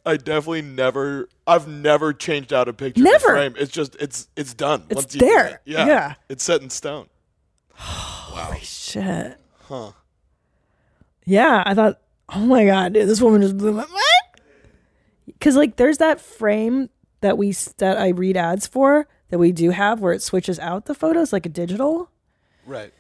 I 0.06 0.18
definitely 0.18 0.62
never. 0.62 1.28
I've 1.48 1.68
never 1.68 2.14
changed 2.14 2.54
out 2.54 2.68
a 2.68 2.74
picture. 2.74 3.02
Never. 3.02 3.28
Frame. 3.30 3.56
It's 3.58 3.72
just 3.72 3.96
it's 4.00 4.28
it's 4.36 4.54
done. 4.54 4.84
It's 4.90 4.96
Once 5.02 5.14
there. 5.14 5.48
it. 5.48 5.62
Yeah. 5.66 5.88
Yeah. 5.88 6.14
It's 6.30 6.44
set 6.44 6.62
in 6.62 6.70
stone. 6.70 7.08
Holy 7.74 8.60
shit. 8.60 9.38
Huh. 9.64 9.92
Yeah, 11.26 11.64
I 11.66 11.74
thought, 11.74 12.00
oh 12.30 12.40
my 12.46 12.66
god, 12.66 12.94
dude, 12.94 13.08
this 13.10 13.20
woman 13.22 13.42
just 13.42 13.58
blew 13.58 13.72
my 13.72 13.86
mind. 13.86 14.42
Because 15.26 15.56
like, 15.56 15.76
there's 15.78 15.98
that 15.98 16.22
frame 16.22 16.90
that 17.22 17.38
we 17.38 17.52
that 17.78 17.98
I 17.98 18.10
read 18.10 18.38
ads 18.38 18.68
for 18.68 19.08
that 19.30 19.40
we 19.40 19.52
do 19.52 19.72
have 19.72 20.00
where 20.02 20.14
it 20.14 20.22
switches 20.22 20.60
out 20.60 20.86
the 20.86 20.94
photos 20.94 21.34
like 21.34 21.48
a 21.48 21.50
digital, 21.50 22.12
Right. 22.68 22.94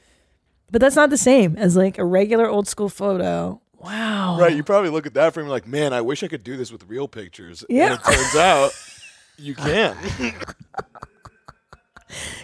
but 0.72 0.82
that's 0.82 0.95
not 0.95 1.12
the 1.12 1.18
same 1.18 1.56
as 1.56 1.76
like 1.76 1.99
a 1.99 2.03
regular 2.06 2.49
old 2.49 2.68
school 2.68 2.89
photo. 2.89 3.62
Wow. 3.86 4.40
Right. 4.40 4.56
You 4.56 4.64
probably 4.64 4.90
look 4.90 5.06
at 5.06 5.14
that 5.14 5.34
frame 5.34 5.48
like, 5.48 5.68
man, 5.68 5.94
I 5.94 6.02
wish 6.02 6.24
I 6.24 6.28
could 6.28 6.44
do 6.44 6.58
this 6.58 6.72
with 6.72 6.84
real 6.88 7.08
pictures. 7.08 7.64
Yeah. 7.70 7.92
And 7.92 7.94
it 7.94 8.04
turns 8.04 8.36
out 8.36 8.72
you 9.38 9.56
can. 9.56 9.96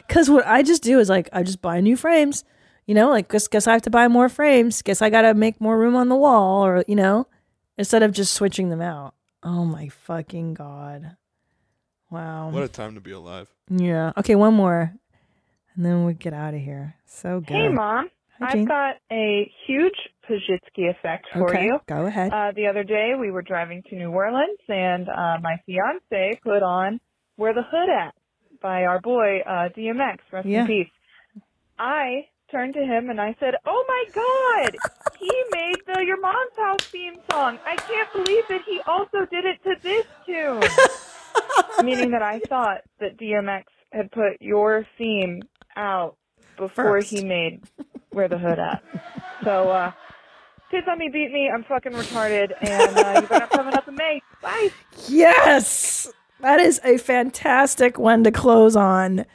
Because 0.07 0.29
what 0.29 0.45
I 0.45 0.63
just 0.63 0.83
do 0.83 0.99
is 0.99 1.07
like 1.09 1.29
I 1.31 1.43
just 1.43 1.61
buy 1.61 1.79
new 1.79 1.95
frames. 1.95 2.43
You 2.85 2.95
know, 2.95 3.09
like 3.09 3.29
guess 3.29 3.47
guess 3.47 3.67
I 3.67 3.73
have 3.73 3.83
to 3.83 3.89
buy 3.89 4.07
more 4.07 4.27
frames. 4.27 4.81
Guess 4.81 5.01
I 5.01 5.09
gotta 5.09 5.33
make 5.33 5.61
more 5.61 5.77
room 5.79 5.95
on 5.95 6.09
the 6.09 6.15
wall, 6.15 6.65
or 6.65 6.83
you 6.87 6.95
know, 6.95 7.27
instead 7.77 8.03
of 8.03 8.11
just 8.11 8.33
switching 8.33 8.69
them 8.69 8.81
out. 8.81 9.13
Oh 9.43 9.63
my 9.63 9.87
fucking 9.87 10.55
god! 10.55 11.15
Wow. 12.09 12.49
what 12.49 12.63
a 12.63 12.67
time 12.67 12.95
to 12.95 13.01
be 13.01 13.11
alive. 13.11 13.47
yeah. 13.69 14.11
Okay, 14.17 14.35
one 14.35 14.53
more, 14.53 14.93
and 15.75 15.85
then 15.85 16.03
we 16.05 16.13
get 16.13 16.33
out 16.33 16.53
of 16.53 16.59
here. 16.59 16.95
So 17.05 17.39
good. 17.39 17.53
Hey, 17.55 17.69
Mom. 17.69 18.09
Hi, 18.41 18.59
I've 18.59 18.67
got 18.67 18.95
a 19.11 19.51
huge 19.67 19.95
Pazsitzky 20.29 20.89
effect 20.89 21.27
for 21.33 21.49
Okay, 21.49 21.65
you. 21.65 21.79
go 21.87 22.05
ahead. 22.05 22.31
Uh, 22.33 22.51
the 22.55 22.67
other 22.67 22.83
day, 22.83 23.11
we 23.19 23.31
were 23.31 23.41
driving 23.41 23.83
to 23.89 23.95
New 23.95 24.09
Orleans, 24.11 24.59
and 24.67 25.07
uh, 25.09 25.37
my 25.41 25.57
fiance 25.65 26.39
put 26.43 26.63
on 26.63 26.99
"Where 27.35 27.53
the 27.53 27.63
Hood 27.63 27.89
At" 27.89 28.13
by 28.61 28.83
our 28.85 28.99
boy 29.01 29.39
uh, 29.41 29.69
DMX. 29.77 30.17
Rest 30.31 30.47
Yeah. 30.47 30.61
in 30.61 30.67
peace. 30.67 30.87
I 31.77 32.27
turned 32.51 32.73
to 32.75 32.81
him 32.81 33.09
and 33.09 33.19
I 33.19 33.35
said, 33.39 33.55
"Oh 33.65 33.85
my 33.87 34.03
God, 34.13 34.75
he 35.19 35.31
made 35.51 35.77
the 35.87 36.03
Your 36.05 36.19
Mom's 36.19 36.57
House 36.57 36.85
theme 36.91 37.15
song. 37.29 37.59
I 37.65 37.75
can't 37.75 38.11
believe 38.13 38.43
that 38.49 38.61
he 38.65 38.79
also 38.87 39.25
did 39.29 39.45
it 39.45 39.61
to 39.63 39.75
this 39.81 40.05
tune." 40.25 40.61
Meaning 41.85 42.11
that 42.11 42.21
I 42.21 42.39
thought 42.39 42.81
that 42.99 43.17
DMX 43.17 43.63
had 43.91 44.11
put 44.11 44.33
your 44.41 44.85
theme 44.97 45.41
out 45.75 46.15
before 46.57 46.99
First. 47.01 47.09
he 47.09 47.23
made 47.23 47.61
"Where 48.11 48.27
the 48.27 48.37
Hood 48.37 48.59
At." 48.59 48.83
So, 49.43 49.69
uh, 49.69 49.91
kids 50.69 50.87
on 50.89 50.97
me 50.99 51.09
beat 51.09 51.31
me. 51.31 51.49
I'm 51.53 51.63
fucking 51.63 51.91
retarded, 51.93 52.53
and 52.61 52.97
uh, 52.97 53.21
you 53.21 53.27
better 53.27 53.39
not 53.39 53.49
coming 53.49 53.73
up 53.73 53.87
in 53.87 53.95
May. 53.95 54.21
Bye. 54.41 54.69
Yes, 55.07 56.11
that 56.41 56.59
is 56.59 56.79
a 56.83 56.97
fantastic 56.97 57.97
one 57.99 58.23
to 58.23 58.31
close 58.31 58.75
on. 58.75 59.25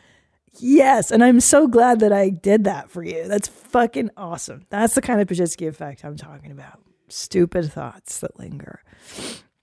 Yes, 0.59 1.11
and 1.11 1.23
I'm 1.23 1.41
so 1.41 1.67
glad 1.69 2.01
that 2.01 2.13
I 2.13 2.31
did 2.31 2.65
that 2.65 2.91
for 2.91 3.03
you. 3.03 3.29
That's 3.29 3.49
fucking 3.49 4.11
awesome. 4.17 4.65
That's 4.71 4.95
the 4.95 5.03
kind 5.03 5.21
of 5.21 5.29
Pazsitzky 5.29 5.69
effect 5.69 6.05
I'm 6.05 6.17
talking 6.17 6.51
about. 6.51 6.81
Stupid 7.09 7.71
thoughts 7.71 8.21
that 8.21 8.39
linger. 8.39 8.83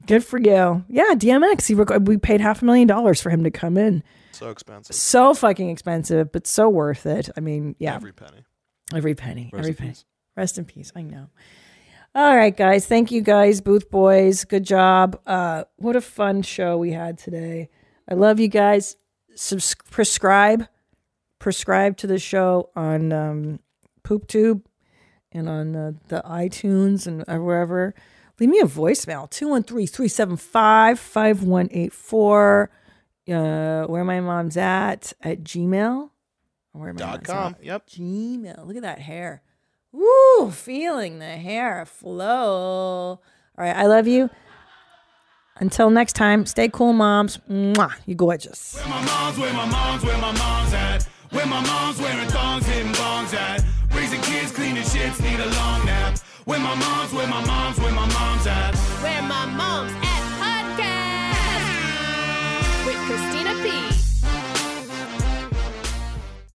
Good 0.05 0.24
for 0.24 0.38
you. 0.38 0.86
Yeah, 0.88 1.14
DMX. 1.16 1.68
He 1.68 1.74
rec- 1.74 2.01
we 2.07 2.18
paid 2.18 2.41
half 2.41 2.61
a 2.61 2.66
million 2.66 2.88
dollars 2.88 3.22
for 3.22 3.30
him 3.30 3.43
to 3.43 3.51
come 3.51 3.78
in. 3.78 4.03
So 4.32 4.49
expensive. 4.49 4.95
So 4.95 5.34
fucking 5.34 5.70
expensive, 5.70 6.32
but 6.32 6.45
so 6.45 6.70
worth 6.70 7.05
it. 7.05 7.30
I 7.36 7.39
mean, 7.39 7.76
yeah, 7.80 7.95
Every 7.95 8.11
penny. 8.14 8.43
Every 8.93 9.15
penny, 9.15 9.49
Rest 9.53 9.59
every 9.63 9.73
penny. 9.73 9.89
peace. 9.91 10.05
Rest 10.36 10.57
in 10.57 10.65
peace. 10.65 10.91
I 10.95 11.01
know. 11.03 11.27
All 12.15 12.36
right, 12.36 12.55
guys. 12.55 12.86
Thank 12.86 13.11
you, 13.11 13.21
guys. 13.21 13.59
Booth 13.61 13.89
boys. 13.89 14.43
Good 14.45 14.63
job. 14.65 15.19
Uh, 15.25 15.63
what 15.77 15.95
a 15.95 16.01
fun 16.01 16.41
show 16.43 16.77
we 16.77 16.91
had 16.91 17.17
today. 17.17 17.69
I 18.09 18.13
love 18.15 18.39
you 18.39 18.47
guys. 18.47 18.97
Subs- 19.36 19.75
prescribe, 19.89 20.67
prescribe 21.39 21.97
to 21.97 22.07
the 22.07 22.19
show 22.19 22.69
on 22.75 23.11
um, 23.11 23.59
PoopTube 24.03 24.61
and 25.31 25.49
on 25.49 25.75
uh, 25.75 25.91
the 26.09 26.21
iTunes 26.25 27.07
and 27.07 27.23
uh, 27.27 27.38
wherever. 27.38 27.95
Leave 28.39 28.49
me 28.49 28.59
a 28.59 28.65
voicemail 28.65 29.27
213 29.29 29.88
375 29.88 30.99
5184. 30.99 32.69
Uh, 33.31 33.84
Where 33.86 34.03
my 34.03 34.19
mom's 34.19 34.57
at 34.57 35.13
at 35.21 35.43
Gmail. 35.43 36.09
Where 36.74 36.93
my 36.93 36.97
Dot 36.99 37.13
mom's 37.15 37.28
com. 37.28 37.55
at. 37.59 37.63
Yep. 37.63 37.88
Gmail. 37.88 38.67
Look 38.67 38.76
at 38.76 38.82
that 38.82 38.99
hair. 38.99 39.41
Woo, 39.91 40.51
feeling 40.51 41.19
the 41.19 41.38
hair 41.38 41.86
flow. 41.86 43.19
All 43.19 43.19
right, 43.57 43.76
I 43.76 43.86
love 43.86 44.07
you. 44.07 44.30
Until 45.57 45.91
next 45.91 46.13
time, 46.13 46.47
stay 46.47 46.67
cool, 46.67 46.93
moms. 46.93 47.38
Mwah, 47.49 47.93
you 48.07 48.15
gorgeous. 48.15 48.76
Where 48.76 48.88
my 48.89 49.05
mom's, 49.05 49.38
where 49.38 49.53
my 49.53 49.65
mom's, 49.65 50.03
where 50.03 50.17
my 50.17 50.32
mom's 50.32 50.74
at. 50.74 51.03
Where 51.30 51.45
my 51.45 51.61
mom's 51.61 51.99
wearing 51.99 52.28
thongs, 52.30 52.65
hitting 52.65 52.91
bongs 52.93 53.34
at. 53.36 53.63
Raising 53.95 54.21
kids, 54.21 54.51
cleaning 54.51 54.84
shits, 54.84 55.21
need 55.21 55.39
a 55.39 55.45
long 55.45 55.86
nap. 55.86 56.17
Where 56.45 56.59
my 56.59 56.74
mom's, 56.76 57.13
where 57.13 57.28
my 57.28 57.45
mom's, 57.45 57.80
where 57.80 57.91
my 57.91 58.05
mom's 58.07 58.47
at. 58.47 58.76
Where 59.01 59.21
my 59.24 59.45
mom's 59.45 59.93